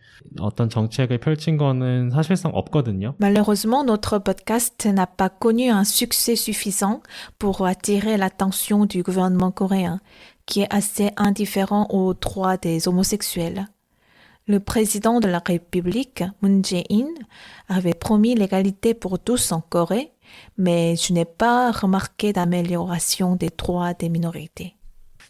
어떤 0.41 0.69
정책을 0.69 1.19
펼친 1.19 1.57
거는 1.57 2.11
사실상 2.11 2.53
없거든요. 2.55 3.15
Malheureusement, 3.21 3.85
notre 3.85 4.21
podcast 4.21 4.89
n'a 4.89 5.07
pas 5.07 5.29
connu 5.29 5.71
un 5.71 5.85
succès 5.85 6.37
suffisant 6.37 7.03
pour 7.39 7.67
attirer 7.67 8.17
l'attention 8.17 8.87
du 8.87 9.03
gouvernement 9.03 9.51
coréen, 9.51 10.01
qui 10.47 10.63
est 10.63 10.73
assez 10.73 11.11
indifférent 11.17 11.87
aux 11.91 12.15
droits 12.15 12.57
des 12.57 12.87
homosexuels. 12.89 13.67
Le 14.48 14.60
président 14.60 15.20
de 15.20 15.28
la 15.28 15.42
République, 15.46 16.24
Moon 16.42 16.62
Jae-in, 16.64 17.08
avait 17.68 17.94
promis 17.94 18.34
l'égalité 18.34 18.94
pour 18.96 19.20
tous 19.20 19.52
en 19.52 19.62
Corée, 19.62 20.12
mais 20.58 20.96
je 20.96 21.14
n'ai 21.14 21.26
pas 21.26 21.72
remarqué 21.72 22.34
d'amélioration 22.34 23.36
des 23.36 23.52
droits 23.56 23.94
des 23.94 24.10
minorités. 24.10 24.76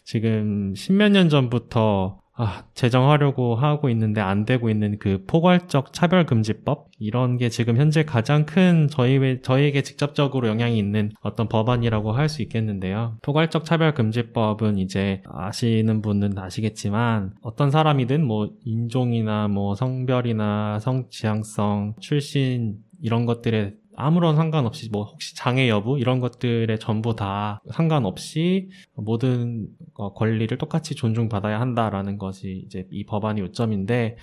지금 0.04 0.74
십몇 0.74 1.12
년 1.12 1.28
전부터 1.28 2.18
아, 2.37 2.65
제정하려고 2.73 3.55
하고 3.55 3.89
있는데 3.89 4.19
안 4.19 4.43
되고 4.45 4.69
있는 4.69 4.97
그 4.99 5.23
포괄적 5.25 5.93
차별금지법 5.93 6.89
이런 6.99 7.37
게 7.37 7.47
지금 7.47 7.77
현재 7.77 8.03
가장 8.03 8.45
큰 8.45 8.87
저희 8.89 9.41
저희에게 9.41 9.83
직접적으로 9.83 10.47
영향이 10.49 10.77
있는 10.77 11.11
어떤 11.21 11.47
법안이라고 11.47 12.11
할 12.11 12.25
수 12.25 12.41
있겠는데요. 12.41 13.17
포괄적 13.21 13.65
차별금지법은 13.65 14.79
이제 14.79 15.21
아시는 15.27 16.01
분은 16.01 16.37
아시겠지만 16.37 17.33
어떤 17.41 17.69
사람이든 17.69 18.25
뭐 18.25 18.49
인종이나 18.65 19.47
뭐 19.47 19.75
성별이나 19.75 20.79
성지향성, 20.79 21.95
출신 21.99 22.77
이런 23.01 23.25
것들에 23.25 23.75
아무런 23.97 24.35
상관없이 24.35 24.89
뭐 24.91 25.03
혹시 25.05 25.35
장애 25.35 25.69
여부 25.69 25.99
이런 25.99 26.19
것들에 26.19 26.77
전부 26.77 27.15
다 27.15 27.61
상관없이 27.71 28.69
모든 28.95 29.67
권리를 30.15 30.57
똑같이 30.57 30.95
존중받아야 30.95 31.59
한다라는 31.59 32.17
것이 32.17 32.63
이제 32.65 32.87
이 32.91 33.05
법안의 33.05 33.43
요점인데 33.43 34.17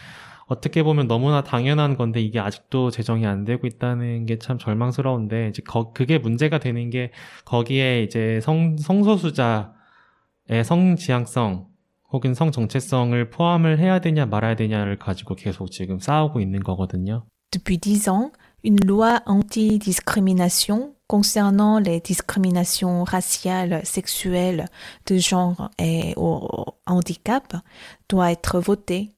어떻게 0.46 0.82
보면 0.82 1.08
너무나 1.08 1.42
당연한 1.42 1.96
건데 1.96 2.20
이게 2.20 2.38
아직도 2.38 2.90
제정이 2.90 3.26
안 3.26 3.44
되고 3.44 3.66
있다는 3.66 4.26
게 4.26 4.36
참 4.38 4.58
절망스러운데 4.58 5.48
이제 5.48 5.62
거, 5.62 5.92
그게 5.92 6.18
문제가 6.18 6.58
되는 6.58 6.90
게 6.90 7.12
거기에 7.44 8.02
이제 8.02 8.40
성 8.40 8.76
성소수자의 8.76 9.68
성 10.64 10.96
지향성 10.96 11.68
혹은 12.12 12.34
성 12.34 12.50
정체성을 12.50 13.30
포함을 13.30 13.78
해야 13.78 14.00
되냐 14.00 14.26
말아야 14.26 14.54
되냐를 14.56 14.98
가지고 14.98 15.34
계속 15.34 15.70
지금 15.70 15.98
싸우고 15.98 16.40
있는 16.40 16.60
거거든요. 16.60 17.24
Depuis 17.50 17.78
10 17.78 18.08
ans, 18.08 18.32
une 18.64 18.80
loi 18.84 19.22
anti-discrimination 19.26 20.94
concernant 21.06 21.78
les 21.78 22.00
discriminations 22.00 23.04
raciales, 23.04 23.80
sexuelles, 23.84 24.66
de 25.06 25.18
genre 25.18 25.70
et 25.78 26.14
au 26.16 26.48
handicap 26.86 27.56
doit 28.08 28.32
être 28.32 28.60
votée, 28.60 29.10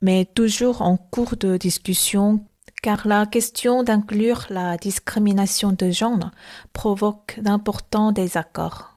mais 0.00 0.24
toujours 0.24 0.82
en 0.82 0.96
cours 0.96 1.36
de 1.36 1.56
discussion 1.56 2.44
car 2.82 3.06
la 3.06 3.26
question 3.26 3.84
d'inclure 3.84 4.46
la 4.50 4.76
discrimination 4.76 5.72
de 5.72 5.90
genre 5.90 6.30
provoque 6.72 7.38
d'importants 7.40 8.12
désaccords. 8.12 8.92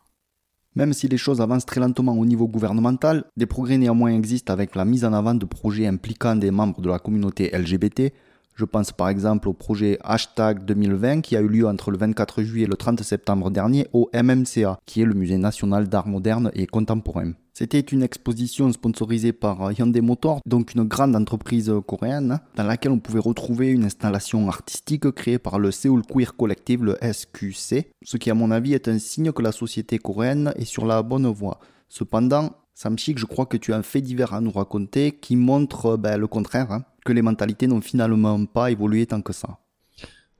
Même 0.76 0.92
si 0.92 1.08
les 1.08 1.18
choses 1.18 1.40
avancent 1.40 1.66
très 1.66 1.80
lentement 1.80 2.18
au 2.18 2.26
niveau 2.26 2.48
gouvernemental, 2.48 3.24
des 3.38 3.46
progrès 3.46 3.78
néanmoins 3.78 4.14
existent 4.14 4.52
avec 4.52 4.76
la 4.76 4.84
mise 4.84 5.06
en 5.06 5.14
avant 5.14 5.34
de 5.34 5.46
projets 5.46 5.88
impliquant 5.88 6.36
des 6.36 6.52
membres 6.52 6.82
de 6.82 6.90
la 6.90 7.00
communauté 7.00 7.50
LGBT, 7.58 8.12
je 8.56 8.66
pense 8.66 8.92
par 8.92 9.10
exemple 9.10 9.50
au 9.50 9.54
projet 9.54 10.00
Hashtag 10.04 10.64
2020 10.66 11.22
qui 11.22 11.36
a 11.36 11.42
eu 11.42 11.48
lieu 11.48 11.68
entre 11.68 11.92
le 11.92 11.98
24 11.98 12.42
juillet 12.42 12.66
et 12.66 12.70
le 12.70 12.76
30 12.76 13.04
septembre 13.04 13.52
dernier 13.52 13.88
au 13.94 14.10
MMCA, 14.14 14.80
qui 14.86 15.02
est 15.02 15.06
le 15.06 15.14
Musée 15.14 15.38
national 15.38 15.90
d'art 15.90 16.08
moderne 16.08 16.52
et 16.54 16.66
contemporain. 16.66 17.34
C'était 17.54 17.80
une 17.80 18.04
exposition 18.04 18.72
sponsorisée 18.72 19.32
par 19.32 19.72
Hyundai 19.72 20.02
Motor, 20.02 20.42
donc 20.46 20.74
une 20.74 20.84
grande 20.84 21.16
entreprise 21.16 21.72
coréenne, 21.88 22.40
dans 22.56 22.64
laquelle 22.64 22.92
on 22.92 23.00
pouvait 23.00 23.20
retrouver 23.20 23.70
une 23.70 23.86
installation 23.86 24.50
artistique 24.50 25.10
créée 25.12 25.40
par 25.40 25.60
le 25.60 25.72
Seoul 25.72 26.02
Queer 26.06 26.36
Collective, 26.36 26.84
le 26.84 26.98
SQC, 27.02 27.88
ce 28.04 28.18
qui 28.18 28.30
à 28.30 28.34
mon 28.34 28.52
avis 28.52 28.74
est 28.74 28.88
un 28.90 29.00
signe 29.00 29.32
que 29.32 29.42
la 29.42 29.54
société 29.54 30.00
coréenne 30.00 30.54
est 30.58 30.66
sur 30.66 30.86
la 30.86 31.02
bonne 31.02 31.28
voie. 31.28 31.60
Cependant, 31.88 32.52
Samchik, 32.74 33.18
je 33.18 33.26
crois 33.26 33.46
que 33.46 33.56
tu 33.56 33.72
as 33.72 33.78
un 33.78 33.84
fait 33.84 34.02
divers 34.02 34.34
à 34.34 34.42
nous 34.42 34.52
raconter 34.52 35.14
qui 35.14 35.38
montre 35.38 35.96
ben, 35.96 36.18
le 36.18 36.28
contraire. 36.28 36.74
Hein. 36.74 36.84
Que 37.06 37.14
les 37.14 37.22
mentalités 37.22 37.68
n'ont 37.68 37.82
finalement 37.82 38.46
pas 38.46 38.72
évolué 38.72 39.06
tant 39.06 39.22
que 39.22 39.32
ça. 39.32 39.60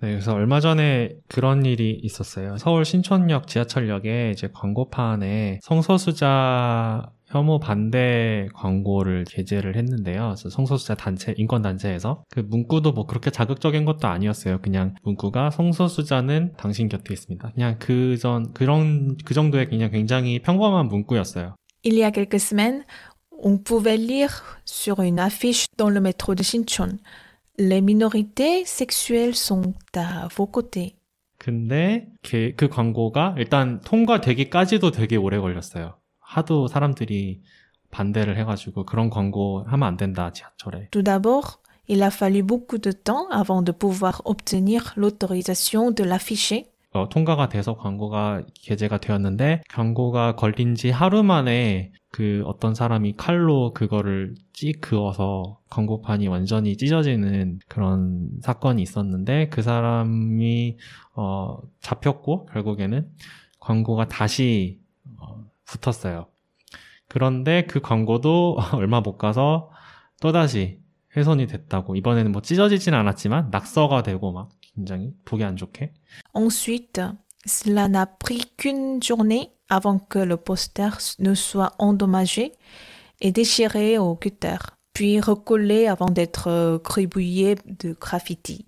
네, 0.02 0.12
그래서 0.12 0.34
얼마 0.34 0.60
전에 0.60 1.16
그런 1.30 1.66
일이 1.66 1.98
있었어요. 2.04 2.58
서울 2.58 2.84
신촌역 2.84 3.48
지하철역에 3.48 4.32
이제 4.32 4.50
광고판에 4.54 5.60
성소수자 5.64 7.12
혐오 7.28 7.60
반대 7.60 8.48
광고를 8.54 9.24
게재를 9.24 9.78
했는데요. 9.78 10.34
그래서 10.36 10.50
성소수자 10.50 10.96
단체, 10.96 11.34
인권단체에서 11.38 12.24
그 12.30 12.42
문구도 12.42 12.92
뭐 12.92 13.08
그렇게 13.08 13.32
자극적인 13.32 13.86
것도 13.86 14.08
아니었어요. 14.08 14.60
그냥 14.62 14.96
문구가 15.04 15.50
성소수자는 15.50 16.54
당신 16.58 16.90
곁에 16.90 17.14
있습니다. 17.14 17.52
그냥 17.54 17.78
그 17.80 18.18
전, 18.18 18.54
그런, 18.54 19.16
그 19.24 19.34
정도의 19.34 19.70
그냥 19.70 19.92
굉장히 19.92 20.40
평범한 20.42 20.88
문구였어요. 20.88 21.56
Il 21.84 22.00
y 22.00 22.04
a 22.04 22.12
quelques 22.12 22.52
semaines, 22.52 22.84
on 23.45 23.59
pouvait 23.59 23.97
lire 23.97 24.61
sur 24.65 25.01
une 25.01 25.19
affiche 25.19 25.67
dans 25.77 25.89
le 25.89 26.01
métro 26.01 26.35
de 26.35 26.43
Shinchon 26.43 26.99
Les 27.59 27.81
minorités 27.81 28.65
sexuelles 28.65 29.35
sont 29.35 29.75
à 29.95 30.29
vos 30.29 30.47
côtés. 30.47 30.97
근데 31.39 32.07
그, 32.23 32.53
그 32.57 32.69
광고가 32.69 33.35
일단 33.39 33.81
통과되기까지도 33.81 34.91
되게 34.91 35.17
오래 35.17 35.39
걸렸어요. 35.39 35.95
하도 36.21 36.69
사람들이 36.69 37.41
반대를 37.91 38.39
해가지고 38.39 38.85
그런 38.85 39.11
광고 39.11 39.65
하면 39.67 39.89
안 39.89 39.97
된다 39.97 40.33
지하철에. 40.33 40.89
Tout 40.91 41.03
d'abord, 41.03 41.59
il 41.89 42.03
a 42.03 42.11
fallu 42.11 42.43
beaucoup 42.43 42.79
de 42.79 42.93
temps 42.93 43.27
avant 43.31 43.63
de 43.63 43.73
pouvoir 43.73 44.23
obtenir 44.25 44.93
l'autorisation 44.97 45.91
de 45.91 46.05
l'afficher. 46.05 46.67
어, 46.96 47.10
통과가 47.10 47.50
돼서 47.50 47.76
광고가 47.76 48.44
게재가 48.54 49.00
되었는데 49.00 49.64
광고가 49.70 50.36
걸린 50.36 50.76
지 50.76 50.90
하루 50.92 51.24
만에 51.24 51.92
그 52.10 52.42
어떤 52.46 52.74
사람이 52.74 53.16
칼로 53.18 53.74
그거를 53.74 54.36
찌 54.54 54.72
그어서 54.72 55.60
광고판이 55.70 56.30
완전히 56.30 56.78
찢어지는 56.78 57.60
그런 57.68 58.30
사건이 58.42 58.82
있었는데 58.82 59.50
그 59.50 59.62
사람이 59.62 60.78
어, 61.16 61.58
잡혔고 61.82 62.46
결국에는 62.46 63.10
광고가 63.60 64.08
다시 64.08 64.80
어, 65.20 65.44
붙었어요. 65.66 66.28
그런데 67.10 67.66
그 67.66 67.82
광고도 67.82 68.58
얼마 68.74 69.02
못 69.02 69.18
가서 69.18 69.70
또다시 70.22 70.80
훼손이 71.18 71.48
됐다고 71.48 71.98
이번에는 71.98 72.32
뭐 72.32 72.42
찢어지진 72.42 72.94
않았지만 72.94 73.50
낙서가 73.52 74.04
되고 74.04 74.32
막. 74.32 74.50
Ensuite, 76.34 77.02
cela 77.46 77.88
n'a 77.88 78.06
pris 78.06 78.44
qu'une 78.58 79.02
journée 79.02 79.52
avant 79.70 80.00
que 80.00 80.20
le 80.20 80.38
poster 80.38 80.90
ne 81.20 81.34
soit 81.34 81.74
endommagé 81.80 82.52
et 83.22 83.32
déchiré 83.32 83.98
au 83.98 84.16
cutter, 84.16 84.58
puis 84.94 85.20
recollé 85.20 85.88
avant 85.88 86.10
d'être 86.10 86.78
cribouillé 86.84 87.56
de 87.66 87.94
graffiti. 88.00 88.68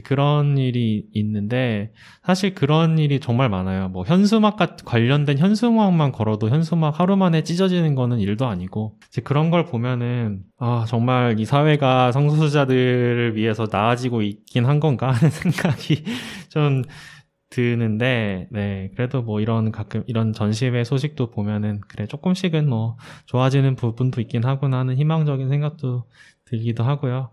그런 0.00 0.56
일이 0.56 1.04
있는데 1.12 1.92
사실 2.24 2.54
그런 2.54 2.98
일이 2.98 3.20
정말 3.20 3.50
많아요. 3.50 3.88
뭐 3.90 4.04
현수막 4.04 4.56
같 4.56 4.76
관련된 4.84 5.36
현수막만 5.36 6.12
걸어도 6.12 6.48
현수막 6.48 6.98
하루 6.98 7.16
만에 7.16 7.42
찢어지는 7.42 7.94
거는 7.94 8.18
일도 8.20 8.46
아니고 8.46 8.98
이제 9.08 9.20
그런 9.20 9.50
걸 9.50 9.66
보면은 9.66 10.44
아 10.58 10.86
정말 10.88 11.38
이 11.38 11.44
사회가 11.44 12.12
성소수자들을 12.12 13.36
위해서 13.36 13.66
나아지고 13.70 14.22
있긴 14.22 14.64
한 14.64 14.80
건가 14.80 15.10
하는 15.10 15.28
생각이 15.30 16.04
좀 16.48 16.82
드는데, 17.52 18.48
네, 18.50 18.90
그래도 18.96 19.20
뭐 19.20 19.40
이런 19.40 19.72
가끔 19.72 20.02
이런 20.06 20.32
전시회 20.32 20.84
소식도 20.84 21.30
보면은 21.30 21.82
그래 21.86 22.06
조금씩은 22.06 22.66
뭐 22.66 22.96
좋아지는 23.26 23.76
부분도 23.76 24.22
있긴 24.22 24.44
하구나 24.44 24.78
하는 24.78 24.96
희망적인 24.96 25.50
생각도 25.50 26.04
들기도 26.46 26.82
하고요. 26.82 27.30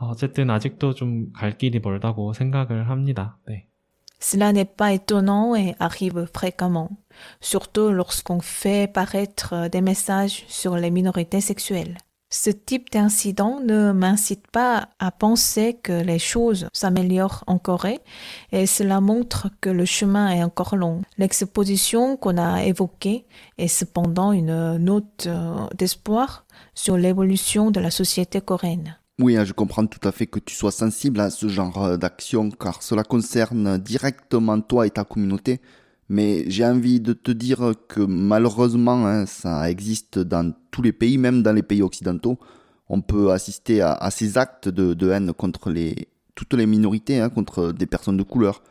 어쨌든 0.00 0.50
아직도 0.50 0.94
좀 0.94 1.32
갈 1.32 1.56
길이 1.56 1.80
멀다고 1.80 2.32
생각을 2.32 2.88
합니다. 2.88 3.38
네. 3.48 3.68
Cela 4.18 4.52
n'est 4.52 4.64
pas 4.76 4.92
étonnant 4.92 5.54
et 5.54 5.74
arrive 5.78 6.26
fréquemment, 6.32 6.90
surtout 7.40 7.90
lorsqu'on 7.90 8.40
fait 8.40 8.90
paraître 8.90 9.68
des 9.68 9.82
messages 9.82 10.44
sur 10.48 10.76
les 10.76 10.90
minorités 10.90 11.42
sexuelles. 11.42 11.98
Ce 12.30 12.50
type 12.50 12.90
d'incident 12.90 13.60
ne 13.60 13.92
m'incite 13.92 14.46
pas 14.50 14.88
à 14.98 15.12
penser 15.12 15.74
que 15.74 15.92
les 15.92 16.18
choses 16.18 16.66
s'améliorent 16.72 17.44
en 17.46 17.58
Corée 17.58 18.00
et 18.52 18.66
cela 18.66 19.00
montre 19.00 19.48
que 19.60 19.70
le 19.70 19.84
chemin 19.84 20.30
est 20.30 20.42
encore 20.42 20.76
long. 20.76 21.02
L'exposition 21.18 22.16
qu'on 22.16 22.36
a 22.38 22.64
évoquée 22.64 23.26
est 23.58 23.68
cependant 23.68 24.32
une 24.32 24.78
note 24.78 25.28
d'espoir 25.76 26.46
sur 26.74 26.96
l'évolution 26.96 27.70
de 27.70 27.80
la 27.80 27.90
société 27.90 28.40
coréenne. 28.40 28.96
Oui, 29.21 29.37
hein, 29.37 29.45
je 29.45 29.53
comprends 29.53 29.85
tout 29.85 30.05
à 30.07 30.11
fait 30.11 30.25
que 30.25 30.39
tu 30.39 30.55
sois 30.55 30.71
sensible 30.71 31.19
à 31.19 31.29
ce 31.29 31.47
genre 31.47 31.95
d'action 31.95 32.49
car 32.49 32.81
cela 32.81 33.03
concerne 33.03 33.77
directement 33.77 34.59
toi 34.61 34.87
et 34.87 34.89
ta 34.89 35.03
communauté. 35.03 35.61
Mais 36.09 36.43
j'ai 36.47 36.65
envie 36.65 36.99
de 36.99 37.13
te 37.13 37.29
dire 37.31 37.75
que 37.87 38.01
malheureusement, 38.01 39.05
hein, 39.05 39.27
ça 39.27 39.69
existe 39.69 40.17
dans 40.17 40.51
tous 40.71 40.81
les 40.81 40.91
pays, 40.91 41.19
même 41.19 41.43
dans 41.43 41.53
les 41.53 41.61
pays 41.61 41.83
occidentaux. 41.83 42.39
On 42.89 43.01
peut 43.01 43.31
assister 43.31 43.81
à, 43.81 44.09
ces 44.09 44.39
actes 44.39 44.69
de, 44.69 45.11
haine 45.11 45.33
contre 45.33 45.69
les, 45.69 46.07
toutes 46.33 46.55
les 46.55 46.65
minorités, 46.65 47.19
hein, 47.19 47.29
contre 47.29 47.71
des 47.73 47.85
personnes 47.85 48.17
de 48.17 48.23
couleur, 48.23 48.63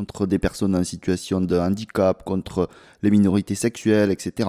contre 0.00 0.26
des 0.26 0.38
personnes 0.38 0.74
en 0.74 0.82
situation 0.82 1.42
de 1.42 1.58
handicap, 1.58 2.24
contre 2.24 2.68
les 3.02 3.10
minorités 3.10 3.54
sexuelles, 3.54 4.10
etc. 4.10 4.48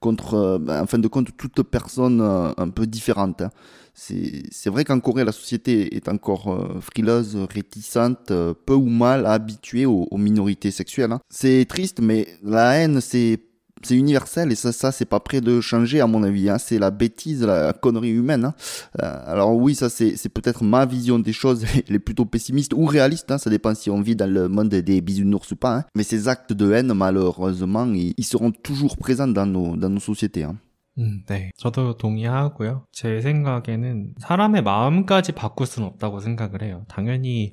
Contre, 0.00 0.58
ben, 0.60 0.82
en 0.82 0.86
fin 0.86 0.98
de 0.98 1.08
compte, 1.08 1.36
toute 1.36 1.62
personne 1.62 2.20
euh, 2.20 2.52
un 2.56 2.68
peu 2.70 2.86
différente. 2.86 3.42
Hein 3.42 3.50
c'est 3.98 4.70
vrai 4.70 4.84
qu'en 4.84 5.00
Corée, 5.00 5.24
la 5.24 5.32
société 5.32 5.96
est 5.96 6.08
encore 6.08 6.52
euh, 6.52 6.80
frileuse, 6.80 7.36
réticente, 7.52 8.30
euh, 8.30 8.54
peu 8.54 8.74
ou 8.74 8.88
mal 8.88 9.26
habituée 9.26 9.86
aux, 9.86 10.06
minorités 10.16 10.70
sexuelles. 10.70 11.12
Hein. 11.12 11.20
C'est 11.28 11.66
triste, 11.68 12.00
mais 12.00 12.28
la 12.42 12.74
haine, 12.76 13.00
c'est 13.00 13.40
c'est 13.81 13.95
universel 13.95 14.51
et 14.51 14.55
ça, 14.55 14.71
ça 14.71 14.91
c'est 14.91 15.05
pas 15.05 15.19
prêt 15.19 15.41
de 15.41 15.59
changer 15.61 15.99
à 15.99 16.07
mon 16.07 16.23
avis. 16.23 16.49
Hein. 16.49 16.57
C'est 16.57 16.79
la 16.79 16.91
bêtise, 16.91 17.43
la 17.43 17.73
connerie 17.73 18.11
humaine. 18.11 18.45
Hein. 18.45 18.53
Euh, 19.01 19.31
alors 19.31 19.55
oui, 19.55 19.75
ça 19.75 19.89
c'est 19.89 20.29
peut-être 20.29 20.63
ma 20.63 20.85
vision 20.85 21.19
des 21.19 21.33
choses, 21.33 21.65
elle 21.87 21.95
est 21.95 21.99
plutôt 21.99 22.25
pessimiste 22.25 22.73
ou 22.73 22.85
réaliste. 22.85 23.31
Hein. 23.31 23.37
Ça 23.37 23.49
dépend 23.49 23.75
si 23.75 23.89
on 23.89 24.01
vit 24.01 24.15
dans 24.15 24.29
le 24.29 24.47
monde 24.47 24.69
des 24.69 25.01
bisounours 25.01 25.51
ou 25.51 25.55
pas. 25.55 25.77
Hein. 25.77 25.83
Mais 25.95 26.03
ces 26.03 26.27
actes 26.27 26.53
de 26.53 26.71
haine, 26.71 26.93
malheureusement, 26.93 27.85
ils, 27.85 28.13
ils 28.17 28.25
seront 28.25 28.51
toujours 28.51 28.97
présents 28.97 29.27
dans 29.27 29.45
nos, 29.45 29.75
dans 29.75 29.89
nos 29.89 29.99
sociétés. 29.99 30.43
Hein. 30.43 30.57
음, 30.99 31.23
네. 31.25 31.51
저도 31.57 31.97
동의하고요. 31.97 32.85
제 32.91 33.19
생각에는 33.19 34.13
사람의 34.19 34.61
마음까지 34.61 35.31
바꿀 35.31 35.65
수는 35.65 35.87
없다고 35.87 36.19
생각을 36.19 36.61
해요. 36.61 36.85
당연히 36.87 37.51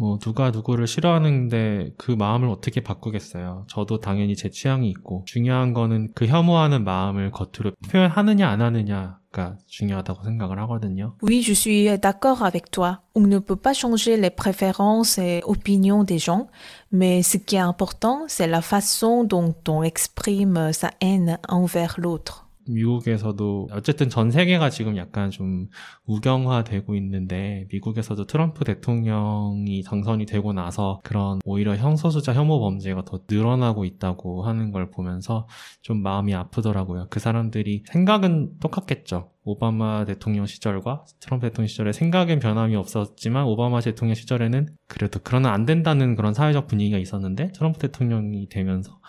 뭐 0.00 0.18
누가 0.18 0.50
누구를 0.50 0.86
싫어하는데 0.86 1.92
그 1.98 2.10
마음을 2.10 2.48
어떻게 2.48 2.80
바꾸겠어요. 2.80 3.66
저도 3.68 4.00
당연히 4.00 4.34
제 4.34 4.48
취향이 4.48 4.88
있고 4.88 5.24
중요한 5.26 5.74
거는 5.74 6.12
그 6.14 6.26
혐오하는 6.26 6.84
마음을 6.84 7.30
겉으로 7.30 7.72
표현하느냐 7.90 8.48
안 8.48 8.62
하느냐가 8.62 9.58
중요하다고 9.66 10.24
생각을 10.24 10.58
하거든요. 10.60 11.16
Oui, 11.22 11.42
je 11.42 11.52
suis 11.52 12.00
d'accord 12.00 12.42
avec 12.42 12.70
toi. 12.70 13.00
On 13.14 13.26
ne 13.26 13.40
peut 13.40 13.60
pas 13.60 13.74
changer 13.74 14.16
les 14.16 14.30
préférences 14.30 15.18
et 15.18 15.42
opinions 15.44 16.02
des 16.02 16.18
gens, 16.18 16.48
mais 16.90 17.22
ce 17.22 17.36
qui 17.36 17.56
est 17.56 17.58
important, 17.58 18.24
c'est 18.26 18.48
la 18.48 18.62
façon 18.62 19.24
dont 19.24 19.54
on 19.68 19.82
exprime 19.82 20.72
sa 20.72 20.92
haine 21.02 21.38
envers 21.50 21.96
l'autre. 21.98 22.49
미국에서도 22.68 23.68
어쨌든 23.72 24.08
전 24.08 24.30
세계가 24.30 24.70
지금 24.70 24.96
약간 24.96 25.30
좀 25.30 25.68
우경화되고 26.06 26.94
있는데 26.96 27.66
미국에서도 27.70 28.26
트럼프 28.26 28.64
대통령이 28.64 29.82
당선이 29.82 30.26
되고 30.26 30.52
나서 30.52 31.00
그런 31.02 31.40
오히려 31.44 31.76
형소수자 31.76 32.34
혐오 32.34 32.60
범죄가 32.60 33.04
더 33.04 33.20
늘어나고 33.28 33.84
있다고 33.84 34.44
하는 34.44 34.70
걸 34.70 34.90
보면서 34.90 35.48
좀 35.82 36.02
마음이 36.02 36.34
아프더라고요. 36.34 37.06
그 37.10 37.20
사람들이 37.20 37.84
생각은 37.86 38.58
똑같겠죠. 38.60 39.30
오바마 39.42 40.04
대통령 40.04 40.46
시절과 40.46 41.06
트럼프 41.18 41.48
대통령 41.48 41.66
시절에 41.66 41.92
생각엔 41.92 42.40
변함이 42.40 42.76
없었지만 42.76 43.44
오바마 43.44 43.80
대통령 43.80 44.14
시절에는 44.14 44.68
그래도 44.86 45.18
그러나 45.24 45.52
안 45.52 45.64
된다는 45.64 46.14
그런 46.14 46.34
사회적 46.34 46.66
분위기가 46.66 46.98
있었는데 46.98 47.52
트럼프 47.52 47.78
대통령이 47.78 48.48
되면서 48.48 49.00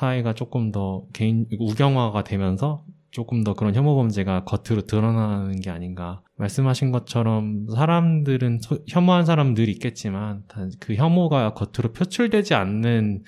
사회가 0.00 0.32
조금 0.32 0.72
더 0.72 1.04
개인 1.12 1.46
우경화가 1.58 2.24
되면서 2.24 2.84
조금 3.10 3.44
더 3.44 3.52
그런 3.52 3.74
혐오 3.74 3.96
범죄가 3.96 4.44
겉으로 4.44 4.86
드러나는 4.86 5.60
게 5.60 5.68
아닌가. 5.68 6.22
말씀하신 6.36 6.90
것처럼 6.90 7.66
사람들은 7.68 8.60
혐오한 8.88 9.26
사람들 9.26 9.68
있겠지만 9.68 10.44
그 10.78 10.94
혐오가 10.94 11.52
겉으로 11.52 11.92
표출되지 11.92 12.54
않는 12.54 13.24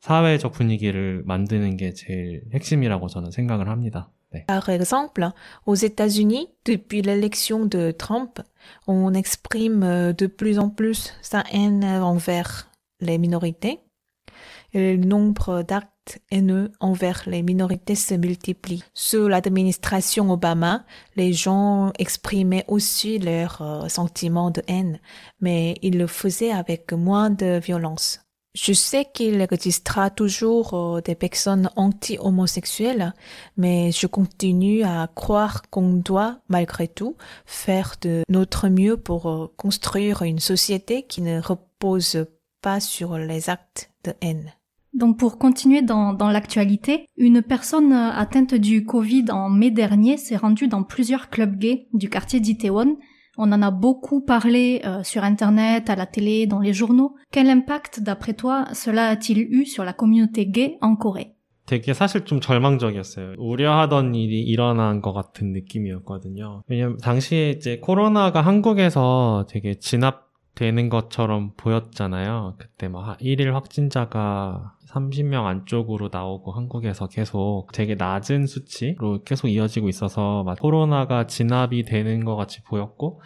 사회적 0.00 0.52
분위기를 0.52 1.24
만드는 1.26 1.76
게 1.76 1.92
제일 1.92 2.42
핵심이라고 2.54 3.08
저는 3.08 3.32
생각을 3.32 3.68
합니다. 3.68 4.10
네. 4.32 4.44
Par 4.46 4.68
exemple, 4.70 5.32
aux 5.64 5.82
États-Unis, 5.82 6.48
depuis 6.64 7.02
l'élection 7.02 7.68
de 7.68 7.92
Trump, 7.96 8.40
on 8.86 9.14
exprime 9.14 10.14
de 10.14 10.26
plus 10.26 10.58
en 10.58 10.70
plus 10.70 11.12
sa 11.22 11.42
haine 11.52 11.82
envers 11.82 12.68
les 13.00 13.18
minorités. 13.18 13.85
Le 14.76 14.96
nombre 14.96 15.62
d'actes 15.62 16.18
haineux 16.30 16.70
envers 16.80 17.22
les 17.26 17.42
minorités 17.42 17.94
se 17.94 18.14
multiplie. 18.14 18.84
Sous 18.94 19.26
l'administration 19.26 20.30
Obama, 20.30 20.84
les 21.16 21.32
gens 21.32 21.92
exprimaient 21.98 22.64
aussi 22.68 23.18
leurs 23.18 23.62
euh, 23.62 23.88
sentiments 23.88 24.50
de 24.50 24.62
haine, 24.68 25.00
mais 25.40 25.76
ils 25.82 25.98
le 25.98 26.06
faisaient 26.06 26.52
avec 26.52 26.92
moins 26.92 27.30
de 27.30 27.58
violence. 27.58 28.20
Je 28.54 28.72
sais 28.72 29.04
qu'il 29.12 29.40
existera 29.42 30.08
toujours 30.08 30.72
euh, 30.72 31.00
des 31.02 31.14
personnes 31.14 31.70
anti-homosexuelles, 31.76 33.12
mais 33.56 33.92
je 33.92 34.06
continue 34.06 34.82
à 34.82 35.08
croire 35.14 35.62
qu'on 35.70 35.92
doit, 35.92 36.38
malgré 36.48 36.88
tout, 36.88 37.16
faire 37.44 37.96
de 38.00 38.22
notre 38.30 38.68
mieux 38.68 38.96
pour 38.96 39.28
euh, 39.28 39.52
construire 39.56 40.22
une 40.22 40.38
société 40.38 41.02
qui 41.02 41.20
ne 41.20 41.40
repose 41.40 42.26
pas 42.62 42.80
sur 42.80 43.18
les 43.18 43.50
actes 43.50 43.90
de 44.04 44.14
haine. 44.22 44.52
Donc 44.95 45.17
pour 45.17 45.37
continuer 45.37 45.81
dans, 45.81 46.13
dans 46.13 46.29
l'actualité, 46.29 47.05
une 47.17 47.41
personne 47.41 47.93
atteinte 47.93 48.53
du 48.55 48.85
Covid 48.85 49.25
en 49.31 49.49
mai 49.49 49.71
dernier 49.71 50.17
s'est 50.17 50.35
rendue 50.35 50.67
dans 50.67 50.83
plusieurs 50.83 51.29
clubs 51.29 51.57
gays 51.57 51.87
du 51.93 52.09
quartier 52.09 52.39
d'Itaewon 52.39 52.97
on 53.37 53.51
en 53.51 53.61
a 53.61 53.71
beaucoup 53.71 54.21
parlé 54.21 54.81
euh, 54.85 55.03
sur 55.03 55.23
Internet, 55.23 55.89
à 55.89 55.95
la 55.95 56.05
télé, 56.05 56.47
dans 56.47 56.59
les 56.59 56.73
journaux. 56.73 57.15
Quel 57.31 57.49
impact, 57.49 58.01
d'après 58.01 58.33
toi, 58.33 58.65
cela 58.73 59.07
a-t-il 59.07 59.39
eu 59.39 59.65
sur 59.65 59.83
la 59.83 59.93
communauté 59.93 60.45
gay 60.45 60.77
en 60.81 60.95
Corée 60.95 61.35
되게 61.67 61.93
사실 61.93 62.25
좀 62.25 62.41
절망적이었어요. 62.41 63.35
우려하던 63.37 64.13
일이 64.13 64.41
일어난 64.41 65.01
것 65.01 65.13
같은 65.13 65.53
느낌이었거든요. 65.53 66.63
왜냐면 66.67 66.97
당시에 66.97 67.51
이제 67.51 67.77
코로나가 67.77 68.41
한국에서 68.41 69.45
되게 69.47 69.75
진압 69.75 70.24
되는 70.56 70.88
것처럼 70.88 71.52
보였잖아요. 71.56 72.54
그때 72.58 72.88
막 72.88 73.16
1일 73.18 73.52
확진자가 73.52 74.72
30명 74.90 75.44
안쪽으로 75.44 76.08
나오고 76.12 76.52
한국에서 76.52 77.06
계속 77.08 77.68
되게 77.72 77.94
낮은 77.94 78.46
수치로 78.46 79.22
계속 79.24 79.48
이어지고 79.48 79.88
있어서 79.88 80.42
막 80.44 80.58
코로나가 80.58 81.26
진압이 81.26 81.84
되는 81.84 82.24
것 82.24 82.36
같이 82.36 82.62
보였고 82.64 83.20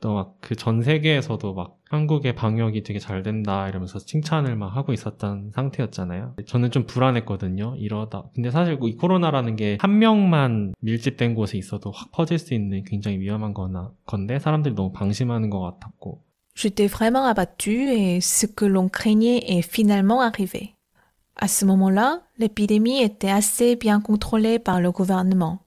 또 0.00 0.12
막 0.14 0.34
그 0.42 0.54
전 0.56 0.82
세계에서도 0.82 1.54
막 1.54 1.78
한국의 1.88 2.34
방역이 2.34 2.82
되게 2.82 2.98
잘 2.98 3.22
된다 3.22 3.68
이러면서 3.68 3.98
칭찬을 3.98 4.54
막 4.56 4.76
하고 4.76 4.92
있었던 4.92 5.52
상태였잖아요. 5.54 6.34
저는 6.46 6.70
좀 6.72 6.84
불안했거든요. 6.86 7.76
이러다. 7.78 8.24
근데 8.34 8.50
사실 8.50 8.78
이 8.82 8.96
코로나라는 8.96 9.56
게 9.56 9.78
한 9.80 9.98
명만 10.00 10.74
밀집된 10.80 11.34
곳에 11.34 11.56
있어도 11.56 11.90
확 11.92 12.10
퍼질 12.12 12.38
수 12.38 12.52
있는 12.52 12.82
굉장히 12.84 13.18
위험한 13.20 13.54
거나 13.54 13.92
건데 14.04 14.38
사람들이 14.38 14.74
너무 14.74 14.92
방심하는 14.92 15.48
것 15.48 15.60
같았고. 15.60 16.20
J'étais 16.54 16.86
vraiment 16.86 17.24
abattu 17.24 17.90
et 17.90 18.20
ce 18.20 18.46
que 18.46 18.64
l'on 18.64 18.88
craignait 18.88 19.58
est 19.58 19.62
finalement 19.62 20.20
arrivé. 20.20 20.74
À 21.36 21.48
ce 21.48 21.64
moment-là, 21.64 22.22
l'épidémie 22.38 23.02
était 23.02 23.30
assez 23.30 23.74
bien 23.74 24.00
contrôlée 24.00 24.58
par 24.58 24.80
le 24.80 24.92
gouvernement. 24.92 25.58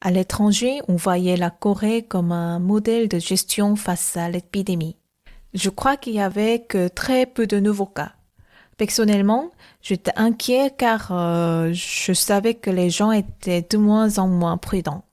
À 0.00 0.10
l'étranger, 0.10 0.80
on 0.88 0.96
voyait 0.96 1.36
la 1.36 1.50
Corée 1.50 2.02
comme 2.02 2.32
un 2.32 2.60
modèle 2.60 3.08
de 3.08 3.18
gestion 3.18 3.76
face 3.76 4.16
à 4.16 4.28
l'épidémie. 4.28 4.96
Je 5.54 5.70
crois 5.70 5.96
qu'il 5.96 6.14
y 6.14 6.20
avait 6.20 6.60
que 6.60 6.88
très 6.88 7.26
peu 7.26 7.46
de 7.46 7.58
nouveaux 7.58 7.86
cas. 7.86 8.12
Personnellement, 8.78 9.50
j'étais 9.82 10.12
inquiet 10.16 10.72
car 10.76 11.10
euh, 11.10 11.72
je 11.72 12.12
savais 12.12 12.54
que 12.54 12.70
les 12.70 12.90
gens 12.90 13.12
étaient 13.12 13.66
de 13.68 13.76
moins 13.76 14.18
en 14.18 14.28
moins 14.28 14.56
prudents. 14.56 15.04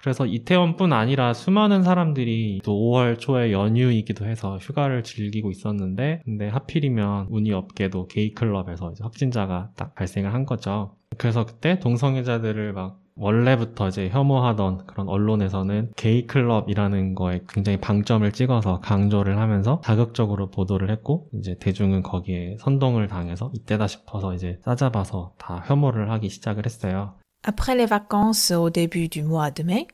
그래서 0.00 0.24
이태원뿐 0.24 0.94
아니라 0.94 1.34
수많은 1.34 1.82
사람들이 1.82 2.62
또 2.64 2.72
5월 2.72 3.18
초에 3.18 3.52
연휴이기도 3.52 4.24
해서 4.24 4.56
휴가를 4.56 5.02
즐기고 5.02 5.50
있었는데 5.50 6.22
근데 6.24 6.48
하필이면 6.48 7.26
운이 7.28 7.52
없게도 7.52 8.06
게이 8.06 8.32
클럽에서 8.32 8.94
확진자가 8.98 9.72
딱 9.76 9.94
발생을 9.94 10.32
한 10.32 10.46
거죠. 10.46 10.96
그래서 11.18 11.44
그때 11.44 11.78
동성애자들을 11.80 12.72
막 12.72 12.98
원래부터 13.16 13.88
이제 13.88 14.08
혐오하던 14.08 14.86
그런 14.86 15.06
언론에서는 15.06 15.92
게이 15.94 16.26
클럽이라는 16.26 17.14
거에 17.14 17.42
굉장히 17.50 17.78
방점을 17.78 18.32
찍어서 18.32 18.80
강조를 18.80 19.36
하면서 19.36 19.82
자극적으로 19.84 20.48
보도를 20.48 20.90
했고 20.90 21.28
이제 21.34 21.58
대중은 21.60 22.02
거기에 22.02 22.56
선동을 22.60 23.08
당해서 23.08 23.52
이때다 23.54 23.86
싶어서 23.88 24.32
이제 24.32 24.58
싸잡아서 24.64 25.34
다 25.36 25.62
혐오를 25.66 26.10
하기 26.10 26.30
시작을 26.30 26.64
했어요. 26.64 27.19
Après 27.43 27.75
les 27.75 27.85
vacances 27.85 28.51
au 28.51 28.69
début 28.69 29.07
du 29.07 29.23
mois 29.23 29.51
de 29.51 29.63
mai, 29.63 29.87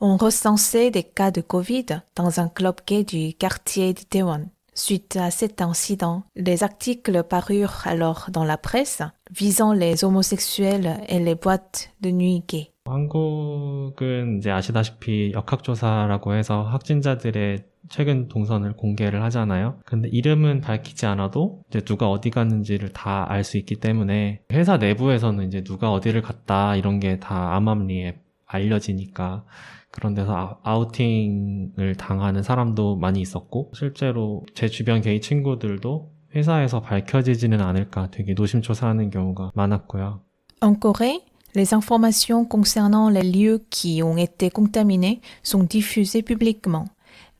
on 0.00 0.16
recensait 0.16 0.90
des 0.90 1.02
cas 1.02 1.30
de 1.30 1.40
Covid 1.40 1.86
dans 2.16 2.40
un 2.40 2.48
club 2.48 2.76
gay 2.86 3.04
du 3.04 3.34
quartier 3.34 3.92
d'Itaewon. 3.92 4.48
Suite 4.74 5.16
à 5.16 5.30
cet 5.30 5.60
incident, 5.60 6.22
des 6.36 6.62
articles 6.62 7.22
parurent 7.24 7.82
alors 7.84 8.26
dans 8.30 8.44
la 8.44 8.56
presse 8.56 9.02
visant 9.30 9.72
les 9.72 10.04
homosexuels 10.04 11.00
et 11.08 11.18
les 11.18 11.34
boîtes 11.34 11.90
de 12.00 12.10
nuit 12.10 12.42
gays. 12.48 12.70
한국은 12.86 14.38
이제 14.38 14.50
아시다시피 14.50 15.32
역학조사라고 15.32 16.34
해서 16.34 16.62
확진자들의 16.62 17.58
최근 17.89 18.27
동선을 18.27 18.73
공개를 18.73 19.21
하잖아요. 19.23 19.79
근데 19.85 20.07
이름은 20.09 20.61
밝히지 20.61 21.05
않아도 21.05 21.61
이제 21.69 21.81
누가 21.81 22.09
어디 22.09 22.29
갔는지를 22.29 22.89
다 22.93 23.25
알 23.29 23.43
수 23.43 23.57
있기 23.57 23.75
때문에 23.75 24.41
회사 24.51 24.77
내부에서는 24.77 25.47
이제 25.47 25.63
누가 25.63 25.91
어디를 25.91 26.21
갔다 26.21 26.75
이런 26.75 26.99
게 26.99 27.19
다 27.19 27.55
암암리에 27.55 28.15
알려지니까 28.47 29.45
그런 29.91 30.13
데서 30.13 30.59
아우팅을 30.63 31.95
당하는 31.97 32.43
사람도 32.43 32.97
많이 32.97 33.21
있었고 33.21 33.71
실제로 33.75 34.43
제 34.53 34.67
주변 34.67 35.01
게이 35.01 35.21
친구들도 35.21 36.11
회사에서 36.35 36.81
밝혀지지는 36.81 37.61
않을까 37.61 38.09
되게 38.11 38.33
노심초사하는 38.33 39.09
경우가 39.09 39.51
많았고요. 39.55 40.21
En 40.61 40.75
Corée, 40.79 41.21
les 41.55 41.73
informations 41.73 42.45
concernant 42.49 43.09
les 43.09 43.23
lieux 43.23 43.59
qui 43.69 44.01
ont 44.03 44.17
été 44.17 44.49
contaminés 44.49 45.21
sont 45.43 45.63
diffusées 45.65 46.23
publiquement, 46.23 46.85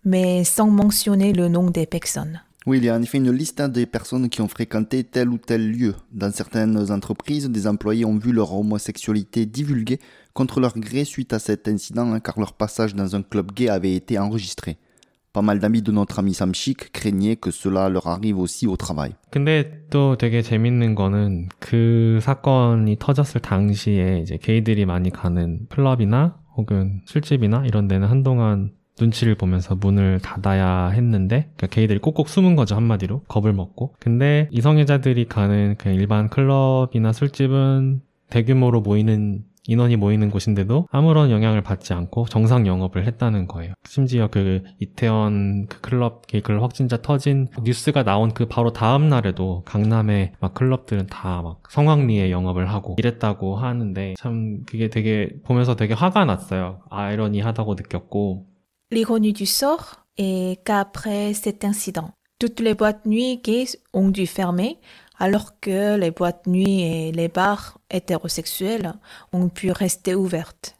mais 0.04 0.44
sans 0.44 0.70
mentionner 0.70 1.32
le 1.32 1.48
nom 1.48 1.70
des 1.70 1.86
personnes. 1.86 2.40
Oui, 2.66 2.76
il 2.76 2.84
y 2.84 2.88
a 2.90 2.94
en 2.94 3.02
effet 3.02 3.18
une 3.18 3.30
liste 3.30 3.62
des 3.62 3.86
personnes 3.86 4.28
qui 4.28 4.42
ont 4.42 4.48
fréquenté 4.48 5.02
tel 5.02 5.30
ou 5.30 5.38
tel 5.38 5.70
lieu. 5.70 5.94
Dans 6.12 6.30
certaines 6.30 6.92
entreprises, 6.92 7.48
des 7.48 7.66
employés 7.66 8.04
ont 8.04 8.18
vu 8.18 8.32
leur 8.32 8.52
homosexualité 8.54 9.46
divulguée 9.46 9.98
contre 10.34 10.60
leur 10.60 10.78
gré 10.78 11.04
suite 11.04 11.32
à 11.32 11.38
cet 11.38 11.68
incident, 11.68 12.12
hein, 12.12 12.20
car 12.20 12.38
leur 12.38 12.52
passage 12.52 12.94
dans 12.94 13.16
un 13.16 13.22
club 13.22 13.52
gay 13.52 13.70
avait 13.70 13.94
été 13.94 14.18
enregistré. 14.18 14.76
Pas 15.32 15.42
mal 15.42 15.58
d'amis 15.58 15.80
de 15.80 15.92
notre 15.92 16.18
ami 16.18 16.34
Samchik 16.34 16.92
craignaient 16.92 17.36
que 17.36 17.50
cela 17.50 17.88
leur 17.88 18.08
arrive 18.08 18.38
aussi 18.38 18.66
au 18.66 18.76
travail. 18.76 19.14
근데 19.30 19.86
또 19.88 20.16
되게 20.16 20.42
재밌는 20.42 20.96
거는 20.96 21.48
그 21.60 22.18
사건이 22.20 22.96
터졌을 22.98 23.40
당시에 23.40 24.18
이제 24.18 24.38
게이들이 24.38 24.86
많이 24.86 25.10
가는 25.10 25.66
클럽이나 25.70 26.36
혹은 26.56 27.00
술집이나 27.06 27.64
이런 27.64 27.86
데는 27.86 28.08
한동안 28.08 28.72
눈치를 28.99 29.35
보면서 29.35 29.75
문을 29.75 30.19
닫아야 30.19 30.89
했는데 30.89 31.49
그러니까 31.55 31.67
게이들이 31.67 31.99
꼭꼭 31.99 32.29
숨은 32.29 32.55
거죠 32.55 32.75
한마디로 32.75 33.21
겁을 33.27 33.53
먹고 33.53 33.95
근데 33.99 34.47
이성애자들이 34.51 35.25
가는 35.25 35.75
그 35.77 35.89
일반 35.89 36.29
클럽이나 36.29 37.11
술집은 37.11 38.01
대규모로 38.29 38.81
모이는 38.81 39.43
인원이 39.67 39.95
모이는 39.95 40.29
곳인데도 40.29 40.87
아무런 40.91 41.31
영향을 41.31 41.61
받지 41.61 41.93
않고 41.93 42.25
정상 42.25 42.67
영업을 42.67 43.07
했다는 43.07 43.47
거예요. 43.47 43.73
심지어 43.83 44.27
그 44.27 44.61
이태원 44.79 45.65
그 45.67 45.81
클럽 45.81 46.27
게이클럽 46.27 46.61
확진자 46.61 47.01
터진 47.01 47.47
뉴스가 47.63 48.03
나온 48.03 48.31
그 48.31 48.47
바로 48.47 48.73
다음 48.73 49.07
날에도 49.09 49.63
강남의 49.65 50.33
막 50.39 50.53
클럽들은 50.53 51.07
다 51.07 51.41
막 51.41 51.63
성황리에 51.69 52.29
영업을 52.29 52.69
하고 52.69 52.95
이랬다고 52.99 53.55
하는데 53.55 54.13
참 54.19 54.59
그게 54.67 54.89
되게 54.89 55.29
보면서 55.43 55.75
되게 55.75 55.95
화가 55.95 56.25
났어요. 56.25 56.81
아이러니하다고 56.91 57.73
느꼈고 57.73 58.45
L'ironie 58.90 59.32
du 59.32 59.46
sort 59.46 60.06
est 60.16 60.62
qu'après 60.64 61.34
cet 61.34 61.64
incident, 61.64 62.10
toutes 62.38 62.60
les 62.60 62.74
boîtes 62.74 63.06
nuit 63.06 63.40
gays 63.42 63.78
ont 63.92 64.08
dû 64.08 64.26
fermer, 64.26 64.78
alors 65.18 65.60
que 65.60 65.96
les 65.96 66.10
boîtes 66.10 66.46
nuit 66.46 66.82
et 66.82 67.12
les 67.12 67.28
bars 67.28 67.78
hétérosexuels 67.90 68.94
ont 69.32 69.48
pu 69.48 69.70
rester 69.70 70.14
ouvertes. 70.14 70.76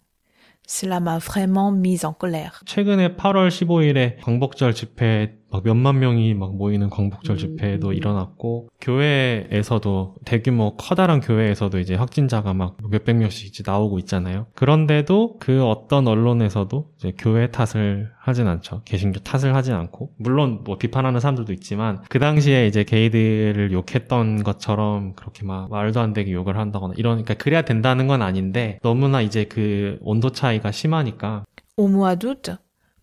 Cela 0.67 1.01
m'a 1.01 1.19
vraiment 1.19 1.73
mise 1.73 2.05
en 2.05 2.13
colère. 2.13 2.63
최근에 2.65 3.17
8월 3.17 3.49
15일에 3.51 4.21
광복절 4.23 4.73
집회 4.73 5.37
막 5.52 5.64
몇만 5.64 6.00
명이 6.00 6.34
막 6.34 6.56
모이는 6.56 6.90
광복절 6.90 7.36
음. 7.36 7.38
집회도 7.38 7.94
일어났고 7.94 8.70
교회에서도 8.82 10.16
대규모 10.26 10.76
커다란 10.76 11.22
교회에서도 11.22 11.80
이제 11.80 11.96
확진자가 11.96 12.54
막 12.54 12.78
몇백 12.90 13.16
명씩 13.16 13.48
이제 13.48 13.64
나오고 13.66 14.00
있잖아요. 14.00 14.48
그런데도 14.56 15.38
그 15.40 15.64
어떤 15.64 16.08
언론에서도 16.08 16.92
이제 16.98 17.14
교회 17.18 17.52
탓을 17.52 18.12
하진 18.20 18.48
않죠. 18.48 18.82
개신교 18.86 19.20
탓을 19.20 19.56
하진 19.56 19.76
않고 19.76 20.12
물론 20.18 20.62
뭐 20.64 20.78
비판하는 20.78 21.20
사람들도 21.20 21.54
있지만 21.54 22.02
그 22.10 22.20
당시에 22.20 22.68
이제 22.68 22.84
게이들을 22.84 23.72
욕했던 23.72 24.44
것처럼 24.44 25.14
그렇게 25.14 25.46
막 25.46 25.70
말도 25.70 26.00
안 26.00 26.14
되게 26.14 26.32
욕을 26.32 26.58
한다거나 26.58 26.96
이러니까 26.98 27.36
그래야 27.36 27.62
된다는 27.62 28.08
건 28.08 28.22
아닌데 28.22 28.80
너무나 28.82 29.22
이제 29.22 29.46
그 29.46 30.00
온도 30.02 30.32
차이가 30.32 30.72
심하니까 30.72 31.46
Au 31.78 31.90
mois 31.90 32.16
d'août, 32.16 32.56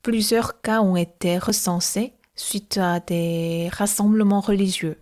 plusieurs 0.03 0.63
cas 0.63 0.81
ont 0.81 0.97
été 0.97 1.37
recensés 1.37 2.13
suite 2.36 2.78
à 2.78 3.00
des 3.00 3.70
rassemblements 3.72 4.42
religieux. 4.42 4.98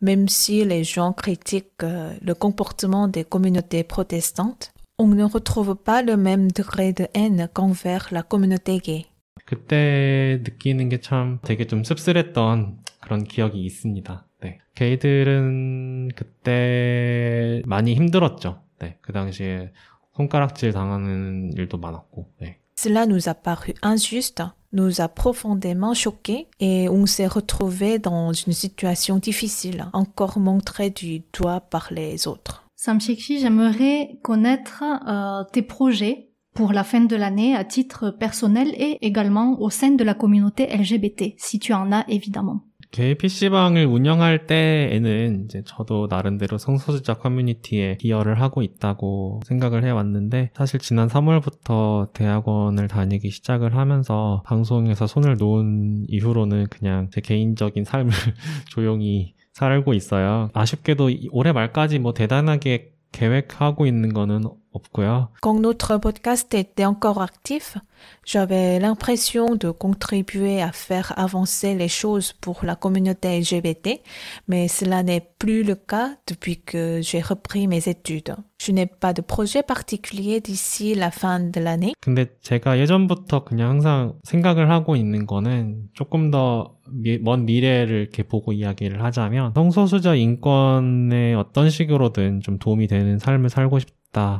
Même 0.00 0.28
si 0.28 0.64
les 0.64 0.82
gens 0.84 1.12
critiquent 1.12 1.82
euh, 1.82 2.14
le 2.22 2.34
comportement 2.34 3.06
des 3.08 3.24
communautés 3.24 3.84
protestantes, 3.84 4.72
on 4.98 5.08
ne 5.08 5.24
retrouve 5.24 5.74
pas 5.76 6.02
le 6.02 6.16
même 6.16 6.50
degré 6.52 6.92
de 6.92 7.06
haine 7.14 7.48
qu'envers 7.52 8.08
la 8.10 8.22
communauté 8.22 8.78
gay. 8.78 9.06
그때 9.46 10.38
느끼는 10.44 10.88
게 10.88 11.00
참 11.00 11.40
되게 11.42 11.66
좀 11.66 11.82
씁쓸했던 11.82 12.78
그런 13.00 13.24
기억이 13.24 13.58
있습니다. 13.64 14.26
네. 14.42 14.58
게이들은 14.74 16.10
그때 16.14 17.60
많이 17.66 17.94
힘들었죠. 17.94 18.62
네. 18.78 18.96
그 19.00 19.12
당시에 19.12 19.72
손가락질 20.16 20.72
당하는 20.72 21.52
일도 21.56 21.78
많았고, 21.78 22.30
네. 22.40 22.58
Cela 22.76 23.04
nous 23.04 23.28
a 23.28 23.34
paru 23.34 23.72
injuste, 23.84 24.52
nous 24.75 25.01
a 25.01 25.07
profondément 25.07 25.93
choqués 25.93 26.47
et 26.59 26.87
on 26.89 27.07
s'est 27.07 27.25
retrouvé 27.25 27.97
dans 27.97 28.31
une 28.33 28.53
situation 28.53 29.17
difficile, 29.17 29.87
encore 29.93 30.37
montré 30.37 30.91
du 30.91 31.23
doigt 31.33 31.61
par 31.61 31.87
les 31.91 32.27
autres. 32.27 32.67
Samshikshi, 32.75 33.39
j'aimerais 33.39 34.19
connaître 34.21 34.83
euh, 35.07 35.43
tes 35.51 35.63
projets 35.63 36.29
pour 36.53 36.71
la 36.71 36.83
fin 36.83 37.01
de 37.01 37.15
l'année 37.15 37.55
à 37.55 37.65
titre 37.65 38.11
personnel 38.11 38.73
et 38.77 38.97
également 39.05 39.59
au 39.59 39.69
sein 39.69 39.91
de 39.91 40.03
la 40.03 40.13
communauté 40.13 40.67
LGBT, 40.67 41.33
si 41.37 41.59
tu 41.59 41.73
en 41.73 41.91
as 41.91 42.05
évidemment. 42.07 42.61
게 42.95 43.13
PC방을 43.15 43.85
운영할 43.85 44.47
때에는 44.47 45.43
이제 45.45 45.61
저도 45.65 46.07
나름대로 46.09 46.57
성소수자 46.57 47.15
커뮤니티에 47.15 47.97
기여를 47.97 48.39
하고 48.39 48.61
있다고 48.61 49.41
생각을 49.45 49.83
해왔는데 49.83 50.51
사실 50.55 50.79
지난 50.79 51.09
3월부터 51.09 52.13
대학원을 52.13 52.87
다니기 52.87 53.31
시작을 53.31 53.75
하면서 53.75 54.41
방송에서 54.45 55.07
손을 55.07 55.35
놓은 55.35 56.05
이후로는 56.07 56.67
그냥 56.69 57.09
제 57.11 57.19
개인적인 57.19 57.83
삶을 57.83 58.11
조용히 58.71 59.35
살고 59.51 59.93
있어요. 59.93 60.49
아쉽게도 60.53 61.09
올해 61.31 61.51
말까지 61.51 61.99
뭐 61.99 62.13
대단하게 62.13 62.93
계획하고 63.11 63.87
있는 63.87 64.13
거는 64.13 64.43
없고요. 64.75 65.29
Quand 65.41 65.59
notre 65.59 65.97
podcast 65.97 66.53
était 66.53 66.85
encore 66.85 67.21
actif, 67.21 67.77
j'avais 68.25 68.79
l'impression 68.79 69.55
de 69.55 69.71
contribuer 69.71 70.61
à 70.61 70.71
faire 70.71 71.13
avancer 71.17 71.75
les 71.75 71.87
choses 71.87 72.33
pour 72.33 72.63
la 72.63 72.75
communauté 72.75 73.39
LGBT, 73.39 74.01
mais 74.47 74.67
cela 74.67 75.03
n'est 75.03 75.25
plus 75.39 75.63
le 75.63 75.75
cas 75.75 76.15
depuis 76.27 76.57
que 76.57 77.01
j'ai 77.01 77.21
repris 77.21 77.67
mes 77.67 77.87
études. 77.87 78.35
Je 78.57 78.71
n'ai 78.71 78.85
pas 78.85 79.13
de 79.13 79.21
projet 79.21 79.63
particulier 79.63 80.39
d'ici 80.41 80.95
la 80.95 81.11
fin 81.11 81.39
de 81.39 81.59
l'année. 81.59 81.93
근데 82.01 82.27
제가 82.41 82.79
예전부터 82.79 83.43
그냥 83.43 83.69
항상 83.69 84.13
생각을 84.23 84.69
하고 84.69 84.95
있는 84.95 85.25
거는 85.25 85.89
조금 85.93 86.31
더 86.31 86.75
먼 87.21 87.45
미래를 87.45 88.01
이렇게 88.01 88.23
보고 88.23 88.53
이야기를 88.53 89.03
하자면 89.03 89.53
성소수자 89.55 90.15
인권에 90.15 91.33
어떤 91.33 91.69
식으로든 91.69 92.41
좀 92.41 92.59
도움이 92.59 92.87
되는 92.87 93.17
삶을 93.17 93.49
살고 93.49 93.79
싶다 93.79 93.94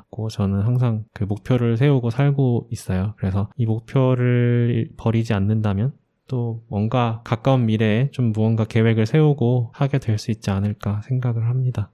고 0.09 0.29
저는 0.29 0.61
항상 0.61 1.05
그 1.13 1.23
목표를 1.23 1.77
세우고 1.77 2.09
살고 2.09 2.67
있어요. 2.71 3.13
그래서 3.17 3.49
이 3.57 3.65
목표를 3.65 4.89
버리지 4.97 5.33
않는다면 5.33 5.93
또 6.27 6.63
뭔가 6.69 7.21
가까운 7.23 7.65
미래에 7.65 8.09
좀 8.11 8.31
무언가 8.31 8.65
계획을 8.65 9.05
세우고 9.05 9.71
하게 9.73 9.99
될 9.99 10.17
수 10.17 10.31
있지 10.31 10.49
않을까 10.49 11.01
생각을 11.05 11.47
합니다. 11.47 11.91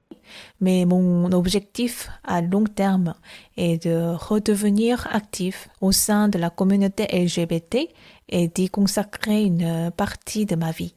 Mais 0.62 0.86
mon 0.86 1.34
objectif 1.34 2.08
à 2.24 2.42
long 2.42 2.64
terme 2.74 3.14
est 3.58 3.84
de 3.84 4.16
redevenir 4.30 5.06
actif 5.12 5.68
au 5.82 5.92
sein 5.92 6.30
de 6.30 6.40
la 6.40 6.50
communauté 6.50 7.08
LGBT 7.12 7.90
et 8.30 8.48
d'y 8.48 8.70
consacrer 8.70 9.44
une 9.44 9.92
partie 9.98 10.46
de 10.46 10.56
ma 10.56 10.72
vie. 10.72 10.94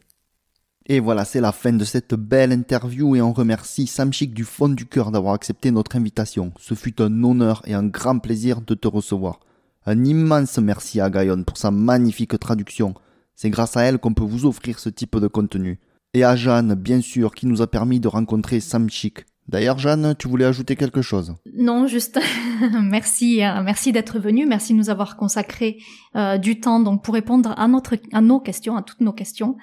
Et 0.87 1.01
voilà, 1.01 1.25
c'est 1.25 1.41
la 1.41 1.53
fin 1.53 1.73
de 1.73 1.85
cette 1.85 2.15
belle 2.15 2.53
interview 2.53 3.17
et 3.17 3.23
on 3.23 3.33
remercie 3.33 3.87
Samchik 3.87 4.35
du 4.35 4.45
fond 4.45 4.69
du 4.69 4.85
cœur 4.85 5.11
d'avoir 5.11 5.33
accepté 5.33 5.71
notre 5.71 5.97
invitation. 5.97 6.53
Ce 6.59 6.75
fut 6.75 7.01
un 7.01 7.25
honneur 7.25 7.63
et 7.65 7.73
un 7.73 7.87
grand 7.87 8.19
plaisir 8.19 8.61
de 8.61 8.75
te 8.75 8.87
recevoir. 8.87 9.41
Un 9.87 10.05
immense 10.05 10.59
merci 10.59 11.01
à 11.01 11.09
Gaïon 11.09 11.43
pour 11.43 11.57
sa 11.57 11.71
magnifique 11.71 12.39
traduction. 12.39 12.93
C'est 13.35 13.49
grâce 13.49 13.79
à 13.79 13.83
elle 13.83 13.99
qu'on 13.99 14.13
peut 14.13 14.25
vous 14.25 14.45
offrir 14.45 14.79
ce 14.79 14.91
type 14.91 15.17
de 15.17 15.27
contenu. 15.27 15.81
Et 16.13 16.23
à 16.23 16.37
Jeanne, 16.37 16.75
bien 16.75 17.01
sûr, 17.01 17.35
qui 17.35 17.47
nous 17.47 17.63
a 17.63 17.67
permis 17.67 17.99
de 17.99 18.09
rencontrer 18.09 18.61
Samchik. 18.61 19.25
D'ailleurs, 19.49 19.79
Jeanne, 19.79 20.15
tu 20.19 20.29
voulais 20.29 20.45
ajouter 20.45 20.77
quelque 20.77 21.01
chose? 21.03 21.35
Non, 21.55 21.87
juste 21.87 22.21
merci, 22.83 23.43
euh, 23.43 23.63
merci 23.63 23.91
d'être 23.91 24.19
venu, 24.19 24.47
merci 24.47 24.75
de 24.75 24.79
nous 24.79 24.91
avoir 24.91 25.17
consacré 25.17 25.79
euh, 26.15 26.37
du 26.37 26.61
temps 26.61 26.97
pour 26.99 27.15
répondre 27.15 27.55
à 27.57 28.21
nos 28.21 28.41
questions, 28.41 28.77
à 28.77 28.83
toutes 28.83 29.01
nos 29.01 29.13
questions. 29.13 29.57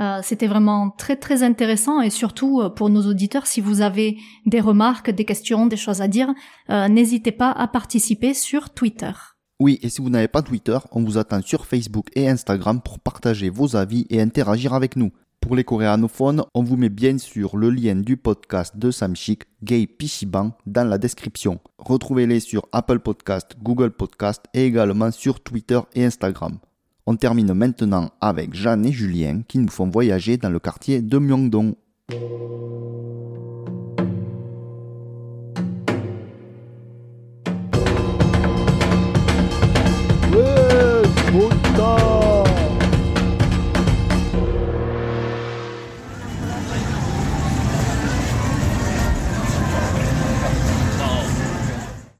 Euh, 0.00 0.20
C'était 0.22 0.46
vraiment 0.46 0.90
très 0.90 1.16
très 1.16 1.42
intéressant 1.42 2.00
et 2.00 2.10
surtout 2.10 2.60
euh, 2.60 2.68
pour 2.68 2.90
nos 2.90 3.02
auditeurs, 3.02 3.46
si 3.46 3.60
vous 3.60 3.80
avez 3.80 4.18
des 4.46 4.60
remarques, 4.60 5.10
des 5.10 5.24
questions, 5.24 5.66
des 5.66 5.76
choses 5.76 6.00
à 6.00 6.08
dire, 6.08 6.34
euh, 6.70 6.88
n'hésitez 6.88 7.32
pas 7.32 7.52
à 7.52 7.68
participer 7.68 8.34
sur 8.34 8.70
Twitter. 8.70 9.12
Oui, 9.60 9.78
et 9.82 9.88
si 9.88 10.02
vous 10.02 10.10
n'avez 10.10 10.26
pas 10.26 10.42
Twitter, 10.42 10.78
on 10.90 11.04
vous 11.04 11.16
attend 11.16 11.40
sur 11.40 11.64
Facebook 11.64 12.08
et 12.16 12.28
Instagram 12.28 12.80
pour 12.82 12.98
partager 12.98 13.50
vos 13.50 13.76
avis 13.76 14.04
et 14.10 14.20
interagir 14.20 14.74
avec 14.74 14.96
nous. 14.96 15.12
Pour 15.40 15.54
les 15.54 15.62
coréanophones, 15.62 16.42
on 16.54 16.62
vous 16.62 16.76
met 16.76 16.88
bien 16.88 17.18
sûr 17.18 17.56
le 17.56 17.70
lien 17.70 17.94
du 17.94 18.16
podcast 18.16 18.76
de 18.76 18.90
Samchik, 18.90 19.42
Gay 19.62 19.86
Pichiban, 19.86 20.52
dans 20.66 20.88
la 20.88 20.98
description. 20.98 21.60
Retrouvez-les 21.78 22.40
sur 22.40 22.66
Apple 22.72 22.98
Podcast, 22.98 23.54
Google 23.62 23.90
Podcast 23.90 24.42
et 24.54 24.64
également 24.64 25.10
sur 25.12 25.40
Twitter 25.40 25.78
et 25.94 26.04
Instagram. 26.04 26.58
On 27.06 27.16
termine 27.16 27.52
maintenant 27.52 28.12
avec 28.22 28.54
Jeanne 28.54 28.86
et 28.86 28.92
Julien 28.92 29.42
qui 29.46 29.58
nous 29.58 29.68
font 29.68 29.90
voyager 29.90 30.38
dans 30.38 30.48
le 30.48 30.58
quartier 30.58 31.02
de 31.02 31.18
Myeongdong. 31.18 31.74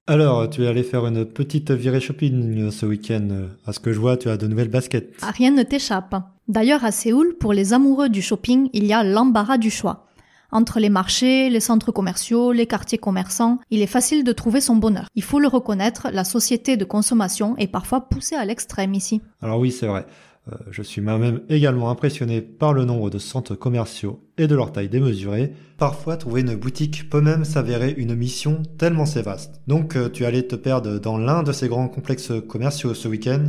Alors, 0.07 0.50
tu 0.50 0.64
es 0.64 0.66
allé 0.66 0.82
faire 0.82 1.07
une 1.07 1.24
petite 1.24 1.70
virée 1.70 2.00
shopping 2.00 2.70
ce 2.70 2.84
week-end. 2.84 3.26
À 3.66 3.72
ce 3.72 3.80
que 3.80 3.90
je 3.90 3.98
vois, 3.98 4.18
tu 4.18 4.28
as 4.28 4.36
de 4.36 4.46
nouvelles 4.46 4.68
baskets. 4.68 5.14
Ah, 5.22 5.30
Rien 5.30 5.50
ne 5.50 5.62
t'échappe. 5.62 6.14
D'ailleurs, 6.46 6.84
à 6.84 6.92
Séoul, 6.92 7.36
pour 7.40 7.55
les 7.55 7.72
amoureux 7.72 8.11
du 8.11 8.20
shopping, 8.20 8.68
il 8.74 8.84
y 8.84 8.92
a 8.92 9.02
l'embarras 9.02 9.57
du 9.57 9.70
choix. 9.70 10.05
Entre 10.52 10.78
les 10.78 10.90
marchés, 10.90 11.48
les 11.48 11.59
centres 11.59 11.90
commerciaux, 11.90 12.52
les 12.52 12.66
quartiers 12.66 12.98
commerçants, 12.98 13.59
il 13.70 13.80
est 13.80 13.86
facile 13.86 14.24
de 14.24 14.32
trouver 14.32 14.61
son 14.61 14.76
bonheur. 14.76 15.07
Il 15.14 15.22
faut 15.22 15.40
le 15.40 15.48
reconnaître, 15.48 16.09
la 16.12 16.22
société 16.24 16.76
de 16.76 16.84
consommation 16.84 17.57
est 17.57 17.66
parfois 17.66 18.02
poussée 18.09 18.36
à 18.36 18.44
l'extrême 18.44 18.92
ici. 18.92 19.22
Alors 19.40 19.59
oui, 19.59 19.72
c'est 19.72 19.86
vrai. 19.86 20.05
Euh, 20.53 20.57
je 20.70 20.82
suis 20.82 21.01
moi-même 21.01 21.40
également 21.49 21.90
impressionné 21.90 22.42
par 22.42 22.74
le 22.74 22.84
nombre 22.84 23.09
de 23.09 23.18
centres 23.18 23.55
commerciaux 23.55 24.20
et 24.36 24.47
de 24.47 24.55
leur 24.55 24.72
taille 24.72 24.88
démesurée. 24.88 25.55
Parfois, 25.78 26.16
trouver 26.16 26.42
une 26.42 26.55
boutique 26.55 27.09
peut 27.09 27.22
même 27.22 27.45
s'avérer 27.45 27.95
une 27.97 28.14
mission 28.14 28.62
tellement 28.76 29.07
c'est 29.07 29.22
vaste. 29.22 29.62
Donc, 29.66 29.97
euh, 29.97 30.11
tu 30.11 30.24
allais 30.24 30.42
te 30.42 30.57
perdre 30.57 30.99
dans 30.99 31.16
l'un 31.16 31.42
de 31.42 31.53
ces 31.53 31.68
grands 31.68 31.88
complexes 31.88 32.32
commerciaux 32.47 32.95
ce 32.95 33.09
week-end? 33.09 33.45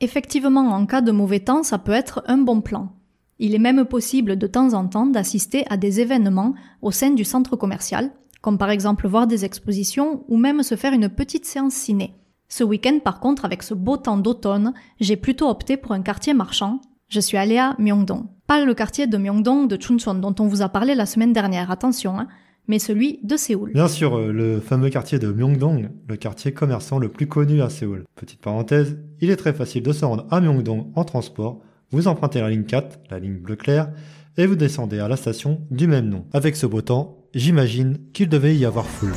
Effectivement, 0.00 0.72
en 0.72 0.84
cas 0.84 1.00
de 1.00 1.12
mauvais 1.12 1.40
temps, 1.40 1.62
ça 1.62 1.78
peut 1.78 1.92
être 1.92 2.22
un 2.26 2.38
bon 2.38 2.60
plan. 2.60 2.92
Il 3.38 3.54
est 3.54 3.60
même 3.60 3.84
possible 3.84 4.36
de 4.36 4.46
temps 4.46 4.72
en 4.74 4.88
temps 4.88 5.06
d'assister 5.06 5.64
à 5.70 5.76
des 5.76 6.00
événements 6.00 6.54
au 6.82 6.90
sein 6.90 7.10
du 7.10 7.24
centre 7.24 7.56
commercial, 7.56 8.10
comme 8.40 8.58
par 8.58 8.70
exemple 8.70 9.06
voir 9.06 9.26
des 9.26 9.44
expositions 9.44 10.24
ou 10.28 10.36
même 10.36 10.62
se 10.62 10.74
faire 10.74 10.92
une 10.92 11.08
petite 11.08 11.44
séance 11.44 11.74
ciné. 11.74 12.14
Ce 12.48 12.64
week-end, 12.64 12.98
par 13.02 13.20
contre, 13.20 13.44
avec 13.44 13.62
ce 13.62 13.74
beau 13.74 13.96
temps 13.96 14.16
d'automne, 14.16 14.72
j'ai 15.00 15.16
plutôt 15.16 15.48
opté 15.48 15.76
pour 15.76 15.92
un 15.92 16.02
quartier 16.02 16.34
marchand. 16.34 16.80
Je 17.08 17.20
suis 17.20 17.36
allée 17.36 17.58
à 17.58 17.74
Myeongdong. 17.78 18.24
Pas 18.46 18.64
le 18.64 18.74
quartier 18.74 19.06
de 19.06 19.16
Myeongdong 19.16 19.68
de 19.68 19.76
Chuncheon 19.80 20.14
dont 20.14 20.34
on 20.38 20.46
vous 20.46 20.62
a 20.62 20.68
parlé 20.68 20.94
la 20.94 21.06
semaine 21.06 21.32
dernière, 21.32 21.70
attention, 21.70 22.18
hein, 22.18 22.28
mais 22.68 22.78
celui 22.78 23.20
de 23.22 23.36
Séoul. 23.36 23.72
Bien 23.72 23.88
sûr, 23.88 24.16
euh, 24.16 24.32
le 24.32 24.60
fameux 24.60 24.90
quartier 24.90 25.18
de 25.18 25.30
Myeongdong, 25.30 25.90
le 26.08 26.16
quartier 26.16 26.52
commerçant 26.52 26.98
le 26.98 27.08
plus 27.08 27.26
connu 27.26 27.62
à 27.62 27.70
Séoul. 27.70 28.04
Petite 28.14 28.40
parenthèse, 28.40 28.98
il 29.20 29.30
est 29.30 29.36
très 29.36 29.52
facile 29.52 29.82
de 29.82 29.92
se 29.92 30.04
rendre 30.04 30.26
à 30.30 30.40
Myeongdong 30.40 30.92
en 30.94 31.04
transport. 31.04 31.60
Vous 31.90 32.08
empruntez 32.08 32.40
la 32.40 32.50
ligne 32.50 32.64
4, 32.64 33.00
la 33.10 33.18
ligne 33.18 33.38
bleu 33.38 33.56
clair, 33.56 33.90
et 34.36 34.46
vous 34.46 34.56
descendez 34.56 34.98
à 34.98 35.08
la 35.08 35.16
station 35.16 35.60
du 35.70 35.86
même 35.86 36.08
nom. 36.08 36.26
Avec 36.32 36.56
ce 36.56 36.66
beau 36.66 36.82
temps, 36.82 37.18
j'imagine 37.34 37.98
qu'il 38.12 38.28
devait 38.28 38.56
y 38.56 38.64
avoir 38.64 38.86
foule. 38.86 39.12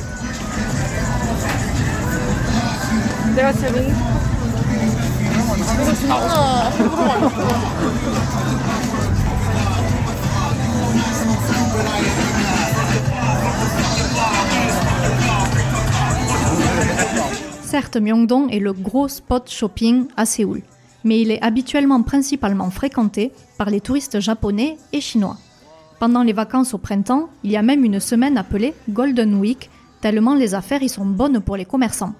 Certes, 17.64 17.96
Myeongdong 17.96 18.48
est 18.50 18.58
le 18.58 18.72
gros 18.72 19.06
spot 19.06 19.48
shopping 19.48 20.06
à 20.16 20.26
Séoul, 20.26 20.62
mais 21.04 21.20
il 21.20 21.30
est 21.30 21.40
habituellement 21.40 22.02
principalement 22.02 22.70
fréquenté 22.70 23.32
par 23.58 23.70
les 23.70 23.80
touristes 23.80 24.18
japonais 24.18 24.76
et 24.92 25.00
chinois. 25.00 25.36
Pendant 26.00 26.24
les 26.24 26.32
vacances 26.32 26.74
au 26.74 26.78
printemps, 26.78 27.28
il 27.44 27.52
y 27.52 27.56
a 27.56 27.62
même 27.62 27.84
une 27.84 28.00
semaine 28.00 28.38
appelée 28.38 28.74
Golden 28.88 29.34
Week, 29.36 29.70
tellement 30.00 30.34
les 30.34 30.54
affaires 30.54 30.82
y 30.82 30.88
sont 30.88 31.06
bonnes 31.06 31.40
pour 31.40 31.56
les 31.56 31.64
commerçants. 31.64 32.14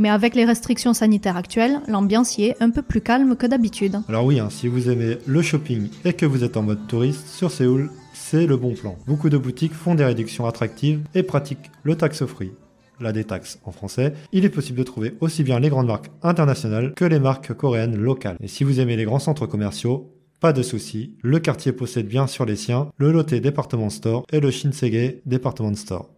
Mais 0.00 0.08
avec 0.08 0.34
les 0.34 0.46
restrictions 0.46 0.94
sanitaires 0.94 1.36
actuelles, 1.36 1.82
l'ambiance 1.86 2.38
y 2.38 2.44
est 2.44 2.56
un 2.62 2.70
peu 2.70 2.80
plus 2.80 3.02
calme 3.02 3.36
que 3.36 3.46
d'habitude. 3.46 4.00
Alors 4.08 4.24
oui, 4.24 4.40
hein, 4.40 4.48
si 4.48 4.66
vous 4.66 4.88
aimez 4.88 5.18
le 5.26 5.42
shopping 5.42 5.90
et 6.06 6.14
que 6.14 6.24
vous 6.24 6.42
êtes 6.42 6.56
en 6.56 6.62
mode 6.62 6.86
touriste, 6.88 7.28
sur 7.28 7.50
Séoul, 7.50 7.90
c'est 8.14 8.46
le 8.46 8.56
bon 8.56 8.72
plan. 8.72 8.96
Beaucoup 9.06 9.28
de 9.28 9.36
boutiques 9.36 9.74
font 9.74 9.94
des 9.94 10.06
réductions 10.06 10.46
attractives 10.46 11.02
et 11.14 11.22
pratiquent 11.22 11.70
le 11.82 11.96
tax 11.96 12.24
free 12.24 12.52
la 12.98 13.12
détaxe 13.12 13.58
en 13.64 13.72
français, 13.72 14.12
il 14.32 14.44
est 14.44 14.50
possible 14.50 14.78
de 14.78 14.84
trouver 14.84 15.14
aussi 15.20 15.42
bien 15.42 15.58
les 15.58 15.70
grandes 15.70 15.86
marques 15.86 16.10
internationales 16.22 16.92
que 16.94 17.04
les 17.04 17.18
marques 17.18 17.54
coréennes 17.54 17.96
locales. 17.96 18.36
Et 18.42 18.48
si 18.48 18.64
vous 18.64 18.80
aimez 18.80 18.96
les 18.96 19.04
grands 19.04 19.18
centres 19.18 19.46
commerciaux, 19.46 20.12
pas 20.40 20.52
de 20.52 20.62
souci, 20.62 21.16
le 21.22 21.38
quartier 21.38 21.72
possède 21.72 22.08
bien 22.08 22.26
sur 22.26 22.46
les 22.46 22.56
siens 22.56 22.88
le 22.96 23.12
Lotte 23.12 23.34
Department 23.34 23.90
Store 23.90 24.24
et 24.32 24.40
le 24.40 24.50
Shinsege 24.50 25.16
Department 25.26 25.76
Store. 25.76 26.10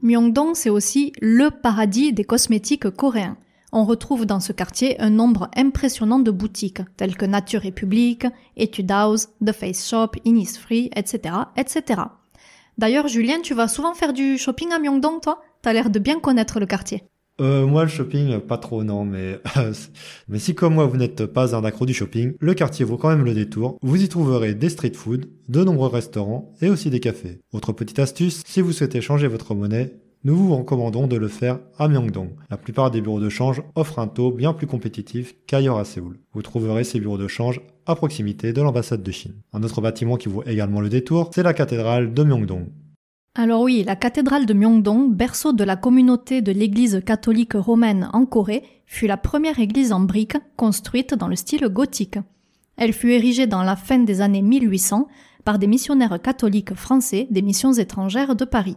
Myeongdong, 0.00 0.54
c'est 0.54 0.70
aussi 0.70 1.12
le 1.20 1.50
paradis 1.50 2.12
des 2.12 2.22
cosmétiques 2.22 2.88
coréens. 2.90 3.36
On 3.72 3.84
retrouve 3.84 4.26
dans 4.26 4.38
ce 4.38 4.52
quartier 4.52 5.00
un 5.00 5.10
nombre 5.10 5.50
impressionnant 5.56 6.20
de 6.20 6.30
boutiques, 6.30 6.82
telles 6.96 7.16
que 7.16 7.26
Nature 7.26 7.62
Republic, 7.62 8.26
Etude 8.56 8.92
House, 8.92 9.28
The 9.44 9.52
Face 9.52 9.88
Shop, 9.88 10.12
Innisfree, 10.24 10.90
etc., 10.94 11.34
etc. 11.56 12.02
D'ailleurs, 12.78 13.08
Julien, 13.08 13.40
tu 13.42 13.54
vas 13.54 13.66
souvent 13.66 13.94
faire 13.94 14.12
du 14.12 14.38
shopping 14.38 14.70
à 14.72 14.78
Myeongdong, 14.78 15.20
toi? 15.20 15.42
T'as 15.62 15.72
l'air 15.72 15.90
de 15.90 15.98
bien 15.98 16.20
connaître 16.20 16.60
le 16.60 16.66
quartier. 16.66 17.02
Euh, 17.40 17.66
moi, 17.66 17.84
le 17.84 17.88
shopping, 17.88 18.40
pas 18.40 18.58
trop, 18.58 18.82
non, 18.82 19.04
mais, 19.04 19.38
mais 20.28 20.38
si 20.38 20.54
comme 20.54 20.74
moi 20.74 20.86
vous 20.86 20.96
n'êtes 20.96 21.26
pas 21.26 21.54
un 21.54 21.64
accro 21.64 21.86
du 21.86 21.94
shopping, 21.94 22.34
le 22.40 22.54
quartier 22.54 22.84
vaut 22.84 22.96
quand 22.96 23.08
même 23.08 23.24
le 23.24 23.34
détour. 23.34 23.78
Vous 23.82 24.02
y 24.02 24.08
trouverez 24.08 24.54
des 24.54 24.70
street 24.70 24.94
food, 24.94 25.28
de 25.48 25.62
nombreux 25.62 25.88
restaurants 25.88 26.52
et 26.60 26.68
aussi 26.68 26.90
des 26.90 27.00
cafés. 27.00 27.40
Autre 27.52 27.72
petite 27.72 27.98
astuce, 27.98 28.42
si 28.46 28.60
vous 28.60 28.72
souhaitez 28.72 29.00
changer 29.00 29.28
votre 29.28 29.54
monnaie, 29.54 29.94
nous 30.24 30.36
vous 30.36 30.56
recommandons 30.56 31.06
de 31.06 31.16
le 31.16 31.28
faire 31.28 31.60
à 31.78 31.86
Myeongdong. 31.86 32.30
La 32.50 32.56
plupart 32.56 32.90
des 32.90 33.00
bureaux 33.00 33.20
de 33.20 33.28
change 33.28 33.62
offrent 33.76 34.00
un 34.00 34.08
taux 34.08 34.32
bien 34.32 34.52
plus 34.52 34.66
compétitif 34.66 35.36
qu'ailleurs 35.46 35.78
à 35.78 35.84
Séoul. 35.84 36.18
Vous 36.32 36.42
trouverez 36.42 36.82
ces 36.82 36.98
bureaux 36.98 37.18
de 37.18 37.28
change 37.28 37.60
à 37.86 37.94
proximité 37.94 38.52
de 38.52 38.60
l'ambassade 38.60 39.04
de 39.04 39.10
Chine. 39.12 39.36
Un 39.52 39.62
autre 39.62 39.80
bâtiment 39.80 40.16
qui 40.16 40.28
vaut 40.28 40.42
également 40.44 40.80
le 40.80 40.88
détour, 40.88 41.30
c'est 41.32 41.44
la 41.44 41.54
cathédrale 41.54 42.12
de 42.12 42.24
Myeongdong. 42.24 42.66
Alors 43.34 43.62
oui, 43.62 43.84
la 43.84 43.94
cathédrale 43.94 44.46
de 44.46 44.54
Myeongdong, 44.54 45.14
berceau 45.14 45.52
de 45.52 45.62
la 45.62 45.76
communauté 45.76 46.42
de 46.42 46.50
l'église 46.50 47.02
catholique 47.06 47.52
romaine 47.54 48.10
en 48.12 48.26
Corée, 48.26 48.64
fut 48.84 49.06
la 49.06 49.16
première 49.16 49.60
église 49.60 49.92
en 49.92 50.00
briques 50.00 50.38
construite 50.56 51.14
dans 51.14 51.28
le 51.28 51.36
style 51.36 51.68
gothique. 51.68 52.18
Elle 52.76 52.92
fut 52.92 53.12
érigée 53.12 53.46
dans 53.46 53.62
la 53.62 53.76
fin 53.76 53.98
des 53.98 54.20
années 54.20 54.42
1800 54.42 55.06
par 55.44 55.58
des 55.58 55.66
missionnaires 55.66 56.20
catholiques 56.20 56.74
français 56.74 57.28
des 57.30 57.42
missions 57.42 57.72
étrangères 57.72 58.34
de 58.34 58.44
Paris. 58.44 58.76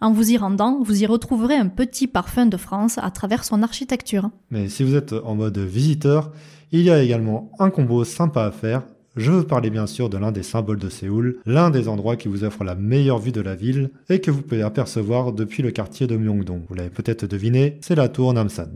En 0.00 0.12
vous 0.12 0.30
y 0.30 0.36
rendant, 0.36 0.80
vous 0.80 1.02
y 1.02 1.06
retrouverez 1.06 1.56
un 1.56 1.68
petit 1.68 2.06
parfum 2.06 2.46
de 2.46 2.56
France 2.56 2.98
à 2.98 3.10
travers 3.10 3.42
son 3.42 3.64
architecture. 3.64 4.30
Mais 4.50 4.68
si 4.68 4.84
vous 4.84 4.94
êtes 4.94 5.12
en 5.12 5.34
mode 5.34 5.58
visiteur, 5.58 6.30
il 6.70 6.82
y 6.82 6.90
a 6.90 7.02
également 7.02 7.50
un 7.58 7.70
combo 7.70 8.04
sympa 8.04 8.44
à 8.44 8.52
faire 8.52 8.84
je 9.18 9.32
veux 9.32 9.44
parler 9.44 9.70
bien 9.70 9.86
sûr 9.86 10.08
de 10.08 10.16
l'un 10.16 10.32
des 10.32 10.42
symboles 10.42 10.78
de 10.78 10.88
Séoul, 10.88 11.40
l'un 11.44 11.70
des 11.70 11.88
endroits 11.88 12.16
qui 12.16 12.28
vous 12.28 12.44
offre 12.44 12.64
la 12.64 12.74
meilleure 12.74 13.18
vue 13.18 13.32
de 13.32 13.40
la 13.40 13.56
ville 13.56 13.90
et 14.08 14.20
que 14.20 14.30
vous 14.30 14.42
pouvez 14.42 14.62
apercevoir 14.62 15.32
depuis 15.32 15.62
le 15.62 15.72
quartier 15.72 16.06
de 16.06 16.16
Myeongdong. 16.16 16.62
Vous 16.68 16.74
l'avez 16.74 16.90
peut-être 16.90 17.26
deviné, 17.26 17.78
c'est 17.80 17.96
la 17.96 18.08
tour 18.08 18.32
Namsan. 18.32 18.70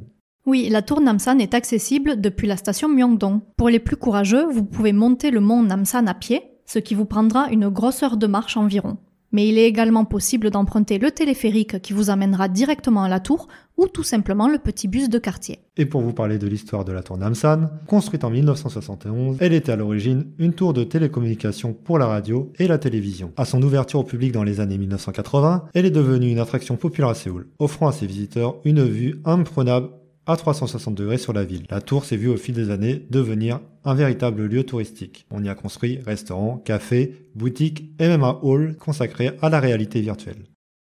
Oui, 0.45 0.69
la 0.69 0.83
tour 0.83 1.01
Namsan 1.01 1.39
est 1.39 1.55
accessible 1.55 2.21
depuis 2.21 2.49
la 2.49 2.57
station 2.57 2.89
Myeongdong. 2.89 3.41
Pour 3.57 3.69
les 3.69 3.79
plus 3.79 3.97
courageux, 3.97 4.45
vous 4.51 4.65
pouvez 4.65 4.93
monter 4.93 5.31
le 5.31 5.41
mont 5.41 5.63
Namsan 5.63 6.09
à 6.09 6.15
pied, 6.15 6.43
ce 6.67 6.81
qui 6.81 6.97
vous 6.97 7.07
prendra 7.07 7.49
une 7.51 7.69
grosse 7.69 8.03
heure 8.03 8.17
de 8.17 8.27
marche 8.27 8.57
environ 8.57 8.99
mais 9.33 9.49
il 9.49 9.59
est 9.59 9.67
également 9.67 10.05
possible 10.05 10.51
d'emprunter 10.51 10.99
le 10.99 11.11
téléphérique 11.11 11.81
qui 11.81 11.93
vous 11.93 12.11
amènera 12.11 12.49
directement 12.49 13.03
à 13.03 13.09
la 13.09 13.21
tour 13.21 13.49
ou 13.77 13.89
tout 13.89 14.03
simplement 14.03 14.49
le 14.49 14.59
petit 14.59 14.87
bus 14.87 15.09
de 15.09 15.19
quartier. 15.19 15.61
Et 15.77 15.87
pour 15.87 16.03
vous 16.03 16.13
parler 16.13 16.39
de 16.39 16.47
l'histoire 16.47 16.85
de 16.85 16.93
la 16.93 17.03
tour 17.03 17.17
Namsan, 17.17 17.71
construite 17.87 18.25
en 18.25 18.31
1971, 18.31 19.39
elle 19.41 19.55
était 19.55 19.73
à 19.73 19.77
l'origine 19.77 20.27
une 20.39 20.53
tour 20.53 20.73
de 20.73 20.85
télécommunication 20.85 21.73
pour 21.73 21.99
la 21.99 22.07
radio 22.07 22.53
et 22.59 22.69
la 22.69 22.79
télévision. 22.79 23.33
À 23.37 23.45
son 23.45 23.63
ouverture 23.63 24.01
au 24.01 24.05
public 24.05 24.33
dans 24.33 24.45
les 24.45 24.61
années 24.61 24.79
1980, 24.79 25.65
elle 25.75 25.87
est 25.87 25.91
devenue 25.91 26.31
une 26.31 26.39
attraction 26.39 26.77
populaire 26.77 27.11
à 27.11 27.15
Séoul, 27.15 27.49
offrant 27.59 27.89
à 27.89 27.93
ses 27.93 28.07
visiteurs 28.07 28.57
une 28.65 28.85
vue 28.85 29.21
imprenable 29.25 29.89
à 30.27 30.37
360 30.37 30.95
degrés 30.95 31.19
sur 31.19 31.33
la 31.33 31.45
ville. 31.45 31.67
La 31.71 31.81
tour 31.81 32.05
s'est 32.05 32.17
vue 32.17 32.29
au 32.29 32.37
fil 32.37 32.55
des 32.55 32.71
années 32.71 33.07
devenir 33.11 33.61
un 33.85 33.95
véritable 33.95 34.45
lieu 34.47 34.65
touristique. 34.65 35.27
On 35.31 35.43
y 35.43 35.49
a 35.49 35.55
construit 35.55 35.99
restaurants, 36.07 36.59
cafés, 36.59 37.29
boutiques 37.35 37.85
et 37.99 38.09
même 38.09 38.25
un 38.25 38.39
hall 38.43 38.77
consacré 38.77 39.33
à 39.43 39.49
la 39.49 39.61
réalité 39.61 40.01
virtuelle. 40.01 40.45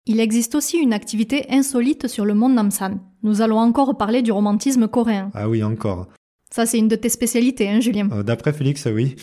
Il 0.07 0.19
existe 0.19 0.55
aussi 0.55 0.77
une 0.77 0.93
activité 0.93 1.45
insolite 1.49 2.07
sur 2.07 2.25
le 2.25 2.33
mont 2.33 2.49
Namsan. 2.49 2.99
Nous 3.23 3.41
allons 3.41 3.59
encore 3.59 3.97
parler 3.97 4.21
du 4.21 4.31
romantisme 4.31 4.87
coréen. 4.87 5.29
Ah 5.33 5.47
oui, 5.47 5.63
encore. 5.63 6.07
Ça, 6.49 6.65
c'est 6.65 6.79
une 6.79 6.87
de 6.87 6.95
tes 6.95 7.09
spécialités, 7.09 7.69
hein, 7.69 7.79
Julien 7.79 8.09
euh, 8.11 8.23
D'après 8.23 8.51
Félix, 8.51 8.87
oui. 8.87 9.15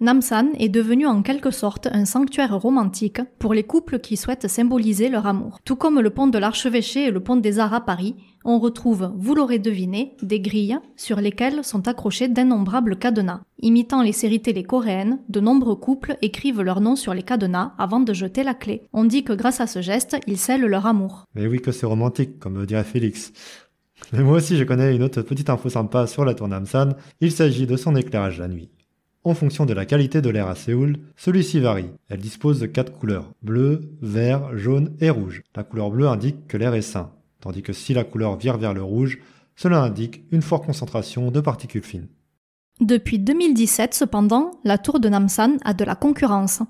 Namsan 0.00 0.50
est 0.60 0.68
devenu 0.68 1.08
en 1.08 1.22
quelque 1.22 1.50
sorte 1.50 1.88
un 1.90 2.04
sanctuaire 2.04 2.56
romantique 2.56 3.20
pour 3.40 3.52
les 3.52 3.64
couples 3.64 3.98
qui 3.98 4.16
souhaitent 4.16 4.46
symboliser 4.46 5.08
leur 5.08 5.26
amour. 5.26 5.58
Tout 5.64 5.74
comme 5.74 5.98
le 5.98 6.10
pont 6.10 6.28
de 6.28 6.38
l'Archevêché 6.38 7.06
et 7.06 7.10
le 7.10 7.18
pont 7.18 7.34
des 7.34 7.58
Arts 7.58 7.74
à 7.74 7.80
Paris, 7.80 8.14
on 8.44 8.60
retrouve, 8.60 9.10
vous 9.16 9.34
l'aurez 9.34 9.58
deviné, 9.58 10.14
des 10.22 10.38
grilles 10.38 10.78
sur 10.94 11.20
lesquelles 11.20 11.64
sont 11.64 11.88
accrochés 11.88 12.28
d'innombrables 12.28 12.96
cadenas. 12.96 13.40
Imitant 13.58 14.00
les 14.02 14.12
séries 14.12 14.40
télé 14.40 14.62
coréennes, 14.62 15.18
de 15.28 15.40
nombreux 15.40 15.74
couples 15.74 16.16
écrivent 16.22 16.62
leur 16.62 16.80
nom 16.80 16.94
sur 16.94 17.12
les 17.12 17.24
cadenas 17.24 17.72
avant 17.76 17.98
de 17.98 18.12
jeter 18.12 18.44
la 18.44 18.54
clé. 18.54 18.82
On 18.92 19.04
dit 19.04 19.24
que 19.24 19.32
grâce 19.32 19.60
à 19.60 19.66
ce 19.66 19.82
geste, 19.82 20.16
ils 20.28 20.38
scellent 20.38 20.64
leur 20.64 20.86
amour. 20.86 21.24
Mais 21.34 21.48
oui 21.48 21.60
que 21.60 21.72
c'est 21.72 21.86
romantique, 21.86 22.38
comme 22.38 22.64
dirait 22.66 22.84
Félix. 22.84 23.32
Mais 24.12 24.22
moi 24.22 24.36
aussi 24.36 24.56
je 24.56 24.62
connais 24.62 24.94
une 24.94 25.02
autre 25.02 25.22
petite 25.22 25.50
info 25.50 25.68
sympa 25.68 26.06
sur 26.06 26.24
la 26.24 26.34
tour 26.34 26.46
Namsan, 26.46 26.94
il 27.20 27.32
s'agit 27.32 27.66
de 27.66 27.76
son 27.76 27.96
éclairage 27.96 28.38
la 28.38 28.46
nuit. 28.46 28.70
En 29.28 29.34
fonction 29.34 29.66
de 29.66 29.74
la 29.74 29.84
qualité 29.84 30.22
de 30.22 30.30
l'air 30.30 30.48
à 30.48 30.54
Séoul, 30.54 30.96
celui-ci 31.14 31.60
varie. 31.60 31.90
Elle 32.08 32.18
dispose 32.18 32.60
de 32.60 32.66
quatre 32.66 32.94
couleurs, 32.94 33.30
bleu, 33.42 33.94
vert, 34.00 34.56
jaune 34.56 34.96
et 35.00 35.10
rouge. 35.10 35.42
La 35.54 35.64
couleur 35.64 35.90
bleue 35.90 36.08
indique 36.08 36.46
que 36.46 36.56
l'air 36.56 36.72
est 36.72 36.80
sain, 36.80 37.10
tandis 37.38 37.60
que 37.60 37.74
si 37.74 37.92
la 37.92 38.04
couleur 38.04 38.38
vire 38.38 38.56
vers 38.56 38.72
le 38.72 38.82
rouge, 38.82 39.18
cela 39.54 39.82
indique 39.82 40.22
une 40.32 40.40
forte 40.40 40.64
concentration 40.64 41.30
de 41.30 41.40
particules 41.42 41.82
fines. 41.82 42.08
Depuis 42.80 43.18
2017, 43.18 43.92
cependant, 43.92 44.52
la 44.64 44.78
tour 44.78 44.98
de 44.98 45.10
Namsan 45.10 45.58
a 45.62 45.74
de 45.74 45.84
la 45.84 45.94
concurrence. 45.94 46.62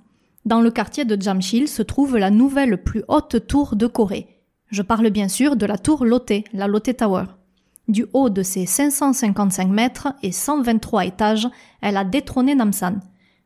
Dans 0.44 0.61
le 0.61 0.72
quartier 0.72 1.04
de 1.04 1.16
Jamshil 1.22 1.68
se 1.68 1.82
trouve 1.82 2.18
la 2.18 2.30
nouvelle 2.30 2.82
plus 2.82 3.04
haute 3.06 3.46
tour 3.46 3.76
de 3.76 3.86
Corée. 3.86 4.26
Je 4.72 4.82
parle 4.82 5.11
bien 5.11 5.28
sûr 5.28 5.54
de 5.54 5.64
la 5.64 5.78
tour 5.78 6.04
Lotte, 6.04 6.42
la 6.52 6.66
Lotte 6.66 6.96
Tower. 6.96 7.26
Du 7.89 8.05
haut 8.12 8.28
de 8.28 8.43
ses 8.43 8.66
555 8.66 9.68
mètres 9.68 10.09
et 10.22 10.30
123 10.30 11.07
étages, 11.07 11.49
elle 11.80 11.97
a 11.97 12.05
détrôné 12.05 12.55
Namsan. 12.55 13.01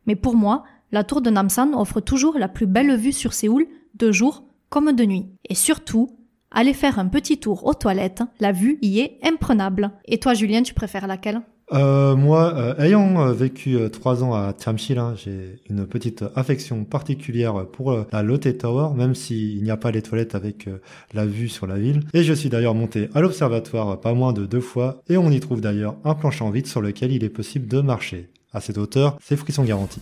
Mais 0.05 0.17
pour 0.17 0.35
moi, 0.35 0.63
la 0.91 1.05
tour 1.05 1.21
de 1.21 1.29
Namsan 1.29 1.73
offre 1.73 2.01
toujours 2.01 2.37
la 2.37 2.49
plus 2.49 2.67
belle 2.67 2.95
vue 2.97 3.13
sur 3.13 3.33
Séoul, 3.33 3.67
de 3.95 4.11
jour 4.11 4.43
comme 4.69 4.91
de 4.91 5.05
nuit. 5.05 5.29
Et 5.47 5.55
surtout, 5.55 6.17
allez 6.51 6.73
faire 6.73 6.99
un 6.99 7.07
petit 7.07 7.39
tour 7.39 7.65
aux 7.65 7.73
toilettes, 7.73 8.23
la 8.41 8.51
vue 8.51 8.79
y 8.81 8.99
est 8.99 9.17
imprenable. 9.23 9.91
Et 10.05 10.19
toi, 10.19 10.33
Julien, 10.33 10.61
tu 10.61 10.73
préfères 10.73 11.07
laquelle? 11.07 11.41
Euh, 11.71 12.15
moi, 12.15 12.53
euh, 12.55 12.75
ayant 12.77 13.21
euh, 13.21 13.31
vécu 13.31 13.77
trois 13.91 14.23
ans 14.23 14.33
à 14.33 14.53
Chamshil, 14.57 14.97
hein, 14.97 15.13
j'ai 15.15 15.59
une 15.69 15.87
petite 15.87 16.23
affection 16.35 16.83
particulière 16.83 17.65
pour 17.67 18.05
la 18.11 18.21
Lotte 18.21 18.57
Tower, 18.57 18.95
même 18.95 19.15
s'il 19.15 19.63
n'y 19.63 19.71
a 19.71 19.77
pas 19.77 19.91
les 19.91 20.01
toilettes 20.01 20.35
avec 20.35 20.69
la 21.13 21.25
vue 21.25 21.49
sur 21.49 21.65
la 21.65 21.77
ville. 21.77 22.01
Et 22.13 22.23
je 22.23 22.33
suis 22.33 22.49
d'ailleurs 22.49 22.75
monté 22.75 23.09
à 23.13 23.21
l'observatoire 23.21 23.99
pas 23.99 24.13
moins 24.13 24.33
de 24.33 24.45
deux 24.45 24.61
fois, 24.61 25.01
et 25.07 25.17
on 25.17 25.31
y 25.31 25.39
trouve 25.39 25.61
d'ailleurs 25.61 25.95
un 26.03 26.15
plancher 26.15 26.43
en 26.43 26.51
vide 26.51 26.67
sur 26.67 26.81
lequel 26.81 27.11
il 27.11 27.23
est 27.23 27.29
possible 27.29 27.67
de 27.67 27.81
marcher. 27.81 28.29
À 28.53 28.61
cette 28.61 28.77
hauteur, 28.77 29.17
ces 29.21 29.35
fruits 29.35 29.53
sont 29.53 29.63
garantis. 29.63 30.01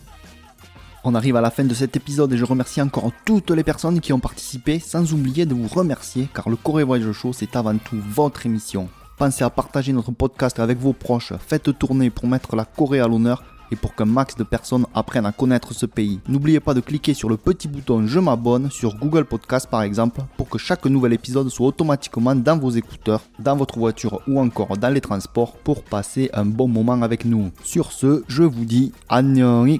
On 1.03 1.15
arrive 1.15 1.35
à 1.35 1.41
la 1.41 1.49
fin 1.51 1.63
de 1.63 1.73
cet 1.73 1.95
épisode 1.95 2.31
et 2.33 2.37
je 2.37 2.45
remercie 2.45 2.81
encore 2.81 3.11
toutes 3.25 3.49
les 3.51 3.63
personnes 3.63 4.01
qui 4.01 4.13
ont 4.13 4.19
participé, 4.19 4.79
sans 4.79 5.13
oublier 5.13 5.45
de 5.45 5.53
vous 5.53 5.67
remercier 5.67 6.27
car 6.33 6.49
le 6.49 6.55
Corée 6.57 6.83
Voyage 6.83 7.11
Show 7.11 7.33
c'est 7.33 7.55
avant 7.55 7.77
tout 7.77 7.97
votre 8.09 8.45
émission. 8.45 8.87
Pensez 9.21 9.43
à 9.43 9.51
partager 9.51 9.93
notre 9.93 10.11
podcast 10.11 10.59
avec 10.59 10.79
vos 10.79 10.93
proches. 10.93 11.33
Faites 11.45 11.77
tourner 11.77 12.09
pour 12.09 12.27
mettre 12.27 12.55
la 12.55 12.65
Corée 12.65 13.01
à 13.01 13.07
l'honneur 13.07 13.43
et 13.71 13.75
pour 13.75 13.93
qu'un 13.93 14.05
max 14.05 14.35
de 14.35 14.43
personnes 14.43 14.87
apprennent 14.95 15.27
à 15.27 15.31
connaître 15.31 15.75
ce 15.75 15.85
pays. 15.85 16.19
N'oubliez 16.27 16.59
pas 16.59 16.73
de 16.73 16.79
cliquer 16.79 17.13
sur 17.13 17.29
le 17.29 17.37
petit 17.37 17.67
bouton 17.67 18.07
Je 18.07 18.17
m'abonne 18.17 18.71
sur 18.71 18.95
Google 18.95 19.25
Podcast 19.25 19.67
par 19.69 19.83
exemple 19.83 20.21
pour 20.37 20.49
que 20.49 20.57
chaque 20.57 20.87
nouvel 20.87 21.13
épisode 21.13 21.49
soit 21.49 21.67
automatiquement 21.67 22.33
dans 22.33 22.57
vos 22.57 22.71
écouteurs, 22.71 23.21
dans 23.37 23.55
votre 23.55 23.77
voiture 23.77 24.21
ou 24.27 24.39
encore 24.39 24.75
dans 24.75 24.89
les 24.89 25.01
transports 25.01 25.53
pour 25.53 25.83
passer 25.83 26.31
un 26.33 26.45
bon 26.45 26.67
moment 26.67 26.99
avec 27.03 27.23
nous. 27.23 27.51
Sur 27.63 27.91
ce, 27.91 28.23
je 28.27 28.41
vous 28.41 28.65
dis 28.65 28.91
Annyeong 29.07 29.77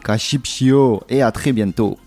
et 1.10 1.24
à 1.24 1.32
très 1.32 1.52
bientôt. 1.52 1.98